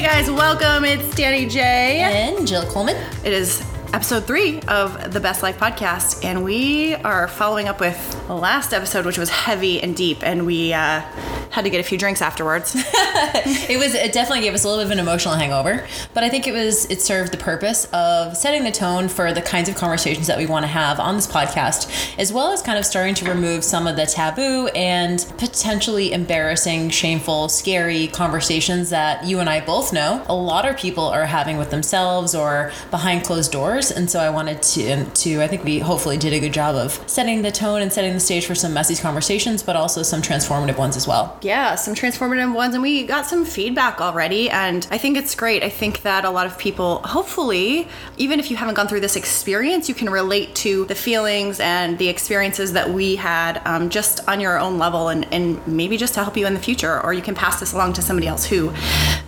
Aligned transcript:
Hey 0.00 0.06
guys, 0.06 0.30
welcome. 0.30 0.86
It's 0.86 1.14
Danny 1.14 1.44
J. 1.44 1.60
And 2.00 2.48
Jill 2.48 2.64
Coleman. 2.64 2.96
It 3.22 3.34
is 3.34 3.62
episode 3.92 4.24
three 4.24 4.58
of 4.62 5.12
the 5.12 5.20
Best 5.20 5.42
Life 5.42 5.58
podcast, 5.58 6.24
and 6.24 6.42
we 6.42 6.94
are 6.94 7.28
following 7.28 7.68
up 7.68 7.80
with 7.80 8.26
the 8.26 8.34
last 8.34 8.72
episode, 8.72 9.04
which 9.04 9.18
was 9.18 9.28
heavy 9.28 9.78
and 9.82 9.94
deep, 9.94 10.22
and 10.22 10.46
we 10.46 10.72
uh, 10.72 11.02
had 11.50 11.64
to 11.64 11.70
get 11.70 11.80
a 11.80 11.82
few 11.82 11.98
drinks 11.98 12.22
afterwards. 12.22 12.74
it 12.76 13.78
was 13.78 13.94
it 13.94 14.12
definitely 14.12 14.42
gave 14.42 14.54
us 14.54 14.64
a 14.64 14.68
little 14.68 14.82
bit 14.82 14.86
of 14.86 14.92
an 14.92 14.98
emotional 14.98 15.34
hangover, 15.34 15.86
but 16.14 16.22
I 16.22 16.28
think 16.28 16.46
it 16.46 16.52
was 16.52 16.88
it 16.90 17.02
served 17.02 17.32
the 17.32 17.36
purpose 17.36 17.86
of 17.92 18.36
setting 18.36 18.64
the 18.64 18.70
tone 18.70 19.08
for 19.08 19.32
the 19.32 19.42
kinds 19.42 19.68
of 19.68 19.74
conversations 19.74 20.28
that 20.28 20.38
we 20.38 20.46
want 20.46 20.62
to 20.62 20.68
have 20.68 21.00
on 21.00 21.16
this 21.16 21.26
podcast, 21.26 22.18
as 22.18 22.32
well 22.32 22.52
as 22.52 22.62
kind 22.62 22.78
of 22.78 22.86
starting 22.86 23.14
to 23.16 23.28
remove 23.28 23.64
some 23.64 23.86
of 23.86 23.96
the 23.96 24.06
taboo 24.06 24.68
and 24.68 25.26
potentially 25.38 26.12
embarrassing, 26.12 26.90
shameful, 26.90 27.48
scary 27.48 28.06
conversations 28.08 28.90
that 28.90 29.24
you 29.24 29.40
and 29.40 29.50
I 29.50 29.60
both 29.60 29.92
know 29.92 30.24
a 30.28 30.34
lot 30.34 30.68
of 30.68 30.76
people 30.76 31.04
are 31.04 31.26
having 31.26 31.58
with 31.58 31.70
themselves 31.70 32.34
or 32.34 32.70
behind 32.90 33.24
closed 33.24 33.50
doors. 33.50 33.90
And 33.90 34.08
so 34.08 34.20
I 34.20 34.30
wanted 34.30 34.62
to 34.62 35.04
to 35.04 35.42
I 35.42 35.48
think 35.48 35.64
we 35.64 35.80
hopefully 35.80 36.16
did 36.16 36.32
a 36.32 36.38
good 36.38 36.52
job 36.52 36.76
of 36.76 37.02
setting 37.08 37.42
the 37.42 37.50
tone 37.50 37.82
and 37.82 37.92
setting 37.92 38.12
the 38.12 38.20
stage 38.20 38.46
for 38.46 38.54
some 38.54 38.72
messy 38.72 38.94
conversations, 38.94 39.62
but 39.64 39.74
also 39.74 40.04
some 40.04 40.22
transformative 40.22 40.78
ones 40.78 40.96
as 40.96 41.08
well 41.08 41.39
yeah, 41.42 41.74
some 41.74 41.94
transformative 41.94 42.54
ones, 42.54 42.74
and 42.74 42.82
we 42.82 43.04
got 43.04 43.26
some 43.26 43.44
feedback 43.44 44.00
already. 44.00 44.50
And 44.50 44.86
I 44.90 44.98
think 44.98 45.16
it's 45.16 45.34
great. 45.34 45.62
I 45.62 45.68
think 45.68 46.02
that 46.02 46.24
a 46.24 46.30
lot 46.30 46.46
of 46.46 46.58
people, 46.58 46.98
hopefully, 46.98 47.88
even 48.16 48.40
if 48.40 48.50
you 48.50 48.56
haven't 48.56 48.74
gone 48.74 48.88
through 48.88 49.00
this 49.00 49.16
experience, 49.16 49.88
you 49.88 49.94
can 49.94 50.10
relate 50.10 50.54
to 50.56 50.84
the 50.86 50.94
feelings 50.94 51.60
and 51.60 51.98
the 51.98 52.08
experiences 52.08 52.72
that 52.72 52.90
we 52.90 53.16
had 53.16 53.60
um, 53.64 53.90
just 53.90 54.26
on 54.28 54.40
your 54.40 54.58
own 54.58 54.78
level, 54.78 55.08
and, 55.08 55.26
and 55.32 55.66
maybe 55.66 55.96
just 55.96 56.14
to 56.14 56.22
help 56.22 56.36
you 56.36 56.46
in 56.46 56.54
the 56.54 56.60
future, 56.60 57.00
or 57.02 57.12
you 57.12 57.22
can 57.22 57.34
pass 57.34 57.60
this 57.60 57.72
along 57.72 57.94
to 57.94 58.02
somebody 58.02 58.26
else 58.26 58.44
who 58.44 58.72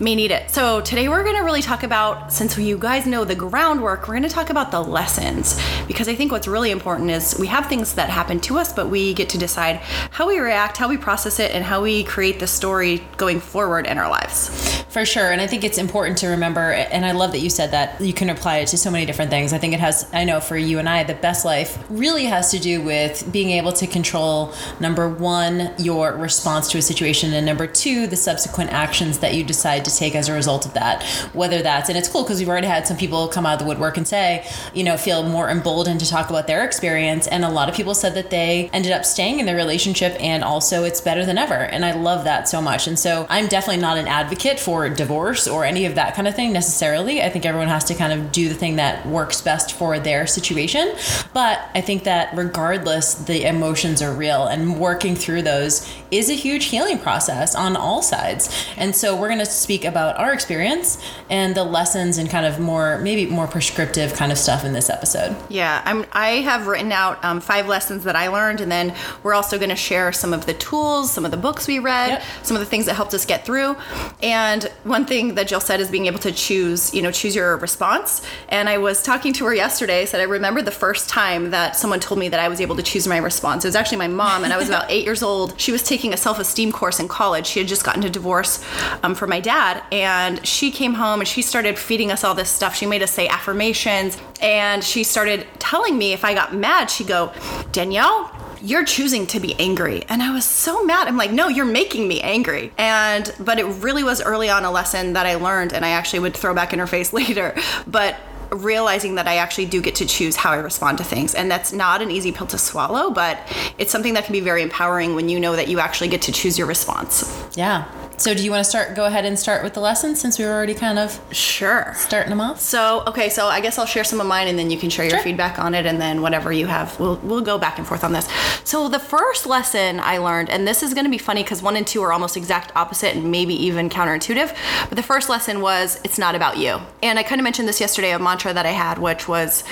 may 0.00 0.14
need 0.14 0.30
it. 0.30 0.50
So 0.50 0.80
today 0.80 1.08
we're 1.08 1.24
going 1.24 1.36
to 1.36 1.42
really 1.42 1.62
talk 1.62 1.82
about, 1.82 2.32
since 2.32 2.56
you 2.58 2.78
guys 2.78 3.06
know 3.06 3.24
the 3.24 3.34
groundwork, 3.34 4.08
we're 4.08 4.14
going 4.14 4.22
to 4.22 4.28
talk 4.28 4.50
about 4.50 4.70
the 4.70 4.80
lessons 4.80 5.60
because 5.86 6.08
I 6.08 6.14
think 6.14 6.32
what's 6.32 6.48
really 6.48 6.70
important 6.70 7.10
is 7.10 7.36
we 7.38 7.46
have 7.46 7.66
things 7.66 7.94
that 7.94 8.10
happen 8.10 8.40
to 8.40 8.58
us, 8.58 8.72
but 8.72 8.88
we 8.88 9.14
get 9.14 9.28
to 9.30 9.38
decide 9.38 9.76
how 10.10 10.28
we 10.28 10.38
react, 10.38 10.76
how 10.76 10.88
we 10.88 10.96
process 10.96 11.38
it, 11.38 11.52
and 11.52 11.64
how 11.64 11.82
we 11.82 12.01
create 12.04 12.40
the 12.40 12.46
story 12.46 13.02
going 13.16 13.40
forward 13.40 13.86
in 13.86 13.98
our 13.98 14.08
lives. 14.08 14.81
For 14.92 15.06
sure. 15.06 15.32
And 15.32 15.40
I 15.40 15.46
think 15.46 15.64
it's 15.64 15.78
important 15.78 16.18
to 16.18 16.26
remember, 16.28 16.70
and 16.70 17.06
I 17.06 17.12
love 17.12 17.32
that 17.32 17.38
you 17.38 17.48
said 17.48 17.70
that 17.70 17.98
you 17.98 18.12
can 18.12 18.28
apply 18.28 18.58
it 18.58 18.68
to 18.68 18.76
so 18.76 18.90
many 18.90 19.06
different 19.06 19.30
things. 19.30 19.54
I 19.54 19.56
think 19.56 19.72
it 19.72 19.80
has, 19.80 20.06
I 20.12 20.24
know 20.24 20.38
for 20.38 20.54
you 20.54 20.78
and 20.78 20.86
I, 20.86 21.02
the 21.02 21.14
best 21.14 21.46
life 21.46 21.82
really 21.88 22.26
has 22.26 22.50
to 22.50 22.58
do 22.58 22.82
with 22.82 23.26
being 23.32 23.52
able 23.52 23.72
to 23.72 23.86
control 23.86 24.52
number 24.80 25.08
one, 25.08 25.72
your 25.78 26.14
response 26.14 26.70
to 26.72 26.78
a 26.78 26.82
situation, 26.82 27.32
and 27.32 27.46
number 27.46 27.66
two, 27.66 28.06
the 28.06 28.18
subsequent 28.18 28.70
actions 28.70 29.20
that 29.20 29.32
you 29.32 29.44
decide 29.44 29.86
to 29.86 29.96
take 29.96 30.14
as 30.14 30.28
a 30.28 30.34
result 30.34 30.66
of 30.66 30.74
that. 30.74 31.02
Whether 31.32 31.62
that's, 31.62 31.88
and 31.88 31.96
it's 31.96 32.10
cool 32.10 32.24
because 32.24 32.38
we've 32.38 32.50
already 32.50 32.66
had 32.66 32.86
some 32.86 32.98
people 32.98 33.28
come 33.28 33.46
out 33.46 33.54
of 33.54 33.60
the 33.60 33.64
woodwork 33.64 33.96
and 33.96 34.06
say, 34.06 34.46
you 34.74 34.84
know, 34.84 34.98
feel 34.98 35.22
more 35.22 35.48
emboldened 35.48 36.00
to 36.00 36.06
talk 36.06 36.28
about 36.28 36.46
their 36.46 36.66
experience. 36.66 37.26
And 37.26 37.46
a 37.46 37.48
lot 37.48 37.70
of 37.70 37.74
people 37.74 37.94
said 37.94 38.12
that 38.16 38.28
they 38.28 38.68
ended 38.74 38.92
up 38.92 39.06
staying 39.06 39.40
in 39.40 39.46
their 39.46 39.56
relationship 39.56 40.14
and 40.20 40.44
also 40.44 40.84
it's 40.84 41.00
better 41.00 41.24
than 41.24 41.38
ever. 41.38 41.54
And 41.54 41.82
I 41.82 41.92
love 41.92 42.24
that 42.24 42.46
so 42.46 42.60
much. 42.60 42.86
And 42.86 42.98
so 42.98 43.26
I'm 43.30 43.46
definitely 43.46 43.80
not 43.80 43.96
an 43.96 44.06
advocate 44.06 44.60
for 44.60 44.81
divorce 44.88 45.48
or 45.48 45.64
any 45.64 45.86
of 45.86 45.94
that 45.94 46.14
kind 46.14 46.28
of 46.28 46.34
thing 46.34 46.52
necessarily. 46.52 47.22
I 47.22 47.28
think 47.28 47.46
everyone 47.46 47.68
has 47.68 47.84
to 47.84 47.94
kind 47.94 48.12
of 48.12 48.32
do 48.32 48.48
the 48.48 48.54
thing 48.54 48.76
that 48.76 49.06
works 49.06 49.40
best 49.40 49.74
for 49.74 49.98
their 49.98 50.26
situation. 50.26 50.94
But 51.32 51.60
I 51.74 51.80
think 51.80 52.04
that 52.04 52.36
regardless, 52.36 53.14
the 53.14 53.46
emotions 53.46 54.02
are 54.02 54.12
real 54.12 54.46
and 54.46 54.78
working 54.78 55.16
through 55.16 55.42
those 55.42 55.88
is 56.12 56.28
a 56.28 56.34
huge 56.34 56.66
healing 56.66 56.98
process 56.98 57.54
on 57.54 57.74
all 57.74 58.02
sides. 58.02 58.66
And 58.76 58.94
so 58.94 59.16
we're 59.16 59.28
going 59.28 59.40
to 59.40 59.46
speak 59.46 59.84
about 59.84 60.18
our 60.18 60.32
experience 60.32 61.02
and 61.30 61.54
the 61.54 61.64
lessons 61.64 62.18
and 62.18 62.28
kind 62.28 62.44
of 62.44 62.60
more, 62.60 62.98
maybe 62.98 63.26
more 63.26 63.46
prescriptive 63.46 64.12
kind 64.14 64.30
of 64.30 64.38
stuff 64.38 64.64
in 64.64 64.74
this 64.74 64.90
episode. 64.90 65.34
Yeah, 65.48 65.82
I'm, 65.84 66.04
I 66.12 66.42
have 66.42 66.66
written 66.66 66.92
out 66.92 67.24
um, 67.24 67.40
five 67.40 67.66
lessons 67.66 68.04
that 68.04 68.14
I 68.14 68.28
learned, 68.28 68.60
and 68.60 68.70
then 68.70 68.94
we're 69.22 69.34
also 69.34 69.56
going 69.56 69.70
to 69.70 69.76
share 69.76 70.12
some 70.12 70.34
of 70.34 70.44
the 70.44 70.54
tools, 70.54 71.10
some 71.10 71.24
of 71.24 71.30
the 71.30 71.36
books 71.36 71.66
we 71.66 71.78
read, 71.78 72.08
yep. 72.08 72.22
some 72.42 72.56
of 72.56 72.60
the 72.60 72.66
things 72.66 72.86
that 72.86 72.94
helped 72.94 73.14
us 73.14 73.24
get 73.24 73.46
through. 73.46 73.76
And 74.22 74.64
one 74.84 75.06
thing 75.06 75.34
that 75.36 75.48
Jill 75.48 75.60
said 75.60 75.80
is 75.80 75.90
being 75.90 76.06
able 76.06 76.18
to 76.20 76.32
choose, 76.32 76.92
you 76.92 77.00
know, 77.00 77.10
choose 77.10 77.34
your 77.34 77.56
response. 77.56 78.22
And 78.50 78.68
I 78.68 78.76
was 78.76 79.02
talking 79.02 79.32
to 79.34 79.46
her 79.46 79.54
yesterday, 79.54 80.04
said 80.04 80.20
I 80.20 80.24
remember 80.24 80.60
the 80.60 80.70
first 80.70 81.08
time 81.08 81.50
that 81.50 81.74
someone 81.76 82.00
told 82.00 82.20
me 82.20 82.28
that 82.28 82.40
I 82.40 82.48
was 82.48 82.60
able 82.60 82.76
to 82.76 82.82
choose 82.82 83.08
my 83.08 83.16
response. 83.16 83.64
It 83.64 83.68
was 83.68 83.76
actually 83.76 83.98
my 83.98 84.08
mom, 84.08 84.44
and 84.44 84.52
I 84.52 84.58
was 84.58 84.68
about 84.68 84.86
eight 84.90 85.04
years 85.04 85.22
old. 85.22 85.58
She 85.58 85.72
was 85.72 85.82
taking 85.82 86.01
taking 86.02 86.12
a 86.12 86.16
self 86.16 86.40
esteem 86.40 86.72
course 86.72 86.98
in 86.98 87.06
college. 87.06 87.46
She 87.46 87.60
had 87.60 87.68
just 87.68 87.84
gotten 87.84 88.02
a 88.02 88.10
divorce 88.10 88.64
um, 89.04 89.14
from 89.14 89.30
my 89.30 89.38
dad, 89.38 89.84
and 89.92 90.44
she 90.44 90.72
came 90.72 90.94
home 90.94 91.20
and 91.20 91.28
she 91.28 91.42
started 91.42 91.78
feeding 91.78 92.10
us 92.10 92.24
all 92.24 92.34
this 92.34 92.50
stuff. 92.50 92.74
She 92.74 92.86
made 92.86 93.02
us 93.02 93.12
say 93.12 93.28
affirmations, 93.28 94.18
and 94.40 94.82
she 94.82 95.04
started 95.04 95.46
telling 95.60 95.96
me 95.96 96.12
if 96.12 96.24
I 96.24 96.34
got 96.34 96.52
mad, 96.54 96.90
she'd 96.90 97.06
go, 97.06 97.32
Danielle, 97.70 98.32
you're 98.60 98.84
choosing 98.84 99.28
to 99.28 99.38
be 99.38 99.54
angry. 99.60 100.04
And 100.08 100.22
I 100.22 100.32
was 100.32 100.44
so 100.44 100.84
mad. 100.84 101.06
I'm 101.06 101.16
like, 101.16 101.30
no, 101.30 101.46
you're 101.46 101.64
making 101.64 102.08
me 102.08 102.20
angry. 102.20 102.72
And, 102.78 103.32
but 103.38 103.60
it 103.60 103.64
really 103.64 104.02
was 104.02 104.20
early 104.20 104.50
on 104.50 104.64
a 104.64 104.72
lesson 104.72 105.12
that 105.12 105.24
I 105.26 105.36
learned, 105.36 105.72
and 105.72 105.84
I 105.84 105.90
actually 105.90 106.20
would 106.20 106.34
throw 106.36 106.52
back 106.52 106.72
in 106.72 106.80
her 106.80 106.88
face 106.88 107.12
later. 107.20 107.54
But 107.86 108.16
realizing 108.52 109.14
that 109.16 109.26
I 109.26 109.36
actually 109.36 109.66
do 109.66 109.80
get 109.80 109.94
to 109.96 110.06
choose 110.06 110.36
how 110.36 110.52
I 110.52 110.56
respond 110.56 110.98
to 110.98 111.04
things. 111.04 111.34
And 111.34 111.50
that's 111.50 111.72
not 111.72 112.02
an 112.02 112.10
easy 112.10 112.32
pill 112.32 112.46
to 112.48 112.58
swallow, 112.58 113.10
but 113.10 113.38
it's 113.78 113.90
something 113.90 114.14
that 114.14 114.24
can 114.24 114.32
be 114.32 114.40
very 114.40 114.62
empowering 114.62 115.14
when 115.14 115.28
you 115.28 115.40
know 115.40 115.56
that 115.56 115.68
you 115.68 115.80
actually 115.80 116.08
get 116.08 116.22
to 116.22 116.32
choose 116.32 116.58
your 116.58 116.66
response. 116.66 117.46
Yeah. 117.56 117.90
So, 118.18 118.34
do 118.34 118.44
you 118.44 118.50
want 118.50 118.62
to 118.62 118.70
start? 118.70 118.94
Go 118.94 119.06
ahead 119.06 119.24
and 119.24 119.38
start 119.38 119.64
with 119.64 119.74
the 119.74 119.80
lessons 119.80 120.20
since 120.20 120.38
we 120.38 120.44
were 120.44 120.52
already 120.52 120.74
kind 120.74 120.98
of 120.98 121.18
sure 121.32 121.92
starting 121.96 122.30
them 122.30 122.40
off. 122.40 122.60
So, 122.60 123.02
okay, 123.06 123.28
so 123.28 123.46
I 123.46 123.60
guess 123.60 123.78
I'll 123.78 123.86
share 123.86 124.04
some 124.04 124.20
of 124.20 124.26
mine, 124.26 124.48
and 124.48 124.58
then 124.58 124.70
you 124.70 124.78
can 124.78 124.90
share 124.90 125.04
your 125.04 125.16
sure. 125.16 125.22
feedback 125.22 125.58
on 125.58 125.74
it, 125.74 125.86
and 125.86 126.00
then 126.00 126.22
whatever 126.22 126.52
you 126.52 126.66
have, 126.66 126.98
we'll 127.00 127.16
we'll 127.24 127.40
go 127.40 127.58
back 127.58 127.78
and 127.78 127.86
forth 127.86 128.04
on 128.04 128.12
this. 128.12 128.28
So, 128.64 128.88
the 128.88 128.98
first 128.98 129.46
lesson 129.46 129.98
I 129.98 130.18
learned, 130.18 130.50
and 130.50 130.68
this 130.68 130.82
is 130.82 130.94
going 130.94 131.04
to 131.04 131.10
be 131.10 131.18
funny 131.18 131.42
because 131.42 131.62
one 131.62 131.74
and 131.74 131.86
two 131.86 132.02
are 132.02 132.12
almost 132.12 132.36
exact 132.36 132.70
opposite, 132.76 133.16
and 133.16 133.30
maybe 133.30 133.54
even 133.54 133.88
counterintuitive. 133.88 134.56
But 134.88 134.96
the 134.96 135.02
first 135.02 135.28
lesson 135.28 135.60
was 135.60 136.00
it's 136.04 136.18
not 136.18 136.34
about 136.34 136.58
you, 136.58 136.78
and 137.02 137.18
I 137.18 137.22
kind 137.22 137.40
of 137.40 137.44
mentioned 137.44 137.66
this 137.66 137.80
yesterday. 137.80 138.12
A 138.12 138.18
mantra 138.18 138.41
that 138.50 138.64
I 138.64 138.70
had, 138.70 138.98
which 138.98 139.28
was, 139.28 139.62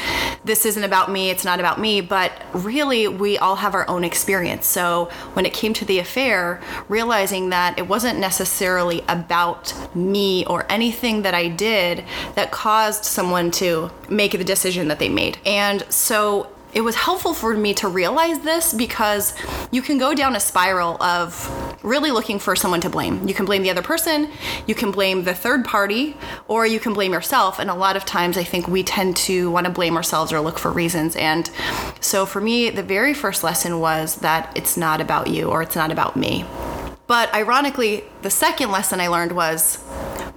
"This 0.45 0.67
isn't 0.67 0.85
about 0.85 1.11
me. 1.11 1.31
It's 1.31 1.47
not 1.47 1.61
about 1.61 1.81
me." 1.81 2.03
But 2.03 2.33
really, 2.53 3.09
we 3.09 3.39
all 3.39 3.57
have 3.57 3.75
our 3.75 3.89
own 3.89 4.05
experience. 4.05 4.67
So, 4.67 5.09
when 5.33 5.47
it 5.47 5.55
came 5.55 5.73
to 5.73 5.87
the 5.87 5.99
affair, 5.99 6.61
realizing 6.91 7.49
that 7.49 7.79
it 7.79 7.89
wasn't 7.89 8.19
necessarily 8.19 8.51
necessarily 8.51 9.03
about 9.09 9.73
me 9.95 10.45
or 10.47 10.67
anything 10.69 11.23
that 11.23 11.35
I 11.35 11.49
did 11.49 12.05
that 12.35 12.51
caused 12.51 13.05
someone 13.05 13.51
to 13.53 13.91
make 14.09 14.33
the 14.33 14.45
decision 14.45 14.89
that 14.89 14.99
they 14.99 15.09
made. 15.09 15.39
And 15.47 15.85
so 15.89 16.49
it 16.73 16.83
was 16.83 16.97
helpful 16.97 17.33
for 17.33 17.57
me 17.57 17.75
to 17.75 17.89
realize 17.89 18.41
this 18.41 18.75
because 18.75 19.35
you 19.71 19.83
can 19.83 19.99
go 19.99 20.15
down 20.15 20.37
a 20.37 20.41
spiral 20.41 21.03
of 21.03 21.70
really 21.83 22.11
looking 22.11 22.39
for 22.39 22.55
someone 22.55 22.81
to 22.83 22.91
blame. 22.91 23.27
You 23.27 23.35
can 23.35 23.47
blame 23.47 23.63
the 23.63 23.71
other 23.71 23.83
person, 23.83 24.31
you 24.67 24.75
can 24.75 24.91
blame 24.91 25.25
the 25.25 25.35
third 25.35 25.65
party, 25.65 26.17
or 26.49 26.67
you 26.67 26.81
can 26.81 26.93
blame 26.93 27.13
yourself. 27.13 27.59
And 27.59 27.71
a 27.71 27.75
lot 27.75 27.97
of 27.97 28.05
times 28.05 28.37
I 28.37 28.45
think 28.45 28.69
we 28.69 28.83
tend 28.83 29.17
to 29.19 29.51
want 29.51 29.67
to 29.67 29.73
blame 29.73 29.97
ourselves 29.97 30.33
or 30.33 30.41
look 30.41 30.59
for 30.59 30.71
reasons. 30.71 31.17
And 31.17 31.51
so 32.01 32.27
for 32.27 32.41
me, 32.41 32.71
the 32.71 32.83
very 32.83 33.15
first 33.15 33.43
lesson 33.43 33.81
was 33.81 34.17
that 34.17 34.53
it's 34.57 34.77
not 34.77 35.01
about 35.01 35.29
you 35.29 35.49
or 35.49 35.63
it's 35.63 35.77
not 35.77 35.91
about 35.91 36.17
me. 36.17 36.45
But 37.07 37.35
ironically, 37.35 38.05
the 38.23 38.31
second 38.31 38.71
lesson 38.71 39.01
I 39.01 39.09
learned 39.09 39.33
was, 39.33 39.85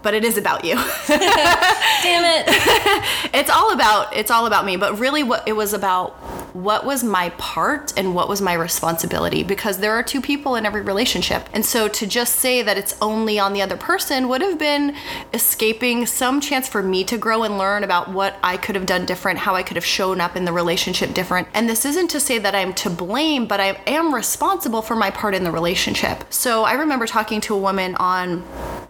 but 0.01 0.13
it 0.13 0.23
is 0.23 0.37
about 0.37 0.65
you. 0.65 0.75
Damn 1.07 2.25
it. 2.25 2.45
it's 3.33 3.49
all 3.49 3.73
about 3.73 4.15
it's 4.15 4.31
all 4.31 4.47
about 4.47 4.65
me, 4.65 4.75
but 4.75 4.97
really 4.97 5.23
what 5.23 5.47
it 5.47 5.53
was 5.53 5.73
about 5.73 6.19
what 6.53 6.85
was 6.85 7.03
my 7.03 7.29
part 7.31 7.91
and 7.97 8.13
what 8.13 8.29
was 8.29 8.41
my 8.41 8.53
responsibility 8.53 9.43
because 9.43 9.79
there 9.79 9.91
are 9.91 10.03
two 10.03 10.21
people 10.21 10.55
in 10.55 10.65
every 10.65 10.81
relationship. 10.81 11.49
And 11.51 11.65
so 11.65 11.87
to 11.87 12.05
just 12.05 12.35
say 12.35 12.61
that 12.61 12.77
it's 12.77 12.95
only 13.01 13.39
on 13.39 13.53
the 13.53 13.61
other 13.61 13.75
person 13.75 14.29
would 14.29 14.41
have 14.41 14.59
been 14.59 14.95
escaping 15.33 16.05
some 16.05 16.39
chance 16.39 16.67
for 16.67 16.83
me 16.83 17.03
to 17.05 17.17
grow 17.17 17.43
and 17.43 17.57
learn 17.57 17.83
about 17.83 18.11
what 18.11 18.37
I 18.43 18.57
could 18.57 18.75
have 18.75 18.85
done 18.85 19.05
different, 19.05 19.39
how 19.39 19.55
I 19.55 19.63
could 19.63 19.77
have 19.77 19.85
shown 19.85 20.21
up 20.21 20.35
in 20.35 20.45
the 20.45 20.53
relationship 20.53 21.13
different. 21.13 21.47
And 21.55 21.67
this 21.67 21.85
isn't 21.85 22.09
to 22.09 22.19
say 22.19 22.37
that 22.37 22.53
I'm 22.53 22.73
to 22.75 22.89
blame, 22.89 23.47
but 23.47 23.59
I 23.59 23.81
am 23.87 24.13
responsible 24.13 24.83
for 24.83 24.95
my 24.95 25.09
part 25.09 25.33
in 25.33 25.43
the 25.43 25.51
relationship. 25.51 26.23
So 26.31 26.63
I 26.63 26.73
remember 26.73 27.07
talking 27.07 27.41
to 27.41 27.55
a 27.55 27.59
woman 27.59 27.95
on 27.95 28.43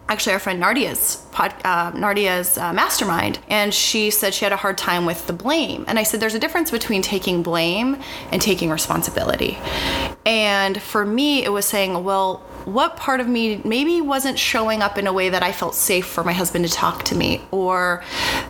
actually 0.06 0.34
our 0.34 0.38
friend 0.38 0.62
Nardia's 0.62 1.24
pod, 1.32 1.54
uh, 1.64 1.90
Nardia's 1.92 2.58
uh, 2.58 2.74
mastermind, 2.74 3.38
and 3.48 3.72
she 3.72 4.10
said 4.10 4.34
she 4.34 4.44
had 4.44 4.52
a 4.52 4.56
hard 4.56 4.76
time 4.76 5.06
with 5.06 5.26
the 5.26 5.32
blame. 5.32 5.86
And 5.88 5.98
I 5.98 6.02
said 6.02 6.20
there's 6.20 6.34
a 6.34 6.38
difference 6.38 6.70
between 6.70 7.00
taking 7.00 7.42
blame 7.42 7.53
and 7.56 8.40
taking 8.40 8.70
responsibility. 8.70 9.58
And 10.26 10.80
for 10.80 11.04
me, 11.04 11.44
it 11.44 11.50
was 11.50 11.66
saying, 11.66 12.04
well, 12.04 12.42
what 12.64 12.96
part 12.96 13.20
of 13.20 13.28
me 13.28 13.60
maybe 13.64 14.00
wasn't 14.00 14.38
showing 14.38 14.82
up 14.82 14.98
in 14.98 15.06
a 15.06 15.12
way 15.12 15.28
that 15.28 15.42
I 15.42 15.52
felt 15.52 15.74
safe 15.74 16.06
for 16.06 16.24
my 16.24 16.32
husband 16.32 16.66
to 16.66 16.70
talk 16.72 17.02
to 17.04 17.14
me, 17.14 17.42
or 17.50 18.02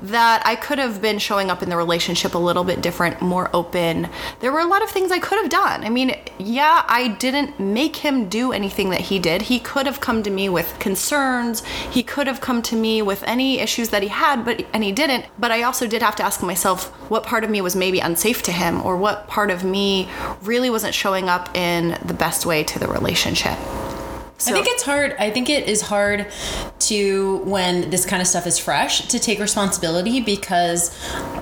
that 0.03 0.43
I 0.45 0.57
could 0.57 0.79
have 0.79 1.01
been 1.01 1.19
showing 1.19 1.51
up 1.51 1.63
in 1.63 1.69
the 1.69 1.77
relationship 1.77 2.35
a 2.35 2.39
little 2.39 2.65
bit 2.65 2.81
different, 2.81 3.21
more 3.21 3.51
open. 3.53 4.09
There 4.41 4.53
were 4.53 4.61
a 4.61 4.67
lot 4.67 4.83
of 4.83 4.91
things 4.91 5.11
I 5.11 5.19
could 5.19 5.39
have 5.39 5.51
done. 5.51 5.85
I 5.85 5.91
mean, 5.91 6.17
yeah, 6.39 6.85
I 6.87 7.09
didn't 7.09 7.59
make 7.59 7.97
him 7.97 8.29
do 8.29 8.53
anything 8.53 8.91
that 8.91 9.01
he 9.01 9.19
did. 9.19 9.43
He 9.43 9.59
could 9.59 9.87
have 9.87 10.01
come 10.01 10.23
to 10.23 10.31
me 10.31 10.49
with 10.49 10.79
concerns, 10.79 11.65
he 11.65 12.03
could 12.03 12.27
have 12.27 12.41
come 12.41 12.63
to 12.63 12.77
me 12.77 13.03
with 13.03 13.23
any 13.25 13.61
issues 13.61 13.89
that 13.91 14.03
he 14.03 14.09
had, 14.09 14.45
but 14.45 14.65
and 14.73 14.85
he 14.85 14.93
didn't. 14.93 15.27
But 15.39 15.51
I 15.51 15.63
also 15.63 15.87
did 15.87 16.03
have 16.03 16.17
to 16.17 16.23
ask 16.23 16.43
myself 16.43 16.89
what 17.11 17.25
part 17.25 17.45
of 17.45 17.51
me 17.51 17.61
was 17.61 17.77
maybe 17.77 18.01
unsafe 18.01 18.43
to 18.45 18.53
him, 18.53 18.83
or 18.83 18.97
what 18.97 19.27
part 19.29 19.51
of 19.51 19.65
me 19.65 20.09
really 20.43 20.71
wasn't 20.71 20.95
showing 20.95 21.29
up 21.29 21.55
in 21.57 21.99
the 22.05 22.15
best 22.15 22.47
way 22.47 22.65
to 22.65 22.79
the 22.79 22.89
relationship. 22.89 23.59
So, 24.37 24.51
I 24.51 24.55
think 24.55 24.67
it's 24.69 24.83
hard. 24.83 25.15
I 25.19 25.31
think 25.31 25.49
it 25.49 25.69
is 25.69 25.81
hard 25.81 26.27
to 26.81 27.39
when 27.45 27.89
this 27.91 28.05
kind 28.05 28.21
of 28.21 28.29
stuff 28.29 28.47
is 28.47 28.59
fresh 28.59 29.07
to 29.09 29.19
take 29.19 29.39
responsibility 29.39 30.21
because 30.21 30.95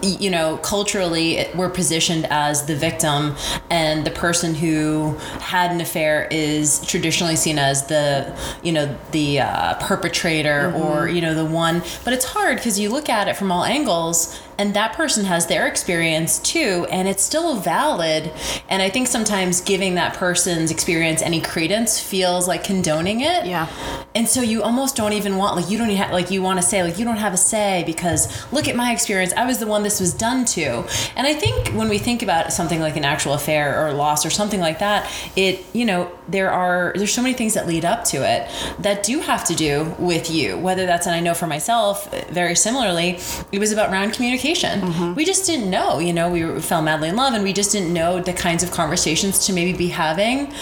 you 0.02 0.30
know 0.30 0.58
culturally 0.58 1.46
we're 1.54 1.70
positioned 1.70 2.26
as 2.30 2.66
the 2.66 2.76
victim 2.76 3.34
and 3.70 4.04
the 4.04 4.10
person 4.10 4.54
who 4.54 5.16
had 5.40 5.72
an 5.72 5.80
affair 5.80 6.28
is 6.30 6.84
traditionally 6.86 7.34
seen 7.34 7.58
as 7.58 7.86
the 7.86 8.38
you 8.62 8.72
know 8.72 8.96
the 9.10 9.40
uh, 9.40 9.74
perpetrator 9.80 10.70
mm-hmm. 10.70 10.82
or 10.82 11.08
you 11.08 11.20
know 11.20 11.34
the 11.34 11.44
one 11.44 11.82
but 12.04 12.12
it's 12.12 12.26
hard 12.26 12.56
because 12.56 12.78
you 12.78 12.88
look 12.88 13.08
at 13.08 13.26
it 13.26 13.36
from 13.36 13.50
all 13.50 13.64
angles 13.64 14.38
and 14.58 14.74
that 14.74 14.94
person 14.94 15.24
has 15.24 15.46
their 15.46 15.66
experience 15.66 16.38
too 16.38 16.86
and 16.90 17.08
it's 17.08 17.22
still 17.22 17.56
valid. 17.56 18.32
And 18.68 18.82
i 18.82 18.90
think 18.90 19.08
sometimes 19.08 19.60
giving 19.60 19.94
that 19.94 20.14
person's 20.14 20.70
experience 20.70 21.22
any 21.22 21.40
credence 21.40 22.00
feels 22.00 22.46
like 22.48 22.64
condoning 22.64 23.20
it. 23.20 23.46
Yeah. 23.46 23.68
And 24.14 24.28
so 24.28 24.42
you 24.42 24.62
almost 24.62 24.96
don't 24.96 25.12
even 25.12 25.36
want 25.36 25.56
like 25.56 25.70
you 25.70 25.78
don't 25.78 25.90
have, 25.90 26.12
like 26.12 26.30
you 26.30 26.42
want 26.42 26.60
to 26.60 26.66
say 26.66 26.82
like 26.82 26.98
you 26.98 27.04
don't 27.04 27.16
have 27.16 27.32
a 27.32 27.38
say 27.38 27.82
because 27.86 28.28
look 28.52 28.68
at 28.68 28.76
my 28.76 28.92
experience. 28.92 29.32
I 29.34 29.46
was 29.46 29.58
the 29.58 29.66
one 29.66 29.82
this 29.82 30.00
was 30.00 30.12
done 30.12 30.44
to. 30.46 30.84
And 31.16 31.26
i 31.26 31.34
think 31.34 31.68
when 31.68 31.88
we 31.88 31.98
think 31.98 32.22
about 32.22 32.52
something 32.52 32.80
like 32.80 32.96
an 32.96 33.04
actual 33.04 33.34
affair 33.34 33.86
or 33.86 33.92
loss 33.92 34.26
or 34.26 34.30
something 34.30 34.60
like 34.60 34.78
that 34.80 35.10
it 35.36 35.64
you 35.72 35.84
know 35.84 36.10
there 36.28 36.50
are 36.50 36.92
there's 36.96 37.12
so 37.12 37.22
many 37.22 37.34
things 37.34 37.54
that 37.54 37.66
lead 37.66 37.84
up 37.84 38.04
to 38.04 38.18
it 38.18 38.48
that 38.78 39.02
do 39.02 39.20
have 39.20 39.44
to 39.44 39.54
do 39.54 39.94
with 39.98 40.30
you. 40.30 40.58
Whether 40.58 40.86
that's 40.86 41.06
and 41.06 41.14
i 41.14 41.20
know 41.20 41.34
for 41.34 41.46
myself 41.46 42.12
very 42.28 42.54
similarly 42.54 43.18
it 43.50 43.58
was 43.58 43.72
about 43.72 43.90
round 43.90 44.12
communication 44.12 44.41
mm-hmm. 44.42 45.14
we 45.14 45.24
just 45.24 45.46
didn't 45.46 45.70
know 45.70 45.98
you 45.98 46.12
know 46.12 46.30
we 46.30 46.60
fell 46.60 46.82
madly 46.82 47.08
in 47.08 47.16
love 47.16 47.34
and 47.34 47.44
we 47.44 47.52
just 47.52 47.72
didn't 47.72 47.92
know 47.92 48.20
the 48.20 48.32
kinds 48.32 48.62
of 48.62 48.70
conversations 48.70 49.46
to 49.46 49.52
maybe 49.52 49.76
be 49.76 49.88
having 49.88 50.52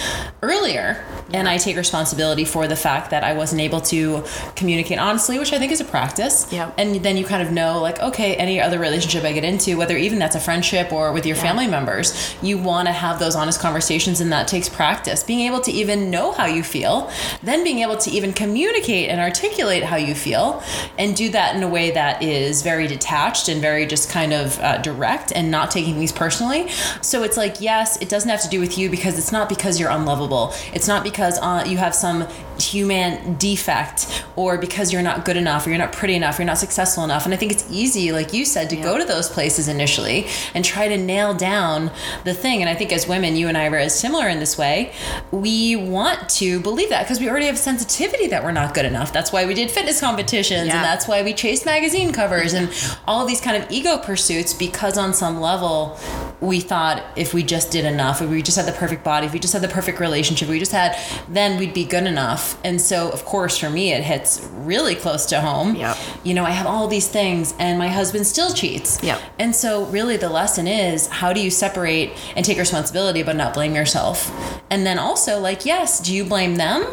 earlier. 0.43 1.05
And 1.32 1.49
i 1.49 1.59
take 1.59 1.77
responsibility 1.77 2.44
for 2.44 2.67
the 2.67 2.77
fact 2.77 3.11
that 3.11 3.23
i 3.23 3.32
wasn't 3.32 3.61
able 3.61 3.81
to 3.82 4.25
communicate 4.56 4.99
honestly 4.99 5.38
which 5.38 5.53
i 5.53 5.59
think 5.59 5.73
is 5.73 5.81
a 5.81 5.85
practice. 5.85 6.53
Yeah 6.53 6.73
and 6.77 6.97
then 6.97 7.17
you 7.17 7.25
kind 7.25 7.43
of 7.43 7.53
know 7.53 7.81
like 7.81 8.00
okay 8.00 8.35
any 8.37 8.61
other 8.61 8.79
relationship 8.79 9.25
i 9.25 9.32
get 9.32 9.44
into 9.44 9.77
whether 9.77 9.97
even 9.97 10.19
that's 10.19 10.35
a 10.35 10.41
friendship 10.41 10.93
or 10.93 11.12
with 11.12 11.25
your 11.25 11.37
yeah. 11.37 11.43
family 11.43 11.67
members 11.67 12.35
you 12.43 12.59
want 12.59 12.88
to 12.88 12.93
have 12.93 13.19
those 13.19 13.37
honest 13.37 13.61
conversations 13.61 14.21
and 14.21 14.32
that 14.32 14.49
takes 14.49 14.69
practice. 14.69 15.23
Being 15.23 15.47
able 15.47 15.61
to 15.61 15.71
even 15.71 16.11
know 16.11 16.32
how 16.32 16.47
you 16.47 16.62
feel, 16.62 17.11
then 17.43 17.62
being 17.62 17.81
able 17.81 17.97
to 17.99 18.11
even 18.11 18.32
communicate 18.32 19.09
and 19.09 19.21
articulate 19.21 19.85
how 19.85 19.97
you 19.97 20.15
feel, 20.15 20.62
and 20.99 21.15
do 21.15 21.29
that 21.31 21.55
in 21.55 21.62
a 21.62 21.69
way 21.69 21.93
that 21.93 22.23
is 22.23 22.62
very 22.62 22.87
detached 22.87 23.49
and 23.49 23.61
very 23.61 23.69
just 23.87 24.11
kind 24.11 24.32
of 24.32 24.58
uh, 24.61 24.78
direct 24.78 25.32
and 25.32 25.50
not 25.50 25.70
taking 25.70 25.94
things 25.94 26.12
personally. 26.12 26.69
So 27.02 27.22
it's 27.22 27.37
like, 27.37 27.61
yes, 27.61 27.96
it 28.00 28.08
doesn't 28.08 28.28
have 28.28 28.43
to 28.43 28.49
do 28.49 28.61
with 28.61 28.78
you 28.78 28.90
because 28.90 29.19
it's 29.19 29.32
not 29.32 29.49
because 29.49 29.78
you're 29.78 29.90
unlovable. 29.90 30.52
It's 30.72 30.88
not 30.88 31.02
because 31.02 31.38
uh, 31.40 31.64
you 31.67 31.78
have 31.78 31.94
some 31.94 32.26
human 32.61 33.37
defect 33.37 34.25
or 34.37 34.59
because 34.59 34.93
you're 34.93 35.03
not 35.03 35.25
good 35.25 35.37
enough 35.37 35.67
or 35.67 35.71
you're 35.71 35.79
not 35.79 35.93
pretty 35.93 36.15
enough, 36.15 36.39
or 36.39 36.43
you're 36.43 36.47
not 36.47 36.59
successful 36.59 37.05
enough. 37.05 37.25
And 37.25 37.35
I 37.35 37.37
think 37.37 37.53
it's 37.53 37.67
easy, 37.71 38.12
like 38.12 38.33
you 38.33 38.45
said, 38.45 38.71
to 38.71 38.77
yeah. 38.77 38.83
go 38.83 38.99
to 38.99 39.05
those 39.05 39.29
places 39.29 39.69
initially 39.69 40.27
and 40.55 40.65
try 40.65 40.89
to 40.89 40.97
nail 40.97 41.35
down 41.35 41.91
the 42.25 42.35
thing. 42.35 42.61
And 42.61 42.69
I 42.69 42.75
think 42.75 42.93
as 42.93 43.09
women, 43.09 43.37
you 43.37 43.49
and 43.49 43.57
I 43.57 43.67
are 43.69 43.77
as 43.77 43.99
similar 43.99 44.29
in 44.29 44.39
this 44.39 44.57
way. 44.59 44.93
We 45.31 45.77
want 45.77 46.29
to 46.31 46.61
believe 46.61 46.89
that 46.91 47.05
because 47.05 47.21
we 47.21 47.29
already 47.29 47.47
have 47.47 47.59
sensitivity 47.59 48.27
that 48.29 48.45
we're 48.45 48.53
not 48.53 48.75
good 48.75 48.85
enough. 48.85 49.13
That's 49.13 49.33
why 49.33 49.47
we 49.47 49.55
did 49.55 49.71
fitness 49.71 50.01
competitions 50.01 50.69
yeah. 50.69 50.77
and 50.77 50.85
that's 50.85 51.06
why 51.06 51.23
we 51.23 51.33
chased 51.35 51.67
magazine 51.67 52.13
covers 52.13 52.53
and 52.53 52.71
all 53.06 53.27
these 53.27 53.41
kind 53.41 53.63
of 53.63 53.71
ego 53.71 53.99
pursuits 53.99 54.55
because 54.55 54.99
on 54.99 55.15
some 55.15 55.41
level 55.41 55.99
we 56.41 56.61
thought 56.61 57.05
if 57.17 57.35
we 57.35 57.43
just 57.43 57.71
did 57.71 57.85
enough, 57.85 58.23
if 58.23 58.31
we 58.31 58.43
just 58.43 58.57
had 58.57 58.67
the 58.67 58.73
perfect 58.73 59.05
body, 59.05 59.27
if 59.27 59.33
we 59.33 59.39
just 59.39 59.53
had 59.53 59.63
the 59.63 59.69
perfect 59.69 60.01
relationship, 60.01 60.49
we 60.49 60.59
just 60.59 60.73
had, 60.73 60.97
then 61.29 61.59
we'd 61.59 61.75
be 61.75 61.85
good 61.85 62.05
enough 62.05 62.59
and 62.65 62.81
so, 62.81 63.11
of 63.11 63.25
course, 63.25 63.57
for 63.59 63.71
me, 63.71 63.93
it 63.93 64.03
hits 64.03 64.47
really 64.53 64.95
close 64.95 65.27
to 65.27 65.41
home. 65.41 65.75
Yep. 65.77 65.97
You 66.25 66.35
know, 66.35 66.45
I 66.45 66.51
have 66.51 66.67
all 66.67 66.89
these 66.89 67.09
things, 67.09 67.55
and 67.59 67.79
my 67.79 67.89
husband 67.89 68.27
still 68.27 68.53
cheats. 68.53 69.03
Yep. 69.03 69.21
And 69.39 69.55
so, 69.55 69.85
really, 69.87 70.17
the 70.17 70.29
lesson 70.29 70.67
is 70.67 71.07
how 71.07 71.33
do 71.33 71.41
you 71.41 71.51
separate 71.51 72.13
and 72.37 72.45
take 72.45 72.59
responsibility, 72.59 73.23
but 73.23 73.37
not 73.37 73.55
blame 73.55 73.75
yourself? 73.75 74.31
And 74.71 74.85
then 74.87 74.99
also, 74.99 75.41
like, 75.41 75.65
yes, 75.65 76.01
do 76.01 76.15
you 76.15 76.25
blame 76.25 76.57
them? 76.57 76.85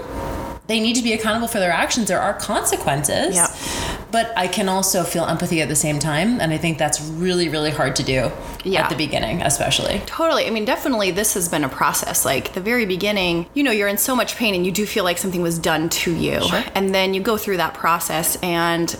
They 0.67 0.79
need 0.79 0.95
to 0.95 1.03
be 1.03 1.13
accountable 1.13 1.47
for 1.47 1.59
their 1.59 1.71
actions. 1.71 2.07
There 2.07 2.21
are 2.21 2.33
consequences. 2.33 3.35
Yep 3.35 3.96
but 4.11 4.31
I 4.37 4.47
can 4.47 4.69
also 4.69 5.03
feel 5.03 5.25
empathy 5.25 5.61
at 5.61 5.69
the 5.69 5.75
same 5.75 5.99
time. 5.99 6.39
And 6.39 6.53
I 6.53 6.57
think 6.57 6.77
that's 6.77 7.01
really, 7.01 7.49
really 7.49 7.71
hard 7.71 7.95
to 7.97 8.03
do 8.03 8.31
yeah. 8.63 8.83
at 8.83 8.89
the 8.89 8.95
beginning, 8.95 9.41
especially. 9.41 10.01
Totally. 10.05 10.47
I 10.47 10.49
mean, 10.49 10.65
definitely, 10.65 11.11
this 11.11 11.33
has 11.33 11.49
been 11.49 11.63
a 11.63 11.69
process. 11.69 12.25
Like 12.25 12.53
the 12.53 12.61
very 12.61 12.85
beginning, 12.85 13.47
you 13.53 13.63
know, 13.63 13.71
you're 13.71 13.87
in 13.87 13.97
so 13.97 14.15
much 14.15 14.35
pain 14.35 14.55
and 14.55 14.65
you 14.65 14.71
do 14.71 14.85
feel 14.85 15.03
like 15.03 15.17
something 15.17 15.41
was 15.41 15.59
done 15.59 15.89
to 15.89 16.13
you. 16.13 16.41
Sure. 16.41 16.63
And 16.75 16.93
then 16.93 17.13
you 17.13 17.21
go 17.21 17.37
through 17.37 17.57
that 17.57 17.73
process 17.73 18.37
and 18.41 18.95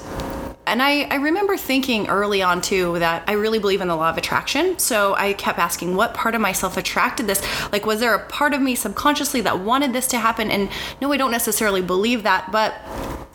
and 0.67 0.81
I, 0.81 1.03
I 1.03 1.15
remember 1.15 1.55
thinking 1.55 2.09
early 2.09 2.41
on 2.41 2.61
too 2.61 2.99
that 2.99 3.23
I 3.25 3.31
really 3.33 3.57
believe 3.57 3.79
in 3.79 3.87
the 3.87 3.95
law 3.95 4.09
of 4.09 4.17
attraction. 4.17 4.77
So 4.77 5.15
I 5.15 5.31
kept 5.31 5.57
asking, 5.59 5.95
what 5.95 6.13
part 6.13 6.35
of 6.35 6.41
myself 6.41 6.75
attracted 6.75 7.25
this? 7.25 7.41
Like, 7.71 7.85
was 7.85 8.01
there 8.01 8.13
a 8.13 8.27
part 8.27 8.53
of 8.53 8.61
me 8.61 8.75
subconsciously 8.75 9.39
that 9.41 9.61
wanted 9.61 9.93
this 9.93 10.07
to 10.07 10.17
happen? 10.17 10.51
And 10.51 10.69
no, 11.01 11.13
I 11.13 11.17
don't 11.17 11.31
necessarily 11.31 11.81
believe 11.81 12.23
that, 12.23 12.51
but 12.51 12.73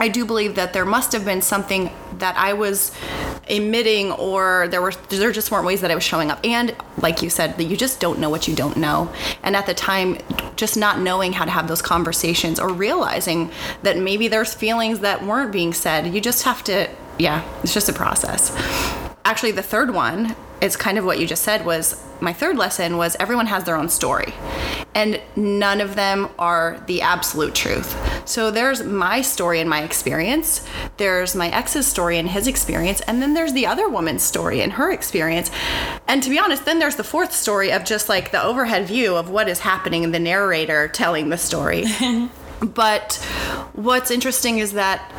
I 0.02 0.08
do 0.08 0.24
believe 0.24 0.56
that 0.56 0.72
there 0.72 0.84
must 0.84 1.12
have 1.12 1.24
been 1.24 1.42
something 1.42 1.88
that 2.14 2.36
I 2.36 2.54
was 2.54 2.90
emitting 3.48 4.10
or 4.10 4.66
there 4.66 4.82
were 4.82 4.90
there 5.10 5.30
just 5.30 5.52
weren't 5.52 5.64
ways 5.64 5.80
that 5.82 5.92
I 5.92 5.94
was 5.94 6.02
showing 6.02 6.28
up. 6.28 6.44
And 6.44 6.74
like 6.98 7.22
you 7.22 7.30
said, 7.30 7.56
that 7.56 7.64
you 7.66 7.76
just 7.76 8.00
don't 8.00 8.18
know 8.18 8.28
what 8.28 8.48
you 8.48 8.56
don't 8.56 8.76
know. 8.76 9.12
And 9.44 9.54
at 9.54 9.66
the 9.66 9.74
time, 9.74 10.18
just 10.56 10.76
not 10.76 10.98
knowing 10.98 11.32
how 11.32 11.44
to 11.44 11.52
have 11.52 11.68
those 11.68 11.82
conversations 11.82 12.58
or 12.58 12.68
realizing 12.68 13.52
that 13.84 13.96
maybe 13.96 14.26
there's 14.26 14.52
feelings 14.52 14.98
that 15.00 15.24
weren't 15.24 15.52
being 15.52 15.72
said. 15.72 16.12
You 16.12 16.20
just 16.20 16.42
have 16.42 16.64
to 16.64 16.90
yeah, 17.20 17.48
it's 17.62 17.72
just 17.72 17.88
a 17.88 17.92
process. 17.92 18.50
Actually, 19.24 19.52
the 19.52 19.62
third 19.62 19.94
one 19.94 20.34
it's 20.62 20.76
kind 20.76 20.96
of 20.96 21.04
what 21.04 21.18
you 21.18 21.26
just 21.26 21.42
said 21.42 21.66
was 21.66 22.00
my 22.20 22.32
third 22.32 22.56
lesson 22.56 22.96
was 22.96 23.16
everyone 23.18 23.46
has 23.46 23.64
their 23.64 23.74
own 23.74 23.88
story 23.88 24.32
and 24.94 25.20
none 25.34 25.80
of 25.80 25.96
them 25.96 26.28
are 26.38 26.80
the 26.86 27.02
absolute 27.02 27.52
truth 27.52 27.92
so 28.24 28.50
there's 28.50 28.82
my 28.82 29.22
story 29.22 29.60
and 29.60 29.68
my 29.68 29.82
experience. 29.82 30.66
There's 30.96 31.34
my 31.34 31.48
ex's 31.50 31.86
story 31.86 32.18
and 32.18 32.28
his 32.28 32.46
experience. 32.46 33.00
And 33.02 33.20
then 33.20 33.34
there's 33.34 33.52
the 33.52 33.66
other 33.66 33.88
woman's 33.88 34.22
story 34.22 34.60
and 34.60 34.72
her 34.72 34.90
experience. 34.90 35.50
And 36.08 36.22
to 36.22 36.30
be 36.30 36.38
honest 36.38 36.64
then 36.64 36.78
there's 36.78 36.96
the 36.96 37.04
fourth 37.04 37.32
story 37.32 37.72
of 37.72 37.84
just 37.84 38.08
like 38.08 38.30
the 38.30 38.42
overhead 38.42 38.86
view 38.86 39.16
of 39.16 39.30
what 39.30 39.48
is 39.48 39.60
happening 39.60 40.04
and 40.04 40.14
the 40.14 40.18
narrator 40.18 40.88
telling 40.88 41.28
the 41.28 41.38
story. 41.38 41.84
But 42.62 43.16
what's 43.72 44.10
interesting 44.10 44.58
is 44.58 44.72
that 44.74 45.10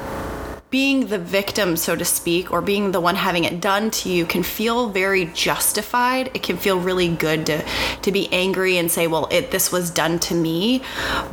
being 0.74 1.06
the 1.06 1.20
victim, 1.20 1.78
so 1.78 1.96
to 1.96 2.04
speak, 2.04 2.52
or 2.52 2.60
being 2.60 2.94
the 2.94 3.00
one 3.00 3.16
having 3.16 3.44
it 3.44 3.62
done 3.62 3.92
to 3.92 4.10
you 4.10 4.26
can 4.26 4.42
feel 4.42 4.90
very 4.90 5.26
justified. 5.26 6.32
It 6.34 6.42
can 6.42 6.58
feel 6.58 6.80
really 6.80 7.10
good 7.10 7.46
to 7.46 7.64
to 8.02 8.12
be 8.12 8.28
angry 8.34 8.80
and 8.80 8.92
say, 8.92 9.06
"Well, 9.06 9.28
it 9.30 9.52
this 9.52 9.72
was 9.72 9.92
done 9.92 10.18
to 10.28 10.34
me," 10.34 10.82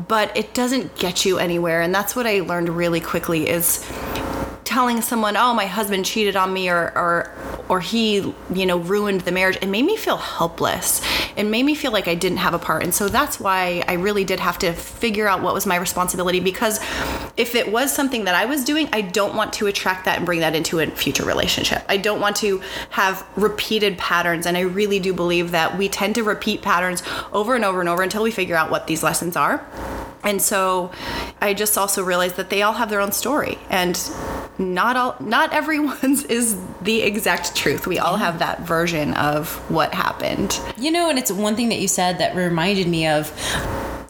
but 0.08 0.30
it 0.36 0.52
doesn't 0.52 0.94
get 0.96 1.24
you 1.24 1.38
anywhere. 1.38 1.80
And 1.80 1.94
that's 1.94 2.14
what 2.14 2.26
I 2.26 2.40
learned 2.40 2.68
really 2.68 3.00
quickly 3.00 3.48
is 3.48 3.82
telling 4.70 5.02
someone, 5.02 5.36
"Oh, 5.36 5.52
my 5.52 5.66
husband 5.66 6.06
cheated 6.06 6.36
on 6.36 6.52
me," 6.52 6.70
or 6.70 6.92
or 6.94 7.30
or 7.70 7.80
he, 7.80 8.34
you 8.52 8.66
know, 8.66 8.78
ruined 8.78 9.20
the 9.20 9.30
marriage. 9.30 9.56
It 9.62 9.68
made 9.68 9.84
me 9.84 9.96
feel 9.96 10.16
helpless. 10.16 11.00
It 11.36 11.44
made 11.44 11.64
me 11.64 11.76
feel 11.76 11.92
like 11.92 12.08
I 12.08 12.16
didn't 12.16 12.38
have 12.38 12.52
a 12.52 12.58
part. 12.58 12.82
And 12.82 12.92
so 12.92 13.08
that's 13.08 13.38
why 13.38 13.84
I 13.86 13.92
really 13.92 14.24
did 14.24 14.40
have 14.40 14.58
to 14.58 14.72
figure 14.72 15.28
out 15.28 15.40
what 15.40 15.54
was 15.54 15.66
my 15.66 15.76
responsibility 15.76 16.40
because 16.40 16.80
if 17.36 17.54
it 17.54 17.70
was 17.70 17.94
something 17.94 18.24
that 18.24 18.34
I 18.34 18.46
was 18.46 18.64
doing, 18.64 18.88
I 18.92 19.02
don't 19.02 19.36
want 19.36 19.52
to 19.54 19.68
attract 19.68 20.04
that 20.06 20.16
and 20.16 20.26
bring 20.26 20.40
that 20.40 20.56
into 20.56 20.80
a 20.80 20.86
future 20.88 21.24
relationship. 21.24 21.84
I 21.88 21.96
don't 21.96 22.20
want 22.20 22.36
to 22.36 22.60
have 22.90 23.24
repeated 23.36 23.96
patterns. 23.98 24.46
And 24.46 24.56
I 24.56 24.62
really 24.62 24.98
do 24.98 25.12
believe 25.12 25.52
that 25.52 25.78
we 25.78 25.88
tend 25.88 26.16
to 26.16 26.24
repeat 26.24 26.62
patterns 26.62 27.04
over 27.32 27.54
and 27.54 27.64
over 27.64 27.78
and 27.78 27.88
over 27.88 28.02
until 28.02 28.24
we 28.24 28.32
figure 28.32 28.56
out 28.56 28.68
what 28.68 28.88
these 28.88 29.04
lessons 29.04 29.36
are. 29.36 29.64
And 30.24 30.42
so 30.42 30.90
I 31.40 31.54
just 31.54 31.78
also 31.78 32.02
realized 32.02 32.36
that 32.36 32.50
they 32.50 32.62
all 32.62 32.74
have 32.74 32.90
their 32.90 33.00
own 33.00 33.12
story 33.12 33.58
and 33.70 33.96
not 34.60 34.96
all 34.96 35.16
not 35.18 35.52
everyone's 35.52 36.24
is 36.30 36.56
the 36.82 37.02
exact 37.02 37.56
truth. 37.56 37.86
We 37.86 37.98
all 37.98 38.16
have 38.16 38.38
that 38.38 38.60
version 38.60 39.14
of 39.14 39.54
what 39.70 39.94
happened. 39.94 40.60
You 40.78 40.90
know, 40.90 41.08
and 41.08 41.18
it's 41.18 41.32
one 41.32 41.56
thing 41.56 41.70
that 41.70 41.80
you 41.80 41.88
said 41.88 42.18
that 42.18 42.36
reminded 42.36 42.86
me 42.86 43.06
of 43.06 43.32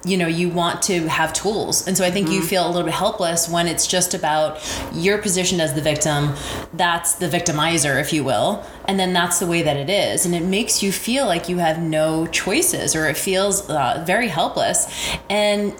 you 0.04 0.16
know 0.16 0.26
you 0.26 0.48
want 0.48 0.80
to 0.80 1.06
have 1.08 1.30
tools 1.32 1.86
and 1.86 1.94
so 1.96 2.04
i 2.04 2.10
think 2.10 2.26
mm-hmm. 2.26 2.36
you 2.36 2.42
feel 2.42 2.66
a 2.66 2.70
little 2.70 2.84
bit 2.84 2.94
helpless 2.94 3.50
when 3.50 3.66
it's 3.66 3.86
just 3.86 4.14
about 4.14 4.58
your 4.94 5.18
position 5.18 5.60
as 5.60 5.74
the 5.74 5.80
victim 5.82 6.34
that's 6.72 7.16
the 7.16 7.28
victimizer 7.28 8.00
if 8.00 8.10
you 8.10 8.24
will 8.24 8.64
and 8.88 8.98
then 8.98 9.12
that's 9.12 9.38
the 9.40 9.46
way 9.46 9.60
that 9.60 9.76
it 9.76 9.90
is 9.90 10.24
and 10.24 10.34
it 10.34 10.42
makes 10.42 10.82
you 10.82 10.90
feel 10.90 11.26
like 11.26 11.50
you 11.50 11.58
have 11.58 11.82
no 11.82 12.26
choices 12.28 12.96
or 12.96 13.06
it 13.08 13.16
feels 13.16 13.68
uh, 13.68 14.02
very 14.06 14.28
helpless 14.28 14.86
and 15.28 15.74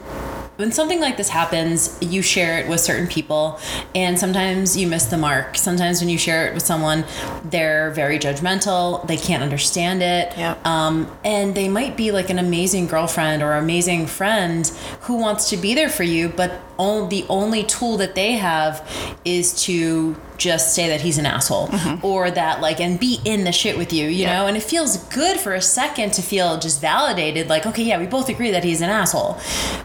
when 0.61 0.73
something 0.73 1.01
like 1.01 1.17
this 1.17 1.31
happens, 1.31 1.97
you 2.03 2.21
share 2.21 2.59
it 2.59 2.69
with 2.69 2.81
certain 2.81 3.07
people, 3.07 3.59
and 3.95 4.19
sometimes 4.19 4.77
you 4.77 4.87
miss 4.87 5.07
the 5.07 5.17
mark. 5.17 5.57
Sometimes 5.57 6.01
when 6.01 6.11
you 6.11 6.19
share 6.19 6.47
it 6.47 6.55
with 6.55 6.63
someone, 6.63 7.05
they're 7.45 7.91
very 7.93 8.19
judgmental. 8.19 9.07
They 9.07 9.17
can't 9.17 9.43
understand 9.43 10.03
it. 10.03 10.35
Yeah. 10.37 10.57
Um, 10.67 11.11
and 11.25 11.55
they 11.55 11.69
might 11.69 11.97
be 11.97 12.13
like 12.13 12.29
an 12.29 12.39
amazing 12.39 12.89
girlfriend 12.89 13.43
or 13.43 13.55
amazing 13.55 14.07
friend 14.07 14.71
who 15.01 15.17
wants 15.17 15.49
to 15.49 15.57
be 15.57 15.75
there 15.75 15.89
for 15.89 16.03
you, 16.03 16.29
but 16.29 16.61
all, 16.77 17.07
the 17.07 17.25
only 17.31 17.65
tool 17.65 17.97
that 17.97 18.15
they 18.15 18.33
have 18.33 18.87
is 19.25 19.65
to 19.65 20.15
just 20.41 20.75
say 20.75 20.89
that 20.89 21.03
he's 21.03 21.19
an 21.19 21.27
asshole 21.27 21.69
mm-hmm. 21.69 22.05
or 22.05 22.31
that 22.31 22.63
like 22.63 22.81
and 22.81 22.99
be 22.99 23.21
in 23.25 23.45
the 23.45 23.53
shit 23.53 23.77
with 23.77 23.93
you 23.93 24.07
you 24.07 24.23
yeah. 24.23 24.39
know? 24.39 24.47
And 24.47 24.57
it 24.57 24.63
feels 24.63 24.97
good 25.15 25.39
for 25.39 25.53
a 25.53 25.61
second 25.61 26.15
to 26.15 26.23
feel 26.23 26.59
just 26.59 26.81
validated 26.81 27.49
like 27.49 27.67
okay 27.67 27.83
yeah 27.83 27.99
we 27.99 28.07
both 28.07 28.29
agree 28.29 28.51
that 28.51 28.65
he's 28.65 28.81
an 28.81 28.89
asshole 28.89 29.39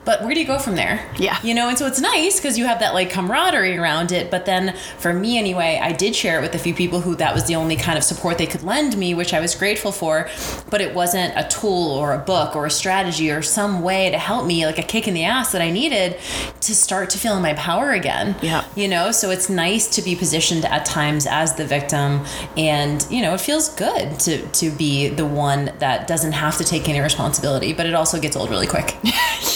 but 0.06 0.24
where 0.24 0.34
do 0.34 0.40
you 0.40 0.48
go 0.48 0.58
from 0.58 0.76
there. 0.76 1.06
Yeah. 1.20 1.38
You 1.44 1.54
know 1.54 1.68
and 1.68 1.78
so 1.78 1.86
it's 1.86 2.00
nice 2.00 2.38
because 2.40 2.58
you 2.58 2.66
have 2.66 2.80
that 2.80 2.94
like 2.94 3.10
camaraderie 3.10 3.78
around 3.78 4.14
it 4.14 4.32
but 4.32 4.46
then 4.46 4.76
for 4.98 5.14
me 5.14 5.38
anyway 5.38 5.80
i 5.84 5.92
did 5.92 6.16
share 6.16 6.40
it 6.40 6.42
with 6.42 6.56
a 6.56 6.60
few 6.60 6.74
people 6.74 7.02
who 7.02 7.16
that 7.16 7.34
was 7.34 7.46
the 7.46 7.56
only 7.56 7.76
kind 7.76 7.98
of 7.98 8.04
support 8.04 8.38
they 8.38 8.48
could 8.48 8.64
lend 8.64 8.98
me 8.98 9.14
which 9.14 9.34
i 9.34 9.42
was 9.42 9.54
grateful 9.56 9.92
for 9.92 10.30
but 10.70 10.80
it 10.80 10.96
wasn't 10.96 11.34
a 11.36 11.46
tool 11.50 11.92
or 11.92 12.14
a 12.14 12.20
book 12.20 12.56
or 12.56 12.66
a 12.66 12.70
strategy 12.72 13.30
or 13.30 13.42
some 13.42 13.82
way 13.82 14.10
to 14.10 14.18
help 14.18 14.46
me 14.46 14.66
like 14.66 14.80
a 14.80 14.84
kick 14.84 15.08
in 15.08 15.14
the 15.14 15.26
ass 15.26 15.52
that 15.52 15.62
i 15.62 15.70
needed 15.70 16.18
to 16.62 16.74
start 16.74 17.10
to 17.10 17.18
feel 17.18 17.36
in 17.36 17.42
my 17.42 17.54
power 17.54 17.92
again. 17.92 18.36
Yeah. 18.42 18.66
You 18.76 18.88
know 18.88 19.12
so 19.12 19.30
it's 19.30 19.50
nice 19.50 19.88
to 19.96 20.02
be 20.02 20.16
positioned 20.16 20.45
positioned 20.46 20.72
at 20.72 20.86
times 20.86 21.26
as 21.28 21.56
the 21.56 21.66
victim. 21.66 22.26
And 22.58 23.06
you 23.10 23.22
know 23.22 23.34
it 23.34 23.42
feels 23.42 23.70
good 23.70 24.20
to 24.22 24.46
to 24.48 24.72
be 24.72 25.10
the 25.10 25.26
one 25.26 25.72
that 25.80 26.08
doesn't 26.08 26.34
have 26.34 26.58
to 26.58 26.64
take 26.64 26.88
any 26.90 27.00
responsibility 27.00 27.74
but 27.74 27.86
it 27.86 27.94
also 27.94 28.20
gets 28.20 28.36
old 28.36 28.50
really 28.50 28.68
quick. 28.68 28.96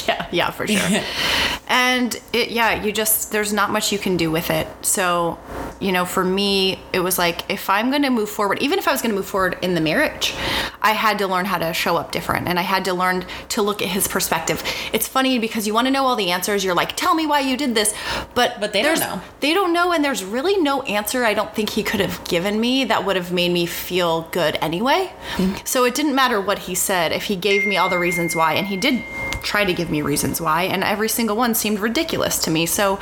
Yeah 0.08 0.28
yeah 0.32 0.52
for 0.52 0.68
sure. 0.68 1.02
And 1.68 2.20
it 2.34 2.50
yeah 2.50 2.84
you 2.84 2.92
just 2.92 3.32
there's 3.32 3.54
not 3.54 3.70
much 3.70 3.92
you 3.92 4.00
can 4.00 4.18
do 4.18 4.32
with 4.32 4.50
it. 4.50 4.68
So 4.82 5.38
you 5.80 5.92
know 5.92 6.06
for 6.06 6.24
me 6.24 6.80
it 6.94 7.00
was 7.00 7.18
like 7.18 7.50
if 7.50 7.70
i'm 7.70 7.90
going 7.90 8.02
to 8.02 8.10
move 8.10 8.30
forward 8.30 8.60
even 8.62 8.78
if 8.80 8.88
i 8.88 8.92
was 8.92 9.02
going 9.02 9.12
to 9.12 9.16
move 9.16 9.28
forward 9.28 9.58
in 9.62 9.76
the 9.76 9.82
marriage 9.82 10.34
i 10.82 10.92
had 10.92 11.18
to 11.18 11.28
learn 11.28 11.46
how 11.46 11.58
to 11.58 11.74
show 11.74 11.96
up 11.96 12.12
different 12.12 12.48
and 12.48 12.60
i 12.60 12.64
had 12.64 12.84
to 12.84 12.94
learn 12.94 13.26
to 13.48 13.62
look 13.62 13.82
at 13.82 13.88
his 13.88 14.08
perspective 14.08 14.64
it's 14.94 15.08
funny 15.08 15.40
because 15.40 15.66
you 15.66 15.74
want 15.74 15.88
to 15.88 15.92
know 15.92 16.06
all 16.06 16.16
the 16.16 16.32
answers 16.32 16.64
you're 16.64 16.76
like 16.76 16.96
tell 16.96 17.16
me 17.16 17.26
why 17.26 17.40
you 17.40 17.56
did 17.56 17.76
this 17.76 17.94
but 18.36 18.60
but 18.60 18.74
they 18.74 18.82
don't 18.82 19.00
know 19.00 19.22
they 19.40 19.54
don't 19.54 19.74
know 19.74 19.94
and 19.94 20.04
there's 20.04 20.24
really 20.24 20.58
no 20.58 20.82
answer 20.84 21.24
I 21.24 21.34
don't 21.34 21.54
think 21.54 21.70
he 21.70 21.84
could 21.84 22.00
have 22.00 22.24
given 22.28 22.60
me 22.60 22.84
that 22.86 23.06
would 23.06 23.16
have 23.16 23.32
made 23.32 23.52
me 23.52 23.66
feel 23.66 24.24
good 24.32 24.58
anyway. 24.62 25.12
Mm-hmm. 25.36 25.66
So 25.66 25.86
it 25.86 25.96
didn't 25.96 26.16
matter 26.16 26.40
what 26.42 26.60
he 26.60 26.76
said 26.76 27.12
if 27.12 27.26
he 27.26 27.36
gave 27.36 27.66
me 27.66 27.78
all 27.78 27.90
the 27.90 28.00
reasons 28.00 28.36
why, 28.36 28.54
and 28.54 28.68
he 28.68 28.78
did 28.78 29.04
try 29.44 29.66
to 29.66 29.74
give 29.74 29.90
me 29.90 30.02
reasons 30.02 30.40
why, 30.40 30.64
and 30.64 30.84
every 30.84 31.10
single 31.10 31.36
one 31.36 31.56
seemed 31.56 31.80
ridiculous 31.80 32.40
to 32.40 32.52
me. 32.52 32.66
So 32.66 33.00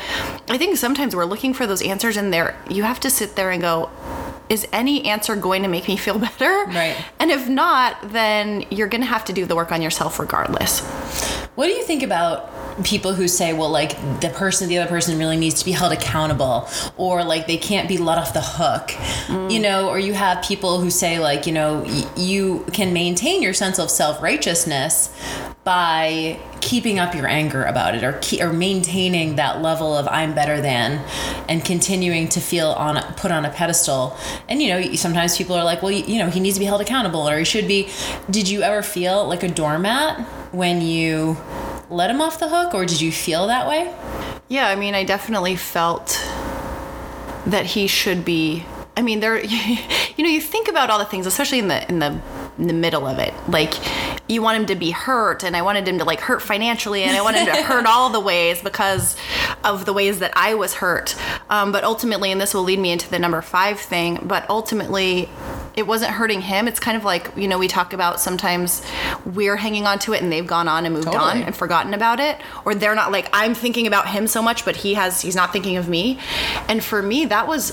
I 0.50 0.58
think 0.58 0.78
sometimes 0.78 1.16
we're 1.16 1.26
looking 1.26 1.54
for 1.54 1.68
those 1.68 1.82
answers, 1.82 2.18
and 2.18 2.34
there 2.34 2.58
you 2.70 2.84
have 2.84 3.00
to 3.02 3.10
sit 3.10 3.36
there 3.36 3.52
and 3.52 3.62
go, 3.62 3.90
is 4.50 4.68
any 4.72 5.06
answer 5.06 5.36
going 5.36 5.64
to 5.64 5.68
make 5.68 5.88
me 5.88 5.98
feel 5.98 6.20
better? 6.38 6.66
Right. 6.68 6.96
And 7.20 7.32
if 7.32 7.48
not, 7.50 7.98
then 8.12 8.66
you're 8.70 8.88
going 8.88 9.02
to 9.02 9.08
have 9.08 9.26
to 9.26 9.34
do 9.34 9.46
the 9.46 9.56
work 9.56 9.72
on 9.72 9.82
yourself 9.82 10.20
regardless. 10.20 10.82
What 11.56 11.68
do 11.68 11.74
you 11.74 11.84
think 11.84 12.04
about 12.04 12.54
people 12.84 13.14
who 13.14 13.28
say, 13.28 13.54
well, 13.54 13.70
like 13.70 14.00
the 14.22 14.30
person, 14.30 14.70
the 14.70 14.78
other 14.78 14.90
person 14.90 15.18
really 15.18 15.38
needs 15.38 15.56
to 15.60 15.66
be 15.66 15.72
held 15.72 15.92
accountable, 15.92 16.70
or 16.98 17.24
like 17.24 17.48
they 17.48 17.58
can't 17.58 17.88
be 17.88 17.98
let 17.98 18.18
off 18.18 18.34
the 18.34 18.42
hook, 18.42 18.90
mm. 19.28 19.52
you 19.52 19.60
know, 19.60 19.90
or 19.90 19.98
you 19.98 20.14
have 20.14 20.44
people 20.44 20.80
who 20.80 20.92
say, 20.92 21.20
like, 21.20 21.48
you 21.48 21.54
know, 21.54 21.80
y- 21.80 22.08
you 22.16 22.66
can 22.74 22.94
maintain 22.94 23.42
your 23.42 23.54
sense 23.54 23.80
of 23.80 23.90
self 23.90 24.22
righteousness 24.22 25.10
by 25.68 26.40
keeping 26.62 26.98
up 26.98 27.14
your 27.14 27.28
anger 27.28 27.64
about 27.64 27.94
it 27.94 28.04
or 28.04 28.14
ke- 28.14 28.42
or 28.42 28.54
maintaining 28.54 29.36
that 29.36 29.62
level 29.62 29.96
of 29.98 30.08
I'm 30.08 30.34
better 30.34 30.62
than 30.62 31.04
and 31.50 31.64
continuing 31.64 32.30
to 32.30 32.40
feel 32.40 32.70
on 32.70 32.96
put 33.16 33.32
on 33.32 33.44
a 33.44 33.50
pedestal 33.50 34.18
and 34.48 34.62
you 34.62 34.70
know 34.70 34.96
sometimes 34.96 35.38
people 35.38 35.56
are 35.56 35.64
like 35.64 35.82
well 35.82 35.92
you, 35.92 36.04
you 36.06 36.20
know 36.20 36.30
he 36.30 36.40
needs 36.40 36.56
to 36.56 36.60
be 36.60 36.66
held 36.66 36.82
accountable 36.82 37.28
or 37.30 37.38
he 37.38 37.46
should 37.46 37.68
be 37.68 37.90
did 38.30 38.50
you 38.50 38.62
ever 38.62 38.82
feel 38.82 39.28
like 39.28 39.44
a 39.44 39.50
doormat 39.50 40.20
when 40.52 40.82
you 40.82 41.38
let 41.90 42.10
him 42.10 42.22
off 42.22 42.40
the 42.40 42.50
hook, 42.50 42.74
or 42.74 42.86
did 42.86 43.02
you 43.02 43.12
feel 43.12 43.48
that 43.48 43.68
way? 43.68 43.94
Yeah, 44.50 44.68
I 44.68 44.76
mean, 44.76 44.96
I 44.96 45.04
definitely 45.04 45.56
felt 45.56 46.10
that 47.46 47.66
he 47.66 47.88
should 47.88 48.26
be. 48.26 48.66
I 48.96 49.02
mean, 49.02 49.20
there, 49.20 49.44
you 49.46 50.24
know, 50.24 50.30
you 50.30 50.42
think 50.42 50.68
about 50.68 50.90
all 50.90 51.00
the 51.00 51.06
things, 51.06 51.26
especially 51.26 51.60
in 51.60 51.68
the 51.68 51.88
in 51.88 52.00
the 52.00 52.20
in 52.58 52.68
the 52.68 52.74
middle 52.74 53.06
of 53.06 53.20
it, 53.20 53.34
like 53.48 53.74
you 54.28 54.42
want 54.42 54.60
him 54.60 54.66
to 54.68 54.76
be 54.76 54.92
hurt 54.92 55.44
and 55.44 55.56
I 55.56 55.62
wanted 55.62 55.88
him 55.88 56.00
to 56.00 56.04
like 56.04 56.20
hurt 56.20 56.42
financially 56.42 57.04
and 57.04 57.16
I 57.16 57.22
wanted 57.22 57.48
him 57.48 57.56
to 57.56 57.64
hurt 57.64 57.86
all 57.88 58.10
the 58.10 58.20
ways 58.20 58.62
because 58.62 59.16
of 59.64 59.86
the 59.86 59.94
ways 59.94 60.20
that 60.20 60.34
I 60.36 60.56
was 60.56 60.76
hurt. 60.76 61.16
Um, 61.50 61.72
but 61.72 61.84
ultimately, 61.84 62.32
and 62.32 62.40
this 62.40 62.54
will 62.54 62.64
lead 62.64 62.80
me 62.80 62.92
into 62.92 63.10
the 63.10 63.20
number 63.20 63.42
five 63.42 63.80
thing, 63.80 64.20
but 64.24 64.50
ultimately, 64.50 65.30
it 65.76 65.86
wasn't 65.86 66.12
hurting 66.12 66.42
him. 66.42 66.68
It's 66.68 66.80
kind 66.80 66.98
of 66.98 67.04
like, 67.04 67.32
you 67.38 67.48
know, 67.48 67.60
we 67.60 67.68
talk 67.68 67.94
about 67.94 68.20
sometimes 68.20 68.84
we're 69.26 69.56
hanging 69.56 69.86
on 69.86 70.00
to 70.00 70.14
it 70.14 70.24
and 70.24 70.32
they've 70.32 70.46
gone 70.46 70.68
on 70.68 70.86
and 70.86 70.94
moved 70.94 71.06
totally. 71.06 71.24
on 71.24 71.44
and 71.44 71.56
forgotten 71.56 71.94
about 71.94 72.20
it. 72.20 72.42
Or 72.66 72.74
they're 72.74 72.96
not 72.96 73.12
like, 73.12 73.30
I'm 73.32 73.54
thinking 73.54 73.86
about 73.86 74.10
him 74.10 74.28
so 74.28 74.42
much, 74.42 74.66
but 74.66 74.76
he 74.76 74.96
has, 74.96 75.22
he's 75.22 75.36
not 75.36 75.54
thinking 75.54 75.78
of 75.78 75.88
me. 75.88 76.20
And 76.68 76.84
for 76.84 77.02
me, 77.02 77.26
that 77.26 77.48
was 77.48 77.72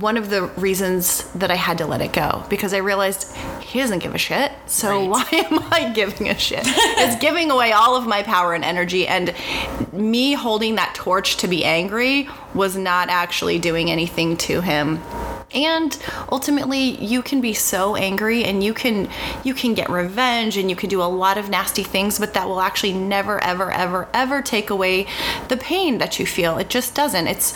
one 0.00 0.16
of 0.16 0.30
the 0.30 0.44
reasons 0.56 1.24
that 1.32 1.50
I 1.50 1.54
had 1.54 1.78
to 1.78 1.86
let 1.86 2.00
it 2.00 2.14
go 2.14 2.44
because 2.48 2.72
I 2.72 2.78
realized 2.78 3.36
he 3.60 3.78
doesn't 3.78 3.98
give 3.98 4.14
a 4.14 4.18
shit. 4.18 4.50
So 4.66 4.88
right. 4.88 5.08
why 5.32 5.38
am 5.38 5.62
I 5.70 5.92
giving 5.92 6.30
a 6.30 6.38
shit? 6.38 6.62
it's 6.64 7.20
giving 7.20 7.50
away 7.50 7.72
all 7.72 7.94
of 7.94 8.06
my 8.06 8.22
power 8.22 8.54
and 8.54 8.64
energy. 8.64 9.06
And 9.06 9.34
me 9.92 10.32
holding 10.32 10.76
that 10.76 10.94
torch 10.94 11.36
to 11.38 11.48
be 11.48 11.62
angry 11.64 12.28
was 12.54 12.74
not 12.74 13.10
actually 13.10 13.58
doing 13.58 13.90
anything 13.90 14.38
to 14.38 14.62
him 14.62 14.98
and 15.54 15.98
ultimately 16.30 17.02
you 17.04 17.22
can 17.22 17.40
be 17.40 17.54
so 17.54 17.96
angry 17.96 18.44
and 18.44 18.62
you 18.62 18.74
can 18.74 19.08
you 19.44 19.54
can 19.54 19.74
get 19.74 19.90
revenge 19.90 20.56
and 20.56 20.70
you 20.70 20.76
can 20.76 20.88
do 20.88 21.02
a 21.02 21.04
lot 21.04 21.38
of 21.38 21.48
nasty 21.48 21.82
things 21.82 22.18
but 22.18 22.34
that 22.34 22.48
will 22.48 22.60
actually 22.60 22.92
never 22.92 23.42
ever 23.42 23.70
ever 23.70 24.08
ever 24.14 24.42
take 24.42 24.70
away 24.70 25.06
the 25.48 25.56
pain 25.56 25.98
that 25.98 26.18
you 26.18 26.26
feel. 26.26 26.58
It 26.58 26.68
just 26.68 26.94
doesn't. 26.94 27.26
It's 27.26 27.54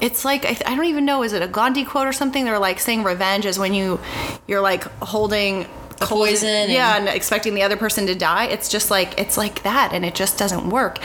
it's 0.00 0.24
like 0.24 0.44
I, 0.44 0.56
I 0.66 0.76
don't 0.76 0.86
even 0.86 1.04
know 1.04 1.22
is 1.22 1.32
it 1.32 1.42
a 1.42 1.48
gandhi 1.48 1.84
quote 1.84 2.06
or 2.06 2.12
something? 2.12 2.44
They're 2.44 2.58
like 2.58 2.80
saying 2.80 3.04
revenge 3.04 3.46
is 3.46 3.58
when 3.58 3.74
you 3.74 4.00
you're 4.46 4.60
like 4.60 4.84
holding 5.00 5.66
poison 5.98 6.70
yeah 6.70 6.98
and 6.98 7.08
expecting 7.08 7.54
the 7.54 7.62
other 7.62 7.76
person 7.76 8.06
to 8.06 8.14
die. 8.14 8.46
It's 8.46 8.68
just 8.68 8.90
like 8.90 9.18
it's 9.18 9.36
like 9.36 9.62
that 9.62 9.92
and 9.92 10.04
it 10.04 10.14
just 10.14 10.38
doesn't 10.38 10.68
work 10.68 10.98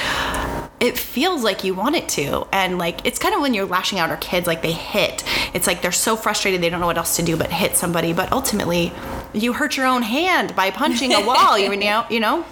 it 0.81 0.97
feels 0.97 1.43
like 1.43 1.63
you 1.63 1.75
want 1.75 1.95
it 1.95 2.09
to. 2.09 2.47
And 2.51 2.79
like 2.79 3.05
it's 3.05 3.19
kind 3.19 3.35
of 3.35 3.39
when 3.39 3.53
you're 3.53 3.67
lashing 3.67 3.99
out 3.99 4.09
our 4.09 4.17
kids 4.17 4.47
like 4.47 4.63
they 4.63 4.71
hit. 4.71 5.23
It's 5.53 5.67
like 5.67 5.83
they're 5.83 5.91
so 5.91 6.15
frustrated 6.15 6.59
they 6.61 6.69
don't 6.69 6.79
know 6.79 6.87
what 6.87 6.97
else 6.97 7.15
to 7.17 7.21
do 7.23 7.37
but 7.37 7.51
hit 7.51 7.77
somebody. 7.77 8.13
But 8.13 8.31
ultimately 8.33 8.91
you 9.31 9.53
hurt 9.53 9.77
your 9.77 9.85
own 9.85 10.01
hand 10.01 10.55
by 10.55 10.71
punching 10.71 11.13
a 11.13 11.21
wall 11.25 11.57
you 11.57 11.73
know 11.77 12.05
you 12.09 12.19
know? 12.19 12.43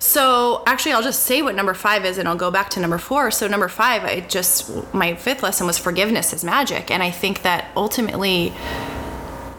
So 0.00 0.62
actually 0.66 0.92
i'll 0.92 1.02
just 1.02 1.22
say 1.22 1.40
what 1.40 1.54
number 1.54 1.72
five 1.72 2.04
is 2.04 2.18
and 2.18 2.28
i'll 2.28 2.36
go 2.36 2.50
back 2.50 2.68
to 2.70 2.80
number 2.80 2.98
four. 2.98 3.30
So 3.30 3.46
number 3.46 3.68
five 3.68 4.04
i 4.04 4.20
just 4.20 4.92
my 4.92 5.14
fifth 5.14 5.44
lesson 5.44 5.66
was 5.66 5.78
forgiveness 5.78 6.32
is 6.32 6.42
magic. 6.42 6.90
And 6.90 7.00
i 7.00 7.12
think 7.12 7.42
that 7.42 7.70
ultimately 7.76 8.52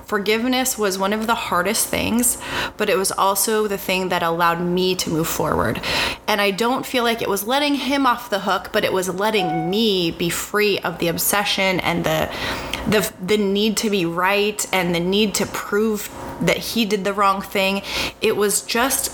Forgiveness 0.10 0.76
was 0.76 0.98
one 0.98 1.14
of 1.14 1.28
the 1.28 1.36
hardest 1.36 1.88
things, 1.88 2.40
but 2.78 2.90
it 2.90 2.98
was 2.98 3.12
also 3.12 3.68
the 3.68 3.78
thing 3.78 4.10
that 4.10 4.24
allowed 4.24 4.60
me 4.60 4.96
to 4.96 5.12
move 5.12 5.28
forward. 5.28 5.80
And 6.28 6.42
I 6.42 6.50
don't 6.50 6.84
feel 6.84 7.04
like 7.04 7.22
it 7.22 7.30
was 7.30 7.46
letting 7.46 7.76
him 7.76 8.08
off 8.08 8.32
the 8.32 8.40
hook, 8.40 8.72
but 8.74 8.84
it 8.84 8.92
was 8.92 9.08
letting 9.08 9.70
me 9.70 10.10
be 10.10 10.32
free 10.32 10.80
of 10.80 10.98
the 10.98 11.10
obsession 11.10 11.80
and 11.82 12.04
the 12.04 12.28
the 12.88 13.14
the 13.24 13.38
need 13.38 13.78
to 13.78 13.92
be 13.92 14.08
right 14.08 14.66
and 14.74 14.96
the 14.96 15.00
need 15.00 15.36
to 15.36 15.46
prove 15.46 16.10
that 16.42 16.58
he 16.58 16.86
did 16.86 17.04
the 17.04 17.14
wrong 17.14 17.44
thing. 17.44 17.84
It 18.20 18.36
was 18.36 18.64
just 18.64 19.12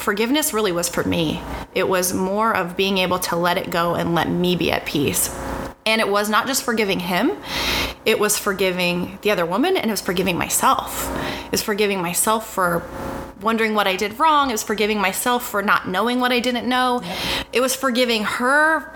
forgiveness 0.00 0.54
really 0.54 0.72
was 0.72 0.88
for 0.88 1.04
me. 1.04 1.42
It 1.74 1.90
was 1.90 2.14
more 2.14 2.56
of 2.56 2.74
being 2.74 2.96
able 2.96 3.18
to 3.18 3.36
let 3.36 3.58
it 3.58 3.68
go 3.68 3.96
and 3.96 4.14
let 4.14 4.30
me 4.30 4.56
be 4.56 4.72
at 4.72 4.86
peace. 4.86 5.28
And 5.84 6.00
it 6.00 6.08
was 6.08 6.30
not 6.30 6.46
just 6.46 6.62
forgiving 6.62 7.00
him, 7.00 7.32
it 8.04 8.18
was 8.18 8.36
forgiving 8.36 9.18
the 9.22 9.30
other 9.30 9.46
woman 9.46 9.76
and 9.76 9.90
it 9.90 9.92
was 9.92 10.00
forgiving 10.00 10.36
myself. 10.36 11.08
It 11.46 11.52
was 11.52 11.62
forgiving 11.62 12.00
myself 12.00 12.52
for 12.52 12.82
wondering 13.40 13.74
what 13.74 13.86
I 13.86 13.96
did 13.96 14.18
wrong. 14.18 14.50
It 14.50 14.52
was 14.52 14.62
forgiving 14.62 15.00
myself 15.00 15.48
for 15.48 15.62
not 15.62 15.88
knowing 15.88 16.20
what 16.20 16.32
I 16.32 16.40
didn't 16.40 16.68
know. 16.68 17.02
It 17.52 17.60
was 17.60 17.74
forgiving 17.74 18.24
her 18.24 18.90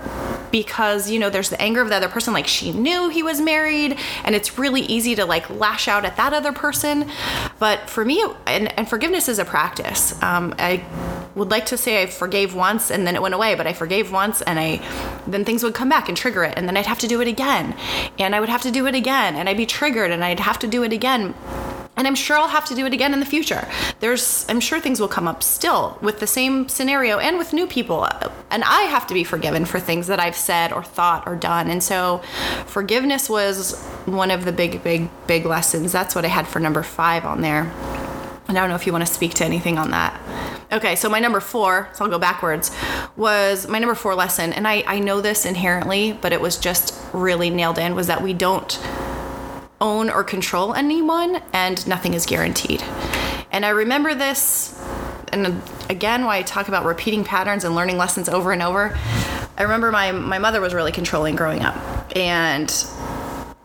because 0.51 1.11
you 1.11 1.19
know 1.19 1.31
there's 1.31 1.51
the 1.51 1.61
anger 1.61 1.81
of 1.81 1.89
the 1.89 1.97
other 1.97 2.09
person 2.09 2.33
like 2.33 2.47
she 2.47 2.73
knew 2.73 3.09
he 3.09 3.23
was 3.23 3.41
married 3.41 3.99
and 4.25 4.35
it's 4.35 4.59
really 4.59 4.83
easy 4.83 5.15
to 5.15 5.25
like 5.25 5.49
lash 5.51 5.89
out 5.89 6.05
at 6.05 6.17
that 6.17 6.33
other 6.33 6.53
person. 6.53 7.09
But 7.59 7.89
for 7.89 8.05
me 8.05 8.25
and, 8.47 8.77
and 8.79 8.89
forgiveness 8.89 9.29
is 9.29 9.39
a 9.39 9.45
practice. 9.45 10.21
Um, 10.23 10.55
i 10.59 10.85
would 11.35 11.51
like 11.51 11.67
to 11.67 11.77
say 11.77 12.03
i 12.03 12.07
forgave 12.07 12.55
once 12.55 12.91
and 12.91 13.07
then 13.07 13.15
it 13.15 13.23
went 13.23 13.35
away 13.35 13.55
but 13.55 13.67
i 13.67 13.73
forgave 13.73 14.11
once 14.11 14.41
and 14.43 14.59
i 14.59 14.81
then 15.27 15.45
things 15.45 15.63
would 15.63 15.75
come 15.75 15.89
back 15.89 16.09
and 16.09 16.17
trigger 16.17 16.43
it 16.45 16.55
and 16.57 16.67
then 16.67 16.77
i'd 16.77 16.87
have 16.87 16.99
to 16.99 17.07
do 17.07 17.21
it 17.21 17.29
again. 17.29 17.77
And 18.19 18.35
i 18.35 18.41
would 18.41 18.49
have 18.49 18.63
to 18.63 18.71
do 18.71 18.87
it 18.87 18.95
again 18.95 19.37
and 19.37 19.49
i'd 19.49 19.57
be 19.57 19.67
triggered 19.67 20.11
and 20.11 20.25
i'd 20.25 20.41
have 20.41 20.59
to 20.61 20.67
do 20.67 20.83
it 20.83 20.93
again 20.93 21.35
and 21.97 22.07
I'm 22.07 22.15
sure 22.15 22.37
I'll 22.37 22.49
have 22.49 22.67
to 22.67 22.75
do 22.75 22.87
it 22.87 22.93
again 22.93 23.15
in 23.15 23.21
the 23.21 23.27
future. 23.27 23.67
There's, 24.01 24.45
I'm 24.49 24.61
sure 24.61 24.81
things 24.81 25.01
will 25.01 25.09
come 25.09 25.27
up 25.27 25.43
still 25.43 25.99
with 26.03 26.21
the 26.21 26.27
same 26.27 26.69
scenario 26.69 27.19
and 27.19 27.39
with 27.39 27.53
new 27.53 27.67
people. 27.67 28.07
And 28.51 28.63
I 28.65 28.83
have 28.83 29.07
to 29.07 29.15
be 29.15 29.25
forgiven 29.25 29.65
for 29.65 29.81
things 29.81 30.07
that 30.09 30.21
I've 30.21 30.37
said 30.37 30.73
or 30.73 30.83
thought 30.83 31.27
or 31.27 31.35
done. 31.35 31.71
And 31.71 31.83
so 31.83 32.19
forgiveness 32.67 33.31
was 33.31 33.83
one 34.05 34.31
of 34.31 34.45
the 34.45 34.53
big, 34.53 34.83
big, 34.85 35.09
big 35.27 35.47
lessons. 35.47 35.91
That's 35.91 36.15
what 36.15 36.25
I 36.25 36.29
had 36.29 36.47
for 36.47 36.61
number 36.61 36.83
five 36.83 37.25
on 37.25 37.41
there. 37.41 37.73
And 38.49 38.57
I 38.57 38.61
don't 38.61 38.69
know 38.69 38.77
if 38.77 38.87
you 38.87 38.93
want 38.93 39.07
to 39.07 39.13
speak 39.13 39.35
to 39.35 39.45
anything 39.45 39.77
on 39.79 39.91
that. 39.91 40.21
Okay, 40.71 40.97
so 40.97 41.09
my 41.09 41.19
number 41.19 41.41
four, 41.41 41.89
so 41.95 42.05
I'll 42.05 42.11
go 42.11 42.19
backwards, 42.19 42.71
was 43.17 43.67
my 43.69 43.79
number 43.79 43.95
four 43.95 44.15
lesson. 44.15 44.53
And 44.53 44.69
I, 44.69 44.85
I 44.87 44.99
know 44.99 45.21
this 45.21 45.47
inherently, 45.47 46.13
but 46.13 46.33
it 46.33 46.41
was 46.41 46.57
just 46.57 46.95
really 47.13 47.51
nailed 47.51 47.79
in 47.79 47.95
was 47.95 48.07
that 48.09 48.23
we 48.23 48.35
don't 48.35 48.79
own 49.81 50.11
or 50.11 50.25
control 50.25 50.75
anyone, 50.75 51.43
and 51.53 51.87
nothing 51.87 52.15
is 52.15 52.27
guaranteed. 52.27 52.83
And 53.53 53.65
I 53.65 53.71
remember 53.71 54.15
this, 54.15 54.81
and 55.33 55.63
again, 55.89 56.25
why 56.25 56.39
I 56.39 56.43
talk 56.43 56.69
about 56.69 56.85
repeating 56.85 57.25
patterns 57.25 57.65
and 57.65 57.75
learning 57.75 57.97
lessons 57.97 58.29
over 58.29 58.53
and 58.53 58.63
over. 58.63 58.99
I 59.59 59.63
remember 59.63 59.91
my, 59.91 60.13
my 60.13 60.39
mother 60.39 60.61
was 60.61 60.75
really 60.75 60.93
controlling 60.93 61.37
growing 61.37 61.63
up, 61.63 61.77
and 62.17 62.71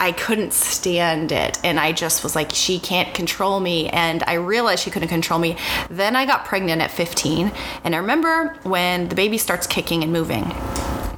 I 0.02 0.14
couldn't 0.14 0.54
stand 0.54 1.32
it. 1.32 1.60
And 1.64 1.80
I 1.80 1.92
just 1.92 2.24
was 2.24 2.36
like, 2.36 2.50
she 2.54 2.80
can't 2.80 3.14
control 3.14 3.60
me. 3.60 3.88
And 3.90 4.24
I 4.24 4.34
realized 4.34 4.84
she 4.84 4.90
couldn't 4.90 5.10
control 5.10 5.40
me. 5.40 5.58
Then 5.92 6.16
I 6.16 6.26
got 6.26 6.44
pregnant 6.44 6.82
at 6.82 6.90
15. 6.90 7.52
And 7.84 7.94
I 7.94 8.00
remember 8.00 8.58
when 8.64 9.10
the 9.10 9.16
baby 9.16 9.38
starts 9.38 9.68
kicking 9.68 10.02
and 10.02 10.12
moving 10.12 10.52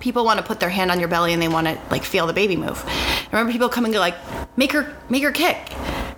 people 0.03 0.25
want 0.25 0.37
to 0.37 0.45
put 0.45 0.59
their 0.59 0.69
hand 0.69 0.91
on 0.91 0.99
your 0.99 1.07
belly 1.07 1.31
and 1.31 1.41
they 1.41 1.47
want 1.47 1.65
to 1.65 1.79
like 1.89 2.03
feel 2.03 2.27
the 2.27 2.33
baby 2.33 2.57
move. 2.57 2.83
I 2.85 3.27
remember 3.31 3.53
people 3.53 3.69
coming 3.69 3.93
to 3.93 3.99
like 3.99 4.15
make 4.57 4.73
her 4.73 4.95
make 5.09 5.23
her 5.23 5.31
kick, 5.31 5.71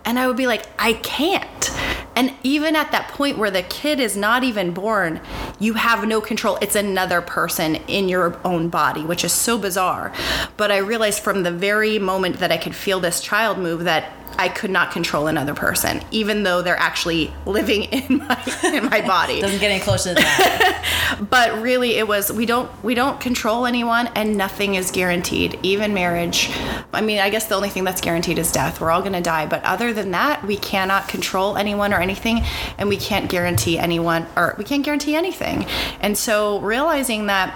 and 0.04 0.18
I 0.18 0.27
would 0.27 0.36
be 0.36 0.48
like, 0.48 0.65
I 0.80 0.94
can't. 0.94 1.72
And 2.15 2.34
even 2.44 2.75
at 2.75 2.92
that 2.94 3.10
point 3.10 3.38
where 3.38 3.51
the 3.51 3.62
kid 3.62 4.00
is 4.00 4.15
not 4.18 4.44
even 4.44 4.74
born, 4.74 5.22
you 5.60 5.74
have 5.74 6.08
no 6.08 6.20
control. 6.20 6.58
It's 6.62 6.75
another 6.75 7.22
person 7.22 7.75
in 7.88 8.10
your 8.10 8.39
own 8.44 8.70
body, 8.70 9.04
which 9.04 9.24
is 9.24 9.34
so 9.34 9.58
bizarre. 9.58 10.13
But 10.58 10.72
I 10.72 10.77
realized 10.77 11.22
from 11.22 11.44
the 11.44 11.51
very 11.51 12.00
moment 12.00 12.38
that 12.39 12.51
I 12.51 12.58
could 12.58 12.74
feel 12.74 13.00
this 13.00 13.20
child 13.22 13.60
move 13.60 13.84
that 13.84 14.12
I 14.38 14.50
could 14.50 14.72
not 14.72 14.92
control 14.92 15.27
another 15.27 15.54
person, 15.54 16.01
even 16.12 16.44
though 16.44 16.62
they're 16.62 16.77
actually 16.77 17.34
living 17.46 17.84
in 17.92 18.20
my 18.20 18.44
in 18.63 18.86
my 18.86 19.01
body. 19.01 19.42
Doesn't 19.42 19.60
get 19.60 19.72
any 19.72 19.82
closer 19.82 20.10
to 20.10 20.15
that. 20.15 21.18
but 21.30 21.62
really, 21.62 21.96
it 21.96 22.08
was 22.08 22.32
we 22.32 22.46
don't 22.46 22.70
we 22.84 22.96
don't 22.96 23.20
control 23.20 23.65
anyone, 23.65 24.08
and 24.15 24.38
nothing 24.38 24.75
is 24.75 24.92
guaranteed, 24.92 25.60
even 25.63 25.94
marriage. 25.94 26.50
I 26.94 27.01
mean, 27.01 27.20
I 27.20 27.30
guess 27.30 27.48
the 27.48 27.56
only 27.56 27.70
thing 27.70 27.84
that's 27.84 28.01
guaranteed 28.01 28.39
is 28.39 28.51
death. 28.51 28.80
We're 28.82 28.92
all 28.92 29.01
going 29.01 29.13
to 29.13 29.22
die, 29.22 29.46
but 29.46 29.63
other 29.63 29.94
than 29.94 30.12
that, 30.12 30.46
we 30.46 30.58
cannot 30.58 31.08
control 31.08 31.58
anyone 31.58 31.94
or 31.94 32.01
anything, 32.01 32.42
and 32.77 32.89
we 32.89 32.98
can't 32.98 33.30
guarantee 33.30 33.77
anyone 33.77 34.27
or 34.36 34.56
we 34.58 34.63
can't 34.63 34.84
guarantee 34.84 35.15
anything. 35.15 35.65
And 36.02 36.17
so 36.17 36.60
realizing 36.60 37.28
that 37.28 37.54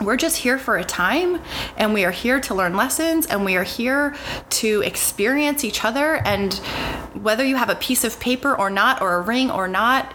we're 0.00 0.16
just 0.16 0.36
here 0.36 0.58
for 0.58 0.76
a 0.76 0.84
time 0.84 1.40
and 1.76 1.94
we 1.94 2.04
are 2.04 2.10
here 2.10 2.40
to 2.40 2.54
learn 2.54 2.76
lessons 2.76 3.26
and 3.26 3.44
we 3.44 3.56
are 3.56 3.62
here 3.62 4.14
to 4.50 4.82
experience 4.82 5.64
each 5.64 5.84
other 5.84 6.13
and 6.24 6.54
whether 7.14 7.44
you 7.44 7.56
have 7.56 7.70
a 7.70 7.74
piece 7.74 8.04
of 8.04 8.18
paper 8.20 8.56
or 8.56 8.70
not 8.70 9.00
or 9.00 9.14
a 9.14 9.20
ring 9.20 9.50
or 9.50 9.68
not 9.68 10.14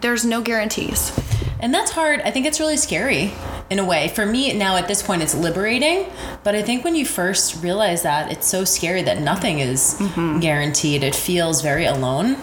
there's 0.00 0.24
no 0.24 0.40
guarantees. 0.40 1.12
And 1.60 1.74
that's 1.74 1.90
hard. 1.90 2.20
I 2.22 2.30
think 2.30 2.46
it's 2.46 2.58
really 2.58 2.78
scary 2.78 3.32
in 3.68 3.78
a 3.78 3.84
way. 3.84 4.08
For 4.08 4.24
me 4.24 4.52
now 4.54 4.76
at 4.76 4.88
this 4.88 5.02
point 5.02 5.22
it's 5.22 5.34
liberating. 5.34 6.10
But 6.42 6.54
i 6.54 6.62
think 6.62 6.84
when 6.84 6.94
you 6.94 7.04
first 7.04 7.62
realize 7.62 8.02
that 8.02 8.32
it's 8.32 8.46
so 8.46 8.64
scary 8.64 9.02
that 9.02 9.20
nothing 9.20 9.60
is 9.60 9.96
mm-hmm. 9.98 10.40
guaranteed. 10.40 11.02
It 11.02 11.14
feels 11.14 11.62
very 11.62 11.84
alone 11.84 12.36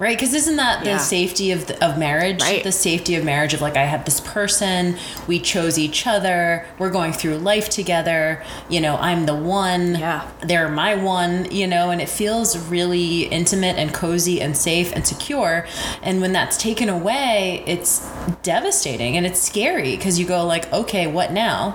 right? 0.00 0.16
Because 0.16 0.34
isn't 0.34 0.56
that 0.56 0.82
the 0.82 0.90
yeah. 0.90 0.98
safety 0.98 1.52
of, 1.52 1.66
the, 1.66 1.84
of 1.84 1.96
marriage? 1.96 2.40
Right. 2.40 2.64
the 2.64 2.72
safety 2.72 3.14
of 3.14 3.24
marriage 3.24 3.54
of 3.54 3.60
like 3.60 3.76
i 3.76 3.84
have 3.84 4.04
this 4.04 4.20
person 4.20 4.96
we 5.26 5.38
chose 5.38 5.78
each 5.78 6.06
other 6.06 6.66
we're 6.78 6.90
going 6.90 7.12
through 7.12 7.38
life 7.38 7.68
together 7.68 8.42
you 8.68 8.80
know 8.80 8.96
i'm 8.96 9.26
the 9.26 9.34
one 9.34 9.94
yeah. 9.96 10.28
they're 10.42 10.68
my 10.68 10.94
one 10.94 11.50
you 11.50 11.66
know? 11.66 11.90
And 11.90 12.00
it 12.00 12.08
feels 12.08 12.56
really 12.68 13.22
intimate 13.24 13.76
and 13.76 13.92
cozy 13.92 14.40
and 14.40 14.56
safe 14.56 14.92
and 14.92 15.06
secure. 15.06 15.66
And 16.02 16.20
when 16.20 16.32
that's 16.32 16.56
taken 16.56 16.88
away 16.88 17.62
it's 17.66 18.08
devastating 18.42 19.16
and 19.16 19.26
it's 19.26 19.40
scary 19.40 19.96
because 19.96 20.18
you 20.18 20.26
go 20.26 20.44
like 20.46 20.72
okay 20.72 21.06
what 21.06 21.32
now? 21.32 21.72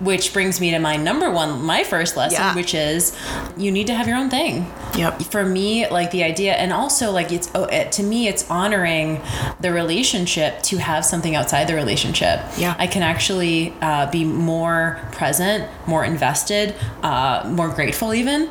Which 0.00 0.32
brings 0.32 0.60
me 0.60 0.70
to 0.72 0.78
my 0.78 0.96
number 0.96 1.30
one 1.30 1.62
my 1.62 1.84
first 1.84 2.16
lesson 2.16 2.40
yeah. 2.40 2.54
which 2.54 2.74
is 2.74 3.16
you 3.56 3.70
need 3.70 3.86
to 3.86 3.94
have 3.94 4.08
your 4.08 4.16
own 4.16 4.30
thing. 4.30 4.70
Yep. 4.96 5.22
For 5.22 5.44
me 5.44 5.88
like 5.88 6.10
the 6.10 6.24
idea 6.24 6.54
and 6.54 6.72
also 6.72 7.12
like 7.12 7.32
it's 7.32 7.51
oh, 7.54 7.64
it, 7.64 7.92
to 7.92 8.02
me 8.02 8.28
it's 8.28 8.48
honoring 8.50 9.20
the 9.60 9.72
relationship 9.72 10.62
to 10.62 10.78
have 10.78 11.04
something 11.04 11.34
outside 11.36 11.68
the 11.68 11.74
relationship. 11.74 12.40
Yeah. 12.56 12.74
I 12.78 12.86
can 12.86 13.02
actually 13.02 13.74
uh, 13.80 14.10
be 14.10 14.24
more 14.24 15.00
present 15.12 15.68
more 15.86 16.04
invested 16.04 16.74
uh, 17.02 17.42
more 17.46 17.68
grateful 17.68 18.14
even 18.14 18.48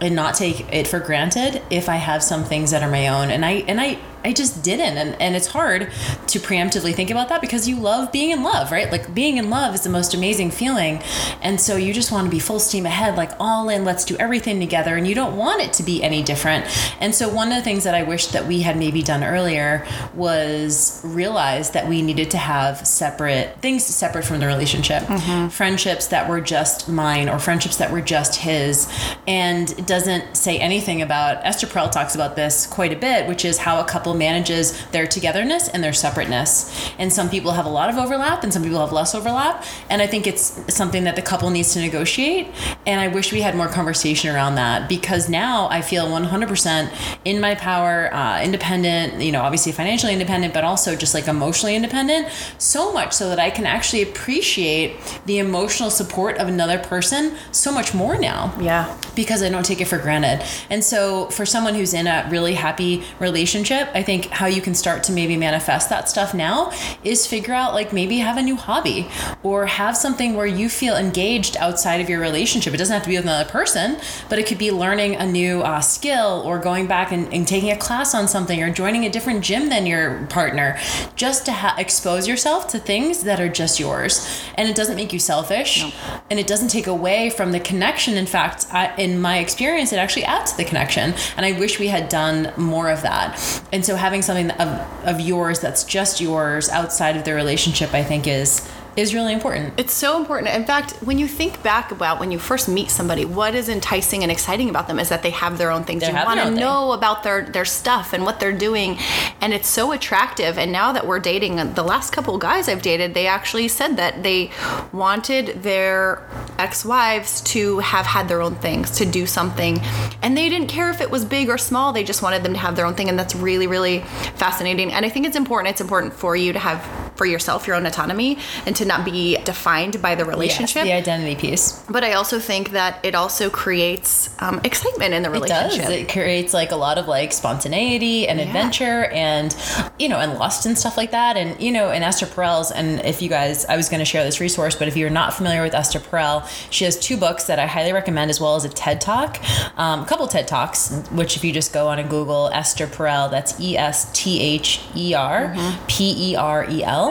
and 0.00 0.14
not 0.14 0.34
take 0.34 0.72
it 0.72 0.86
for 0.86 1.00
granted 1.00 1.62
if 1.70 1.88
i 1.88 1.96
have 1.96 2.22
some 2.22 2.44
things 2.44 2.70
that 2.70 2.82
are 2.82 2.90
my 2.90 3.08
own. 3.08 3.30
And 3.30 3.44
i 3.44 3.64
and 3.68 3.80
i 3.80 3.98
I 4.28 4.32
just 4.32 4.62
didn't. 4.62 4.98
And, 4.98 5.22
and 5.22 5.34
it's 5.34 5.46
hard 5.46 5.90
to 6.26 6.38
preemptively 6.38 6.94
think 6.94 7.10
about 7.10 7.30
that 7.30 7.40
because 7.40 7.66
you 7.66 7.76
love 7.76 8.12
being 8.12 8.30
in 8.30 8.42
love, 8.42 8.70
right? 8.70 8.92
Like 8.92 9.14
being 9.14 9.38
in 9.38 9.48
love 9.48 9.74
is 9.74 9.80
the 9.80 9.88
most 9.88 10.12
amazing 10.12 10.50
feeling. 10.50 11.02
And 11.40 11.58
so 11.58 11.76
you 11.76 11.94
just 11.94 12.12
want 12.12 12.26
to 12.26 12.30
be 12.30 12.38
full 12.38 12.60
steam 12.60 12.84
ahead, 12.84 13.16
like 13.16 13.30
all 13.40 13.70
in, 13.70 13.86
let's 13.86 14.04
do 14.04 14.18
everything 14.18 14.60
together. 14.60 14.96
And 14.96 15.08
you 15.08 15.14
don't 15.14 15.38
want 15.38 15.62
it 15.62 15.72
to 15.74 15.82
be 15.82 16.02
any 16.02 16.22
different. 16.22 16.66
And 17.00 17.14
so 17.14 17.30
one 17.30 17.48
of 17.48 17.54
the 17.54 17.62
things 17.62 17.84
that 17.84 17.94
I 17.94 18.02
wish 18.02 18.26
that 18.26 18.46
we 18.46 18.60
had 18.60 18.76
maybe 18.76 19.02
done 19.02 19.24
earlier 19.24 19.86
was 20.12 21.00
realize 21.02 21.70
that 21.70 21.88
we 21.88 22.02
needed 22.02 22.30
to 22.32 22.36
have 22.36 22.86
separate 22.86 23.58
things 23.62 23.86
separate 23.86 24.26
from 24.26 24.40
the 24.40 24.46
relationship, 24.46 25.04
mm-hmm. 25.04 25.48
friendships 25.48 26.08
that 26.08 26.28
were 26.28 26.42
just 26.42 26.86
mine 26.86 27.30
or 27.30 27.38
friendships 27.38 27.76
that 27.76 27.90
were 27.90 28.02
just 28.02 28.36
his. 28.36 28.92
And 29.26 29.70
it 29.70 29.86
doesn't 29.86 30.36
say 30.36 30.58
anything 30.58 31.00
about, 31.00 31.46
Esther 31.46 31.66
Perel 31.66 31.90
talks 31.90 32.14
about 32.14 32.36
this 32.36 32.66
quite 32.66 32.92
a 32.92 32.96
bit, 32.96 33.26
which 33.26 33.46
is 33.46 33.56
how 33.56 33.80
a 33.80 33.84
couple 33.84 34.08
couple 34.08 34.17
manages 34.18 34.84
their 34.88 35.06
togetherness 35.06 35.68
and 35.68 35.82
their 35.82 35.92
separateness. 35.92 36.90
And 36.98 37.12
some 37.12 37.30
people 37.30 37.52
have 37.52 37.66
a 37.66 37.70
lot 37.70 37.88
of 37.88 37.96
overlap 37.96 38.42
and 38.44 38.52
some 38.52 38.62
people 38.62 38.80
have 38.80 38.92
less 38.92 39.14
overlap. 39.14 39.64
And 39.88 40.02
I 40.02 40.06
think 40.06 40.26
it's 40.26 40.74
something 40.74 41.04
that 41.04 41.16
the 41.16 41.22
couple 41.22 41.48
needs 41.50 41.72
to 41.74 41.80
negotiate. 41.80 42.48
And 42.88 43.02
I 43.02 43.08
wish 43.08 43.32
we 43.32 43.42
had 43.42 43.54
more 43.54 43.68
conversation 43.68 44.34
around 44.34 44.54
that 44.54 44.88
because 44.88 45.28
now 45.28 45.68
I 45.68 45.82
feel 45.82 46.06
100% 46.06 47.20
in 47.26 47.38
my 47.38 47.54
power, 47.54 48.12
uh, 48.14 48.40
independent, 48.42 49.20
you 49.20 49.30
know, 49.30 49.42
obviously 49.42 49.72
financially 49.72 50.14
independent, 50.14 50.54
but 50.54 50.64
also 50.64 50.96
just 50.96 51.12
like 51.12 51.28
emotionally 51.28 51.76
independent. 51.76 52.28
So 52.56 52.90
much 52.90 53.12
so 53.12 53.28
that 53.28 53.38
I 53.38 53.50
can 53.50 53.66
actually 53.66 54.00
appreciate 54.00 54.96
the 55.26 55.36
emotional 55.36 55.90
support 55.90 56.38
of 56.38 56.48
another 56.48 56.78
person 56.78 57.36
so 57.52 57.70
much 57.70 57.92
more 57.92 58.18
now. 58.18 58.54
Yeah. 58.58 58.98
Because 59.14 59.42
I 59.42 59.50
don't 59.50 59.66
take 59.66 59.82
it 59.82 59.84
for 59.84 59.98
granted. 59.98 60.42
And 60.70 60.82
so 60.82 61.26
for 61.26 61.44
someone 61.44 61.74
who's 61.74 61.92
in 61.92 62.06
a 62.06 62.26
really 62.30 62.54
happy 62.54 63.04
relationship, 63.20 63.90
I 63.92 64.02
think 64.02 64.30
how 64.30 64.46
you 64.46 64.62
can 64.62 64.74
start 64.74 65.02
to 65.04 65.12
maybe 65.12 65.36
manifest 65.36 65.90
that 65.90 66.08
stuff 66.08 66.32
now 66.32 66.72
is 67.04 67.26
figure 67.26 67.52
out 67.52 67.74
like 67.74 67.92
maybe 67.92 68.16
have 68.20 68.38
a 68.38 68.42
new 68.42 68.56
hobby 68.56 69.10
or 69.42 69.66
have 69.66 69.94
something 69.94 70.32
where 70.32 70.46
you 70.46 70.70
feel 70.70 70.96
engaged 70.96 71.54
outside 71.58 72.00
of 72.00 72.08
your 72.08 72.20
relationship. 72.20 72.77
It 72.78 72.86
doesn't 72.86 72.94
have 72.94 73.02
to 73.02 73.08
be 73.08 73.16
with 73.16 73.24
another 73.24 73.50
person, 73.50 73.96
but 74.28 74.38
it 74.38 74.46
could 74.46 74.56
be 74.56 74.70
learning 74.70 75.16
a 75.16 75.26
new 75.26 75.62
uh, 75.62 75.80
skill 75.80 76.44
or 76.46 76.60
going 76.60 76.86
back 76.86 77.10
and, 77.10 77.34
and, 77.34 77.48
taking 77.48 77.72
a 77.72 77.76
class 77.76 78.14
on 78.14 78.28
something 78.28 78.62
or 78.62 78.70
joining 78.70 79.04
a 79.04 79.10
different 79.10 79.42
gym 79.42 79.68
than 79.68 79.84
your 79.84 80.24
partner, 80.26 80.78
just 81.16 81.44
to 81.46 81.50
ha- 81.50 81.74
expose 81.76 82.28
yourself 82.28 82.68
to 82.68 82.78
things 82.78 83.24
that 83.24 83.40
are 83.40 83.48
just 83.48 83.80
yours. 83.80 84.44
And 84.54 84.68
it 84.68 84.76
doesn't 84.76 84.94
make 84.94 85.12
you 85.12 85.18
selfish, 85.18 85.82
no. 85.82 85.90
and 86.30 86.38
it 86.38 86.46
doesn't 86.46 86.68
take 86.68 86.86
away 86.86 87.30
from 87.30 87.50
the 87.50 87.58
connection. 87.58 88.16
In 88.16 88.26
fact, 88.26 88.66
I, 88.70 88.94
in 88.94 89.20
my 89.20 89.38
experience, 89.38 89.92
it 89.92 89.96
actually 89.96 90.26
adds 90.26 90.52
to 90.52 90.58
the 90.58 90.64
connection. 90.64 91.14
And 91.36 91.44
I 91.44 91.58
wish 91.58 91.80
we 91.80 91.88
had 91.88 92.08
done 92.08 92.52
more 92.56 92.90
of 92.90 93.02
that. 93.02 93.60
And 93.72 93.84
so 93.84 93.96
having 93.96 94.22
something 94.22 94.52
of, 94.52 95.04
of 95.04 95.20
yours 95.20 95.58
that's 95.58 95.82
just 95.82 96.20
yours 96.20 96.68
outside 96.68 97.16
of 97.16 97.24
the 97.24 97.34
relationship, 97.34 97.92
I 97.92 98.04
think 98.04 98.28
is 98.28 98.70
is 98.98 99.14
really 99.14 99.32
important. 99.32 99.72
It's 99.78 99.92
so 99.92 100.18
important. 100.18 100.54
In 100.54 100.64
fact, 100.64 100.92
when 101.04 101.18
you 101.18 101.28
think 101.28 101.62
back 101.62 101.92
about 101.92 102.18
when 102.18 102.32
you 102.32 102.38
first 102.38 102.68
meet 102.68 102.90
somebody, 102.90 103.24
what 103.24 103.54
is 103.54 103.68
enticing 103.68 104.24
and 104.24 104.32
exciting 104.32 104.68
about 104.68 104.88
them 104.88 104.98
is 104.98 105.08
that 105.08 105.22
they 105.22 105.30
have 105.30 105.56
their 105.56 105.70
own 105.70 105.84
things. 105.84 106.02
They 106.02 106.08
you 106.08 106.14
want 106.14 106.40
to 106.40 106.50
know 106.50 106.90
thing. 106.90 106.98
about 106.98 107.22
their 107.22 107.42
their 107.42 107.64
stuff 107.64 108.12
and 108.12 108.24
what 108.24 108.40
they're 108.40 108.52
doing, 108.52 108.98
and 109.40 109.54
it's 109.54 109.68
so 109.68 109.92
attractive. 109.92 110.58
And 110.58 110.72
now 110.72 110.92
that 110.92 111.06
we're 111.06 111.20
dating, 111.20 111.56
the 111.74 111.82
last 111.82 112.10
couple 112.10 112.36
guys 112.38 112.68
I've 112.68 112.82
dated, 112.82 113.14
they 113.14 113.28
actually 113.28 113.68
said 113.68 113.96
that 113.98 114.22
they 114.24 114.50
wanted 114.92 115.62
their 115.62 116.26
ex-wives 116.58 117.40
to 117.42 117.78
have 117.78 118.04
had 118.04 118.26
their 118.26 118.42
own 118.42 118.56
things, 118.56 118.90
to 118.98 119.06
do 119.06 119.26
something, 119.26 119.78
and 120.22 120.36
they 120.36 120.48
didn't 120.48 120.68
care 120.68 120.90
if 120.90 121.00
it 121.00 121.10
was 121.10 121.24
big 121.24 121.48
or 121.48 121.56
small. 121.58 121.92
They 121.92 122.04
just 122.04 122.20
wanted 122.20 122.42
them 122.42 122.52
to 122.52 122.58
have 122.58 122.74
their 122.74 122.84
own 122.84 122.94
thing, 122.94 123.08
and 123.08 123.18
that's 123.18 123.36
really 123.36 123.68
really 123.68 124.00
fascinating. 124.34 124.92
And 124.92 125.06
I 125.06 125.08
think 125.08 125.24
it's 125.24 125.36
important. 125.36 125.70
It's 125.70 125.80
important 125.80 126.12
for 126.12 126.34
you 126.34 126.52
to 126.52 126.58
have 126.58 127.07
for 127.18 127.26
yourself 127.26 127.66
your 127.66 127.76
own 127.76 127.84
autonomy 127.84 128.38
and 128.64 128.74
to 128.76 128.84
not 128.84 129.04
be 129.04 129.36
defined 129.44 130.00
by 130.00 130.14
the 130.14 130.24
relationship. 130.24 130.86
Yes, 130.86 130.86
the 130.86 130.92
identity 130.92 131.34
piece. 131.34 131.82
But 131.90 132.04
I 132.04 132.12
also 132.12 132.38
think 132.38 132.70
that 132.70 133.04
it 133.04 133.14
also 133.14 133.50
creates 133.50 134.30
um, 134.38 134.60
excitement 134.64 135.12
in 135.12 135.22
the 135.22 135.30
relationship. 135.30 135.80
It 135.80 135.82
does. 135.82 135.90
It 135.90 136.08
creates 136.08 136.54
like 136.54 136.70
a 136.70 136.76
lot 136.76 136.96
of 136.96 137.08
like 137.08 137.32
spontaneity 137.32 138.28
and 138.28 138.38
yeah. 138.38 138.46
adventure 138.46 139.06
and, 139.06 139.54
you 139.98 140.08
know, 140.08 140.18
and 140.18 140.38
lust 140.38 140.64
and 140.64 140.78
stuff 140.78 140.96
like 140.96 141.10
that. 141.10 141.36
And, 141.36 141.60
you 141.60 141.72
know, 141.72 141.90
and 141.90 142.04
Esther 142.04 142.26
Perel's, 142.26 142.70
and 142.70 143.00
if 143.00 143.20
you 143.20 143.28
guys, 143.28 143.66
I 143.66 143.76
was 143.76 143.88
going 143.88 143.98
to 143.98 144.04
share 144.04 144.24
this 144.24 144.40
resource, 144.40 144.76
but 144.76 144.86
if 144.88 144.96
you're 144.96 145.10
not 145.10 145.34
familiar 145.34 145.62
with 145.62 145.74
Esther 145.74 145.98
Perel, 145.98 146.48
she 146.70 146.84
has 146.84 146.98
two 146.98 147.16
books 147.16 147.44
that 147.44 147.58
I 147.58 147.66
highly 147.66 147.92
recommend 147.92 148.30
as 148.30 148.40
well 148.40 148.54
as 148.54 148.64
a 148.64 148.68
TED 148.68 149.00
Talk, 149.00 149.38
um, 149.76 150.02
a 150.02 150.06
couple 150.06 150.28
TED 150.28 150.46
Talks, 150.46 150.92
which 151.10 151.36
if 151.36 151.44
you 151.44 151.52
just 151.52 151.72
go 151.72 151.88
on 151.88 151.98
and 151.98 152.08
Google 152.08 152.48
Esther 152.52 152.86
Perel, 152.86 153.30
that's 153.30 153.60
E 153.60 153.76
S 153.76 154.10
T 154.12 154.40
H 154.40 154.80
E 154.94 155.14
R 155.14 155.54
P 155.88 156.32
E 156.32 156.36
R 156.36 156.64
E 156.70 156.84
L. 156.84 157.07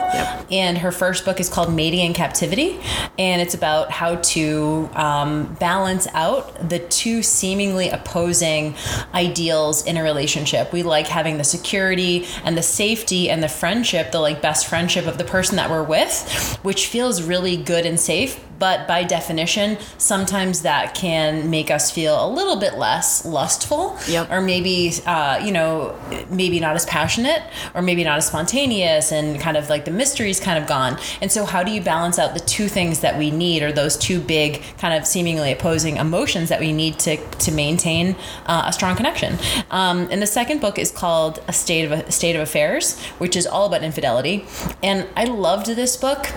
And 0.49 0.77
her 0.79 0.91
first 0.91 1.25
book 1.25 1.39
is 1.39 1.49
called 1.49 1.67
called 1.67 1.75
Mating 1.75 2.05
in 2.05 2.13
Captivity, 2.13 2.79
and 3.17 3.41
it's 3.41 3.53
about 3.53 3.91
how 3.91 4.15
to 4.15 4.89
um, 4.93 5.55
balance 5.59 6.07
out 6.13 6.69
the 6.69 6.79
two 6.79 7.21
seemingly 7.23 7.89
opposing 7.89 8.75
ideals 9.13 9.85
in 9.85 9.97
a 9.97 10.03
relationship. 10.03 10.71
We 10.71 10.83
like 10.83 11.07
having 11.07 11.37
the 11.37 11.43
security 11.43 12.25
and 12.43 12.57
the 12.57 12.63
safety 12.63 13.29
and 13.29 13.43
the 13.43 13.49
friendship, 13.49 14.11
the 14.11 14.19
like 14.19 14.41
best 14.41 14.67
friendship 14.67 15.07
of 15.07 15.17
the 15.17 15.23
person 15.23 15.57
that 15.57 15.69
we're 15.69 15.83
with, 15.83 16.57
which 16.61 16.87
feels 16.87 17.21
really 17.21 17.57
good 17.57 17.85
and 17.85 17.99
safe 17.99 18.39
but 18.59 18.87
by 18.87 19.03
definition, 19.03 19.77
sometimes 19.97 20.61
that 20.61 20.95
can 20.95 21.49
make 21.49 21.69
us 21.69 21.91
feel 21.91 22.25
a 22.25 22.29
little 22.29 22.57
bit 22.57 22.75
less 22.75 23.25
lustful, 23.25 23.97
yep. 24.07 24.31
or 24.31 24.41
maybe, 24.41 24.91
uh, 25.05 25.41
you 25.43 25.51
know, 25.51 25.97
maybe 26.29 26.59
not 26.59 26.75
as 26.75 26.85
passionate, 26.85 27.43
or 27.73 27.81
maybe 27.81 28.03
not 28.03 28.17
as 28.17 28.27
spontaneous, 28.27 29.11
and 29.11 29.39
kind 29.39 29.57
of 29.57 29.69
like 29.69 29.85
the 29.85 29.91
mystery's 29.91 30.39
kind 30.39 30.61
of 30.61 30.67
gone. 30.67 30.97
And 31.21 31.31
so, 31.31 31.45
how 31.45 31.63
do 31.63 31.71
you 31.71 31.81
balance 31.81 32.19
out 32.19 32.33
the 32.33 32.39
two 32.39 32.67
things 32.67 33.01
that 33.01 33.17
we 33.17 33.31
need, 33.31 33.63
or 33.63 33.71
those 33.71 33.97
two 33.97 34.19
big, 34.19 34.61
kind 34.77 34.93
of 34.93 35.05
seemingly 35.05 35.51
opposing 35.51 35.97
emotions 35.97 36.49
that 36.49 36.59
we 36.59 36.73
need 36.73 36.99
to 36.99 37.17
to 37.17 37.51
maintain 37.51 38.15
uh, 38.45 38.63
a 38.65 38.73
strong 38.73 38.95
connection? 38.95 39.37
Um, 39.71 40.07
and 40.11 40.21
the 40.21 40.27
second 40.27 40.61
book 40.61 40.79
is 40.79 40.91
called 40.91 41.43
A 41.47 41.53
State 41.53 41.85
of 41.85 41.91
a 41.91 42.11
State 42.11 42.35
of 42.35 42.41
Affairs, 42.41 42.99
which 43.19 43.35
is 43.35 43.45
all 43.45 43.65
about 43.67 43.83
infidelity. 43.83 44.45
And 44.81 45.07
I 45.15 45.25
loved 45.25 45.67
this 45.67 45.97
book 45.97 46.27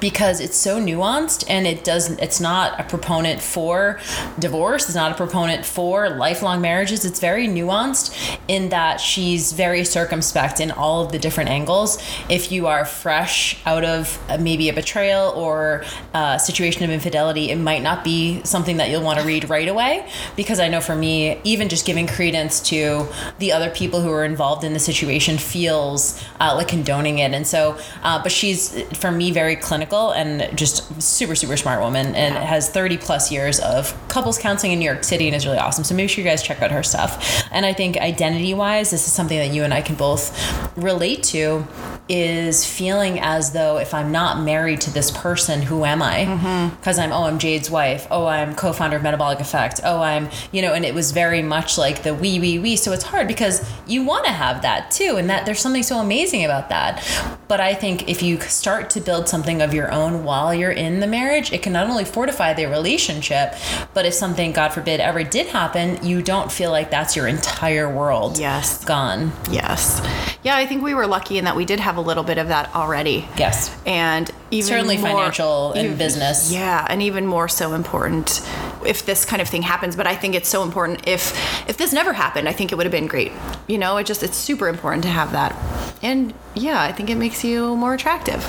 because 0.00 0.40
it's 0.40 0.56
so 0.56 0.80
nuanced 0.80 1.44
and 1.48 1.66
it 1.66 1.84
doesn't 1.84 2.20
it's 2.20 2.40
not 2.40 2.78
a 2.80 2.84
proponent 2.84 3.40
for 3.40 3.98
divorce 4.38 4.86
it's 4.86 4.94
not 4.94 5.12
a 5.12 5.14
proponent 5.14 5.64
for 5.64 6.10
lifelong 6.10 6.60
marriages. 6.60 7.04
It's 7.04 7.20
very 7.20 7.46
nuanced 7.46 8.38
in 8.48 8.70
that 8.70 9.00
she's 9.00 9.52
very 9.52 9.84
circumspect 9.84 10.60
in 10.60 10.70
all 10.70 11.04
of 11.04 11.12
the 11.12 11.18
different 11.18 11.50
angles. 11.50 11.98
If 12.28 12.50
you 12.52 12.66
are 12.66 12.84
fresh 12.84 13.58
out 13.66 13.84
of 13.84 14.18
uh, 14.28 14.38
maybe 14.38 14.68
a 14.68 14.72
betrayal 14.72 15.30
or 15.30 15.84
a 16.14 16.38
situation 16.38 16.84
of 16.84 16.90
infidelity 16.90 17.50
it 17.50 17.56
might 17.56 17.82
not 17.82 18.04
be 18.04 18.42
something 18.44 18.78
that 18.78 18.90
you'll 18.90 19.02
want 19.02 19.18
to 19.18 19.26
read 19.26 19.48
right 19.48 19.68
away. 19.68 20.08
Because 20.36 20.60
i 20.60 20.68
know 20.68 20.80
for 20.80 20.96
me 20.96 21.40
even 21.44 21.68
just 21.68 21.86
giving 21.86 22.06
credence 22.06 22.60
to 22.60 23.06
the 23.38 23.52
other 23.52 23.70
people 23.70 24.00
who 24.00 24.10
are 24.10 24.24
involved 24.24 24.64
in 24.64 24.72
the 24.72 24.78
situation 24.78 25.38
feels 25.38 26.22
uh, 26.40 26.54
like 26.54 26.68
condoning 26.68 27.18
it. 27.18 27.32
And 27.32 27.46
so 27.46 27.78
uh, 28.02 28.22
but 28.22 28.32
she's 28.32 28.82
for 28.98 29.10
me 29.10 29.30
very 29.30 29.56
clinical 29.56 29.89
and 29.92 30.56
just 30.56 31.02
super 31.02 31.34
super 31.34 31.56
smart 31.56 31.80
woman 31.80 32.14
and 32.14 32.34
yeah. 32.34 32.44
has 32.44 32.68
30 32.68 32.96
plus 32.98 33.30
years 33.30 33.60
of 33.60 33.94
couples 34.08 34.38
counseling 34.38 34.72
in 34.72 34.78
New 34.78 34.84
York 34.84 35.04
City 35.04 35.26
and 35.26 35.36
is 35.36 35.46
really 35.46 35.58
awesome. 35.58 35.84
So 35.84 35.94
make 35.94 36.10
sure 36.10 36.22
you 36.22 36.30
guys 36.30 36.42
check 36.42 36.62
out 36.62 36.70
her 36.70 36.82
stuff. 36.82 37.44
And 37.52 37.66
I 37.66 37.72
think 37.72 37.96
identity 37.96 38.54
wise, 38.54 38.90
this 38.90 39.06
is 39.06 39.12
something 39.12 39.38
that 39.38 39.54
you 39.54 39.64
and 39.64 39.74
I 39.74 39.82
can 39.82 39.96
both 39.96 40.30
relate 40.76 41.22
to 41.24 41.66
is 42.08 42.64
feeling 42.64 43.20
as 43.20 43.52
though 43.52 43.78
if 43.78 43.94
I'm 43.94 44.10
not 44.10 44.42
married 44.42 44.80
to 44.82 44.90
this 44.90 45.12
person, 45.12 45.62
who 45.62 45.84
am 45.84 46.02
I? 46.02 46.24
Because 46.70 46.98
mm-hmm. 46.98 47.12
I'm, 47.12 47.12
oh, 47.12 47.24
I'm 47.24 47.38
Jade's 47.38 47.70
wife. 47.70 48.08
Oh, 48.10 48.26
I'm 48.26 48.54
co 48.56 48.72
founder 48.72 48.96
of 48.96 49.02
Metabolic 49.02 49.38
Effect. 49.38 49.80
Oh, 49.84 50.00
I'm, 50.00 50.28
you 50.50 50.60
know, 50.60 50.74
and 50.74 50.84
it 50.84 50.92
was 50.92 51.12
very 51.12 51.40
much 51.40 51.78
like 51.78 52.02
the 52.02 52.12
we, 52.12 52.40
we, 52.40 52.58
we. 52.58 52.74
So 52.74 52.92
it's 52.92 53.04
hard 53.04 53.28
because 53.28 53.64
you 53.86 54.02
want 54.02 54.24
to 54.24 54.32
have 54.32 54.62
that 54.62 54.90
too. 54.90 55.16
And 55.18 55.30
that 55.30 55.46
there's 55.46 55.60
something 55.60 55.84
so 55.84 55.98
amazing 55.98 56.44
about 56.44 56.68
that. 56.70 57.06
But 57.46 57.60
I 57.60 57.74
think 57.74 58.08
if 58.08 58.22
you 58.22 58.40
start 58.40 58.90
to 58.90 59.00
build 59.00 59.28
something 59.28 59.62
of 59.62 59.72
your 59.72 59.79
own 59.88 60.24
while 60.24 60.52
you're 60.52 60.72
in 60.72 60.98
the 60.98 61.06
marriage, 61.06 61.52
it 61.52 61.62
can 61.62 61.72
not 61.72 61.88
only 61.88 62.04
fortify 62.04 62.52
the 62.52 62.66
relationship, 62.66 63.54
but 63.94 64.04
if 64.04 64.14
something, 64.14 64.50
God 64.50 64.70
forbid, 64.70 64.98
ever 64.98 65.22
did 65.22 65.46
happen, 65.46 66.04
you 66.04 66.22
don't 66.22 66.50
feel 66.50 66.72
like 66.72 66.90
that's 66.90 67.14
your 67.14 67.28
entire 67.28 67.88
world. 67.88 68.36
Yes. 68.36 68.84
Gone. 68.84 69.32
Yes. 69.50 70.00
Yeah, 70.42 70.56
I 70.56 70.66
think 70.66 70.82
we 70.82 70.94
were 70.94 71.06
lucky 71.06 71.38
in 71.38 71.44
that 71.44 71.54
we 71.54 71.64
did 71.64 71.80
have 71.80 71.96
a 71.96 72.00
little 72.00 72.24
bit 72.24 72.38
of 72.38 72.48
that 72.48 72.74
already. 72.74 73.28
Yes. 73.36 73.76
And 73.86 74.30
even 74.50 74.68
certainly 74.68 74.96
more, 74.96 75.10
financial 75.10 75.72
and 75.72 75.86
even, 75.86 75.98
business. 75.98 76.50
Yeah, 76.50 76.86
and 76.88 77.02
even 77.02 77.26
more 77.26 77.48
so 77.48 77.74
important 77.74 78.40
if 78.84 79.04
this 79.06 79.24
kind 79.24 79.42
of 79.42 79.48
thing 79.48 79.62
happens. 79.62 79.96
But 79.96 80.06
I 80.06 80.16
think 80.16 80.34
it's 80.34 80.48
so 80.48 80.62
important 80.62 81.06
if 81.06 81.36
if 81.68 81.76
this 81.76 81.92
never 81.92 82.12
happened, 82.12 82.48
I 82.48 82.52
think 82.52 82.72
it 82.72 82.76
would 82.76 82.86
have 82.86 82.92
been 82.92 83.06
great. 83.06 83.32
You 83.68 83.78
know, 83.78 83.96
it 83.98 84.06
just 84.06 84.22
it's 84.22 84.36
super 84.36 84.68
important 84.68 85.02
to 85.04 85.10
have 85.10 85.32
that. 85.32 85.54
And 86.02 86.32
yeah, 86.54 86.82
I 86.82 86.92
think 86.92 87.10
it 87.10 87.16
makes 87.16 87.44
you 87.44 87.76
more 87.76 87.94
attractive. 87.94 88.42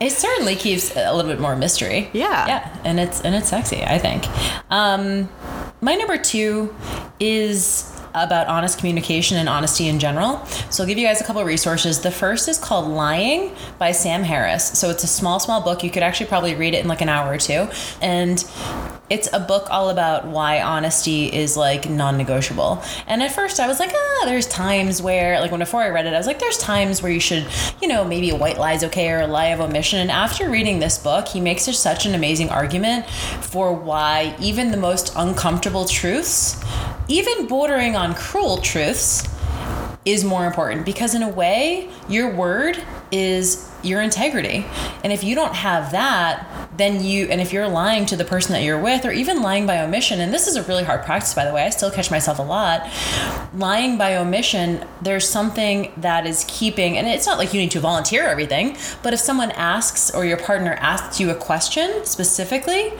It 0.00 0.12
certainly 0.12 0.56
keeps 0.56 0.96
a 0.96 1.12
little 1.14 1.30
bit 1.30 1.40
more 1.40 1.54
mystery. 1.54 2.10
Yeah. 2.12 2.46
Yeah, 2.46 2.78
and 2.84 2.98
it's 2.98 3.20
and 3.20 3.34
it's 3.34 3.48
sexy, 3.48 3.82
I 3.84 3.98
think. 3.98 4.26
Um 4.70 5.28
my 5.82 5.94
number 5.94 6.18
2 6.18 6.74
is 7.20 7.90
about 8.14 8.48
honest 8.48 8.78
communication 8.78 9.36
and 9.36 9.48
honesty 9.48 9.88
in 9.88 9.98
general. 9.98 10.44
So 10.70 10.82
I'll 10.82 10.88
give 10.88 10.98
you 10.98 11.06
guys 11.06 11.20
a 11.20 11.24
couple 11.24 11.40
of 11.40 11.46
resources. 11.46 12.00
The 12.00 12.10
first 12.10 12.48
is 12.48 12.58
called 12.58 12.88
Lying 12.88 13.54
by 13.78 13.92
Sam 13.92 14.22
Harris. 14.24 14.78
So 14.78 14.90
it's 14.90 15.04
a 15.04 15.06
small, 15.06 15.38
small 15.38 15.62
book. 15.62 15.84
You 15.84 15.90
could 15.90 16.02
actually 16.02 16.26
probably 16.26 16.54
read 16.54 16.74
it 16.74 16.82
in 16.82 16.88
like 16.88 17.00
an 17.00 17.08
hour 17.08 17.32
or 17.32 17.38
two. 17.38 17.68
And 18.02 18.44
it's 19.10 19.28
a 19.32 19.40
book 19.40 19.66
all 19.70 19.90
about 19.90 20.24
why 20.26 20.62
honesty 20.62 21.26
is 21.26 21.56
like 21.56 21.90
non-negotiable. 21.90 22.82
And 23.08 23.22
at 23.22 23.32
first 23.32 23.58
I 23.58 23.66
was 23.66 23.80
like, 23.80 23.90
ah, 23.92 24.22
there's 24.24 24.46
times 24.46 25.02
where 25.02 25.40
like 25.40 25.50
when 25.50 25.60
before 25.60 25.82
I 25.82 25.88
read 25.88 26.06
it, 26.06 26.14
I 26.14 26.16
was 26.16 26.26
like, 26.26 26.38
there's 26.38 26.58
times 26.58 27.02
where 27.02 27.10
you 27.10 27.20
should, 27.20 27.46
you 27.82 27.88
know, 27.88 28.04
maybe 28.04 28.30
a 28.30 28.36
white 28.36 28.56
lie 28.56 28.74
is 28.74 28.84
okay 28.84 29.10
or 29.10 29.20
a 29.20 29.26
lie 29.26 29.46
of 29.46 29.60
omission. 29.60 29.98
And 29.98 30.10
after 30.10 30.48
reading 30.48 30.78
this 30.78 30.96
book, 30.96 31.28
he 31.28 31.40
makes 31.40 31.64
such 31.64 32.06
an 32.06 32.14
amazing 32.14 32.50
argument 32.50 33.06
for 33.40 33.74
why 33.74 34.36
even 34.40 34.70
the 34.70 34.76
most 34.76 35.12
uncomfortable 35.16 35.84
truths, 35.84 36.62
even 37.08 37.46
bordering 37.46 37.96
on 37.96 38.14
cruel 38.14 38.58
truths, 38.58 39.28
is 40.04 40.24
more 40.24 40.46
important 40.46 40.86
because 40.86 41.14
in 41.14 41.22
a 41.22 41.28
way, 41.28 41.90
your 42.08 42.34
word 42.34 42.82
is 43.10 43.70
your 43.82 44.00
integrity. 44.00 44.66
And 45.02 45.12
if 45.12 45.24
you 45.24 45.34
don't 45.34 45.54
have 45.54 45.92
that, 45.92 46.46
then 46.76 47.02
you, 47.02 47.26
and 47.26 47.40
if 47.40 47.52
you're 47.52 47.68
lying 47.68 48.06
to 48.06 48.16
the 48.16 48.24
person 48.24 48.52
that 48.52 48.62
you're 48.62 48.80
with, 48.80 49.04
or 49.04 49.10
even 49.10 49.42
lying 49.42 49.66
by 49.66 49.80
omission, 49.80 50.20
and 50.20 50.32
this 50.32 50.46
is 50.46 50.56
a 50.56 50.62
really 50.64 50.84
hard 50.84 51.04
practice, 51.04 51.34
by 51.34 51.44
the 51.44 51.52
way, 51.52 51.64
I 51.64 51.70
still 51.70 51.90
catch 51.90 52.10
myself 52.10 52.38
a 52.38 52.42
lot. 52.42 52.88
Lying 53.54 53.98
by 53.98 54.16
omission, 54.16 54.84
there's 55.02 55.28
something 55.28 55.92
that 55.96 56.26
is 56.26 56.44
keeping, 56.48 56.96
and 56.96 57.06
it's 57.06 57.26
not 57.26 57.38
like 57.38 57.52
you 57.52 57.60
need 57.60 57.70
to 57.72 57.80
volunteer 57.80 58.26
everything, 58.26 58.76
but 59.02 59.12
if 59.12 59.20
someone 59.20 59.50
asks 59.52 60.10
or 60.10 60.24
your 60.24 60.38
partner 60.38 60.72
asks 60.74 61.20
you 61.20 61.30
a 61.30 61.34
question 61.34 62.04
specifically, 62.04 62.92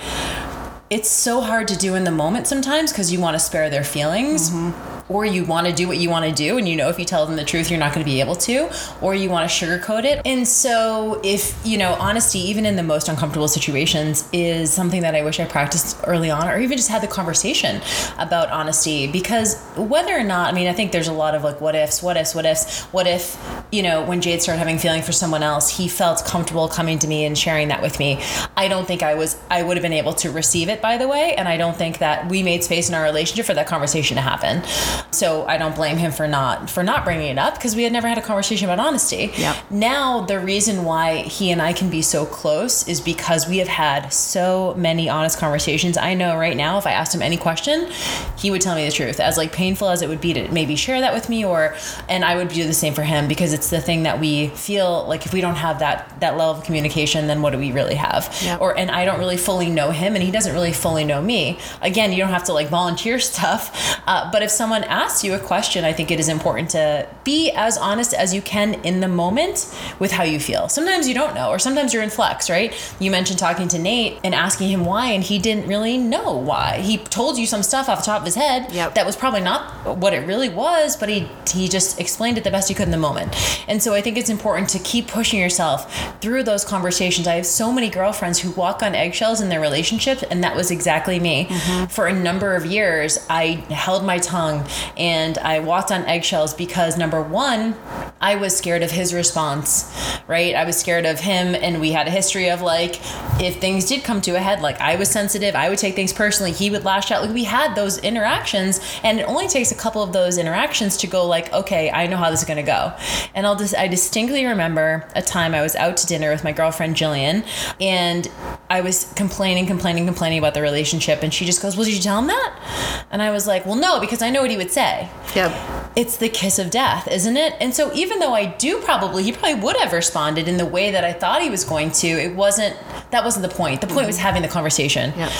it's 0.90 1.08
so 1.08 1.40
hard 1.40 1.68
to 1.68 1.76
do 1.76 1.94
in 1.94 2.04
the 2.04 2.10
moment 2.10 2.48
sometimes 2.48 2.92
because 2.92 3.12
you 3.12 3.20
want 3.20 3.34
to 3.34 3.40
spare 3.40 3.70
their 3.70 3.84
feelings. 3.84 4.50
Mm-hmm. 4.50 4.96
Or 5.10 5.24
you 5.24 5.44
want 5.44 5.66
to 5.66 5.72
do 5.72 5.88
what 5.88 5.96
you 5.96 6.08
want 6.08 6.24
to 6.24 6.32
do, 6.32 6.56
and 6.56 6.68
you 6.68 6.76
know 6.76 6.88
if 6.88 6.96
you 6.96 7.04
tell 7.04 7.26
them 7.26 7.34
the 7.34 7.44
truth, 7.44 7.68
you're 7.68 7.80
not 7.80 7.92
going 7.92 8.06
to 8.06 8.08
be 8.08 8.20
able 8.20 8.36
to, 8.36 8.70
or 9.00 9.12
you 9.12 9.28
want 9.28 9.50
to 9.50 9.66
sugarcoat 9.66 10.04
it. 10.04 10.22
And 10.24 10.46
so, 10.46 11.20
if 11.24 11.58
you 11.64 11.78
know, 11.78 11.94
honesty, 11.94 12.38
even 12.38 12.64
in 12.64 12.76
the 12.76 12.84
most 12.84 13.08
uncomfortable 13.08 13.48
situations, 13.48 14.28
is 14.32 14.72
something 14.72 15.02
that 15.02 15.16
I 15.16 15.24
wish 15.24 15.40
I 15.40 15.46
practiced 15.46 15.98
early 16.06 16.30
on, 16.30 16.46
or 16.48 16.60
even 16.60 16.76
just 16.76 16.88
had 16.88 17.02
the 17.02 17.08
conversation 17.08 17.82
about 18.18 18.50
honesty. 18.50 19.08
Because 19.08 19.60
whether 19.76 20.16
or 20.16 20.22
not, 20.22 20.52
I 20.52 20.54
mean, 20.54 20.68
I 20.68 20.72
think 20.72 20.92
there's 20.92 21.08
a 21.08 21.12
lot 21.12 21.34
of 21.34 21.42
like, 21.42 21.60
what 21.60 21.74
ifs, 21.74 22.04
what 22.04 22.16
ifs, 22.16 22.32
what 22.32 22.46
ifs, 22.46 22.82
what 22.92 23.08
if, 23.08 23.36
you 23.72 23.82
know, 23.82 24.04
when 24.04 24.20
Jade 24.20 24.42
started 24.42 24.58
having 24.58 24.78
feeling 24.78 25.02
for 25.02 25.12
someone 25.12 25.42
else, 25.42 25.76
he 25.76 25.88
felt 25.88 26.24
comfortable 26.24 26.68
coming 26.68 26.98
to 26.98 27.06
me 27.06 27.24
and 27.24 27.38
sharing 27.38 27.68
that 27.68 27.82
with 27.82 27.98
me. 27.98 28.20
I 28.56 28.68
don't 28.68 28.86
think 28.86 29.02
I 29.02 29.14
was, 29.14 29.40
I 29.50 29.62
would 29.62 29.76
have 29.76 29.82
been 29.82 29.92
able 29.92 30.12
to 30.14 30.30
receive 30.30 30.68
it, 30.68 30.82
by 30.82 30.96
the 30.96 31.06
way, 31.06 31.34
and 31.36 31.48
I 31.48 31.56
don't 31.56 31.76
think 31.76 31.98
that 31.98 32.28
we 32.28 32.42
made 32.42 32.64
space 32.64 32.88
in 32.88 32.94
our 32.94 33.02
relationship 33.02 33.46
for 33.46 33.54
that 33.54 33.66
conversation 33.66 34.16
to 34.16 34.22
happen. 34.22 34.64
So 35.12 35.46
I 35.46 35.56
don't 35.56 35.74
blame 35.74 35.98
him 35.98 36.12
for 36.12 36.26
not 36.26 36.68
for 36.68 36.82
not 36.82 37.04
bringing 37.04 37.28
it 37.28 37.38
up 37.38 37.54
because 37.54 37.76
we 37.76 37.84
had 37.84 37.92
never 37.92 38.08
had 38.08 38.18
a 38.18 38.22
conversation 38.22 38.68
about 38.68 38.84
honesty. 38.84 39.32
Yep. 39.36 39.70
Now 39.70 40.22
the 40.22 40.40
reason 40.40 40.84
why 40.84 41.18
he 41.18 41.50
and 41.50 41.62
I 41.62 41.72
can 41.72 41.90
be 41.90 42.02
so 42.02 42.26
close 42.26 42.88
is 42.88 43.00
because 43.00 43.48
we 43.48 43.58
have 43.58 43.68
had 43.68 44.12
so 44.12 44.74
many 44.76 45.08
honest 45.08 45.38
conversations. 45.38 45.96
I 45.96 46.14
know 46.14 46.36
right 46.36 46.56
now 46.56 46.78
if 46.78 46.86
I 46.86 46.92
asked 46.92 47.14
him 47.14 47.22
any 47.22 47.36
question, 47.36 47.90
he 48.36 48.50
would 48.50 48.60
tell 48.60 48.74
me 48.74 48.84
the 48.84 48.92
truth. 48.92 49.20
As 49.20 49.36
like 49.36 49.52
painful 49.52 49.88
as 49.88 50.02
it 50.02 50.08
would 50.08 50.20
be 50.20 50.32
to 50.32 50.50
maybe 50.50 50.74
share 50.74 51.00
that 51.00 51.14
with 51.14 51.28
me 51.28 51.44
or 51.44 51.76
and 52.08 52.24
I 52.24 52.36
would 52.36 52.48
do 52.48 52.66
the 52.66 52.74
same 52.74 52.94
for 52.94 53.02
him 53.02 53.28
because 53.28 53.52
it's 53.52 53.59
the 53.68 53.80
thing 53.80 54.04
that 54.04 54.18
we 54.18 54.48
feel 54.48 55.04
like 55.06 55.26
if 55.26 55.32
we 55.32 55.40
don't 55.42 55.56
have 55.56 55.80
that 55.80 56.18
that 56.20 56.36
level 56.38 56.54
of 56.54 56.64
communication, 56.64 57.26
then 57.26 57.42
what 57.42 57.50
do 57.50 57.58
we 57.58 57.72
really 57.72 57.96
have? 57.96 58.34
Yep. 58.42 58.60
Or 58.60 58.76
and 58.78 58.90
I 58.90 59.04
don't 59.04 59.18
really 59.18 59.36
fully 59.36 59.68
know 59.68 59.90
him 59.90 60.14
and 60.14 60.22
he 60.24 60.30
doesn't 60.30 60.52
really 60.54 60.72
fully 60.72 61.04
know 61.04 61.20
me. 61.20 61.58
Again, 61.82 62.12
you 62.12 62.18
don't 62.18 62.30
have 62.30 62.44
to 62.44 62.52
like 62.52 62.68
volunteer 62.68 63.18
stuff, 63.30 64.00
uh, 64.06 64.30
but 64.32 64.42
if 64.42 64.50
someone 64.50 64.84
asks 64.84 65.22
you 65.24 65.34
a 65.34 65.38
question, 65.38 65.84
I 65.84 65.92
think 65.92 66.10
it 66.10 66.18
is 66.20 66.28
important 66.28 66.70
to 66.70 67.06
be 67.24 67.50
as 67.50 67.76
honest 67.76 68.14
as 68.14 68.32
you 68.32 68.40
can 68.40 68.74
in 68.84 69.00
the 69.00 69.08
moment 69.08 69.72
with 69.98 70.12
how 70.12 70.22
you 70.24 70.40
feel. 70.40 70.68
Sometimes 70.68 71.06
you 71.08 71.14
don't 71.14 71.34
know, 71.34 71.50
or 71.50 71.58
sometimes 71.58 71.92
you're 71.92 72.02
in 72.02 72.10
flux, 72.10 72.48
right? 72.48 72.72
You 72.98 73.10
mentioned 73.10 73.38
talking 73.38 73.68
to 73.68 73.78
Nate 73.78 74.18
and 74.24 74.34
asking 74.34 74.68
him 74.70 74.84
why, 74.84 75.06
and 75.10 75.22
he 75.22 75.38
didn't 75.38 75.66
really 75.68 75.98
know 75.98 76.36
why. 76.36 76.78
He 76.78 76.98
told 76.98 77.36
you 77.38 77.46
some 77.46 77.62
stuff 77.62 77.88
off 77.88 77.98
the 78.00 78.04
top 78.06 78.20
of 78.20 78.26
his 78.26 78.34
head 78.36 78.70
Yep. 78.72 78.94
that 78.94 79.04
was 79.06 79.16
probably 79.16 79.40
not 79.40 79.96
what 79.98 80.12
it 80.14 80.26
really 80.26 80.48
was, 80.48 80.96
but 80.96 81.08
he 81.08 81.28
he 81.52 81.68
just 81.68 82.00
explained 82.00 82.38
it 82.38 82.44
the 82.44 82.50
best 82.50 82.68
he 82.68 82.74
could 82.74 82.84
in 82.84 82.90
the 82.92 82.96
moment. 82.96 83.34
And 83.68 83.82
so 83.82 83.94
I 83.94 84.00
think 84.00 84.16
it's 84.16 84.30
important 84.30 84.68
to 84.70 84.78
keep 84.78 85.08
pushing 85.08 85.38
yourself 85.38 86.20
through 86.20 86.42
those 86.42 86.64
conversations. 86.64 87.26
I 87.26 87.34
have 87.34 87.46
so 87.46 87.72
many 87.72 87.88
girlfriends 87.88 88.38
who 88.38 88.50
walk 88.52 88.82
on 88.82 88.94
eggshells 88.94 89.40
in 89.40 89.48
their 89.48 89.60
relationships, 89.60 90.22
and 90.24 90.42
that 90.44 90.56
was 90.56 90.70
exactly 90.70 91.20
me. 91.20 91.46
Mm-hmm. 91.46 91.86
For 91.86 92.06
a 92.06 92.12
number 92.12 92.54
of 92.54 92.66
years, 92.66 93.18
I 93.28 93.64
held 93.70 94.04
my 94.04 94.18
tongue 94.18 94.66
and 94.96 95.38
I 95.38 95.60
walked 95.60 95.92
on 95.92 96.02
eggshells 96.04 96.54
because 96.54 96.96
number 96.96 97.22
one, 97.22 97.74
I 98.20 98.34
was 98.36 98.56
scared 98.56 98.82
of 98.82 98.90
his 98.90 99.14
response, 99.14 99.90
right? 100.26 100.54
I 100.54 100.64
was 100.64 100.76
scared 100.78 101.06
of 101.06 101.20
him, 101.20 101.54
and 101.54 101.80
we 101.80 101.92
had 101.92 102.06
a 102.06 102.10
history 102.10 102.50
of 102.50 102.60
like, 102.60 103.00
if 103.40 103.60
things 103.60 103.86
did 103.86 104.04
come 104.04 104.20
to 104.22 104.32
a 104.32 104.40
head, 104.40 104.60
like 104.60 104.80
I 104.80 104.96
was 104.96 105.10
sensitive, 105.10 105.54
I 105.54 105.70
would 105.70 105.78
take 105.78 105.94
things 105.94 106.12
personally, 106.12 106.52
he 106.52 106.70
would 106.70 106.84
lash 106.84 107.10
out. 107.10 107.22
Like 107.22 107.32
we 107.32 107.44
had 107.44 107.74
those 107.74 107.98
interactions, 107.98 108.80
and 109.02 109.20
it 109.20 109.22
only 109.22 109.48
takes 109.48 109.72
a 109.72 109.74
couple 109.74 110.02
of 110.02 110.12
those 110.12 110.36
interactions 110.36 110.98
to 110.98 111.06
go 111.06 111.26
like, 111.26 111.52
okay, 111.52 111.90
I 111.90 112.06
know 112.06 112.18
how 112.18 112.30
this 112.30 112.40
is 112.40 112.46
gonna 112.46 112.62
go. 112.62 112.92
And 113.34 113.39
I'll 113.46 113.56
just, 113.56 113.74
I 113.76 113.88
distinctly 113.88 114.44
remember 114.44 115.06
a 115.14 115.22
time 115.22 115.54
I 115.54 115.62
was 115.62 115.74
out 115.76 115.96
to 115.98 116.06
dinner 116.06 116.30
with 116.30 116.44
my 116.44 116.52
girlfriend 116.52 116.96
Jillian, 116.96 117.44
and 117.80 118.28
I 118.68 118.80
was 118.80 119.12
complaining, 119.14 119.66
complaining, 119.66 120.06
complaining 120.06 120.38
about 120.38 120.54
the 120.54 120.62
relationship, 120.62 121.22
and 121.22 121.32
she 121.32 121.44
just 121.44 121.62
goes, 121.62 121.76
"Well, 121.76 121.84
did 121.84 121.94
you 121.94 122.02
tell 122.02 122.18
him 122.18 122.28
that?" 122.28 123.04
And 123.10 123.22
I 123.22 123.30
was 123.30 123.46
like, 123.46 123.66
"Well, 123.66 123.76
no, 123.76 124.00
because 124.00 124.22
I 124.22 124.30
know 124.30 124.42
what 124.42 124.50
he 124.50 124.56
would 124.56 124.70
say." 124.70 125.08
Yep. 125.34 125.52
It's 126.00 126.16
the 126.16 126.30
kiss 126.30 126.58
of 126.58 126.70
death, 126.70 127.06
isn't 127.08 127.36
it? 127.36 127.54
And 127.60 127.74
so 127.74 127.92
even 127.92 128.20
though 128.20 128.32
I 128.32 128.46
do 128.46 128.80
probably 128.80 129.22
he 129.22 129.32
probably 129.32 129.60
would 129.60 129.76
have 129.76 129.92
responded 129.92 130.48
in 130.48 130.56
the 130.56 130.64
way 130.64 130.90
that 130.92 131.04
I 131.04 131.12
thought 131.12 131.42
he 131.42 131.50
was 131.50 131.62
going 131.62 131.90
to, 131.92 132.08
it 132.08 132.34
wasn't 132.34 132.74
that 133.10 133.22
wasn't 133.22 133.42
the 133.42 133.54
point. 133.54 133.82
The 133.82 133.86
point 133.86 134.06
was 134.06 134.16
mm-hmm. 134.16 134.24
having 134.24 134.42
the 134.42 134.48
conversation. 134.48 135.12
Yep. 135.16 135.32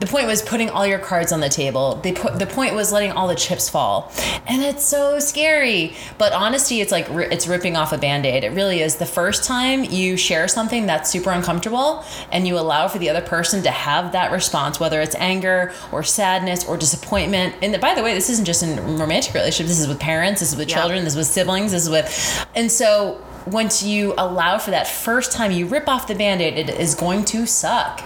The 0.00 0.06
point 0.06 0.26
was 0.26 0.42
putting 0.42 0.70
all 0.70 0.86
your 0.86 0.98
cards 0.98 1.30
on 1.30 1.40
the 1.40 1.48
table. 1.48 1.96
The 1.96 2.12
po- 2.12 2.36
the 2.36 2.46
point 2.46 2.74
was 2.74 2.92
letting 2.92 3.12
all 3.12 3.28
the 3.28 3.36
chips 3.36 3.68
fall. 3.68 4.12
And 4.48 4.62
it's 4.62 4.84
so 4.84 5.20
scary. 5.20 5.94
But 6.18 6.32
honesty 6.32 6.80
it's 6.80 6.90
like 6.90 7.08
it's 7.08 7.46
ripping 7.46 7.76
off 7.76 7.92
a 7.92 7.98
band-aid. 7.98 8.42
It 8.42 8.52
really 8.52 8.80
is. 8.80 8.96
The 8.96 9.06
first 9.06 9.44
time 9.44 9.84
you 9.84 10.16
share 10.16 10.48
something 10.48 10.86
that's 10.86 11.10
super 11.10 11.30
uncomfortable 11.30 12.04
and 12.32 12.48
you 12.48 12.58
allow 12.58 12.88
for 12.88 12.98
the 12.98 13.08
other 13.08 13.22
person 13.22 13.62
to 13.62 13.70
have 13.70 14.12
that 14.12 14.32
response 14.32 14.80
whether 14.80 15.00
it's 15.00 15.14
anger 15.14 15.72
or 15.92 16.02
sadness 16.02 16.66
or 16.66 16.76
disappointment. 16.76 17.54
And 17.62 17.80
by 17.80 17.94
the 17.94 18.02
way, 18.02 18.14
this 18.14 18.28
isn't 18.30 18.44
just 18.44 18.64
in 18.64 18.98
romantic 18.98 19.34
relationships. 19.34 19.68
This 19.68 19.80
is 19.80 19.88
with 19.88 20.00
parents, 20.08 20.40
this 20.40 20.52
is 20.52 20.56
with 20.56 20.70
Yeah. 20.70 20.78
children, 20.78 21.04
this 21.04 21.12
is 21.12 21.18
with 21.18 21.26
siblings, 21.26 21.72
this 21.72 21.82
is 21.82 21.90
with 21.90 22.06
and 22.54 22.72
so 22.72 23.20
once 23.52 23.82
you 23.82 24.14
allow 24.18 24.58
for 24.58 24.70
that 24.70 24.86
first 24.86 25.32
time 25.32 25.50
you 25.50 25.66
rip 25.66 25.88
off 25.88 26.06
the 26.06 26.14
band-aid 26.14 26.58
it 26.58 26.70
is 26.70 26.94
going 26.94 27.24
to 27.24 27.46
suck. 27.46 28.00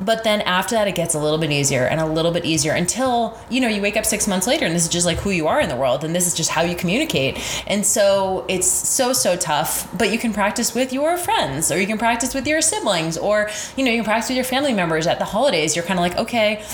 But 0.00 0.24
then 0.24 0.40
after 0.42 0.74
that 0.74 0.88
it 0.88 0.94
gets 0.94 1.14
a 1.14 1.18
little 1.18 1.38
bit 1.38 1.50
easier 1.50 1.86
and 1.86 2.00
a 2.00 2.06
little 2.06 2.30
bit 2.30 2.44
easier 2.44 2.72
until 2.72 3.38
you 3.50 3.60
know 3.60 3.68
you 3.68 3.82
wake 3.82 3.96
up 3.96 4.04
six 4.04 4.26
months 4.26 4.46
later 4.46 4.66
and 4.66 4.74
this 4.74 4.84
is 4.84 4.88
just 4.88 5.06
like 5.06 5.18
who 5.18 5.30
you 5.30 5.46
are 5.46 5.60
in 5.60 5.68
the 5.68 5.76
world 5.76 6.04
and 6.04 6.14
this 6.14 6.26
is 6.26 6.34
just 6.34 6.50
how 6.50 6.62
you 6.62 6.76
communicate. 6.76 7.38
And 7.66 7.84
so 7.84 8.44
it's 8.48 8.66
so 8.66 9.12
so 9.12 9.36
tough 9.36 9.88
but 9.96 10.12
you 10.12 10.18
can 10.18 10.32
practice 10.32 10.74
with 10.74 10.92
your 10.92 11.16
friends 11.16 11.70
or 11.70 11.80
you 11.80 11.86
can 11.86 11.98
practice 11.98 12.34
with 12.34 12.46
your 12.46 12.60
siblings 12.60 13.16
or 13.16 13.50
you 13.76 13.84
know 13.84 13.90
you 13.90 13.98
can 13.98 14.04
practice 14.04 14.30
with 14.30 14.36
your 14.36 14.44
family 14.44 14.72
members 14.72 15.06
at 15.06 15.18
the 15.18 15.24
holidays. 15.24 15.76
You're 15.76 15.84
kind 15.84 15.98
of 15.98 16.02
like 16.02 16.16
okay 16.16 16.64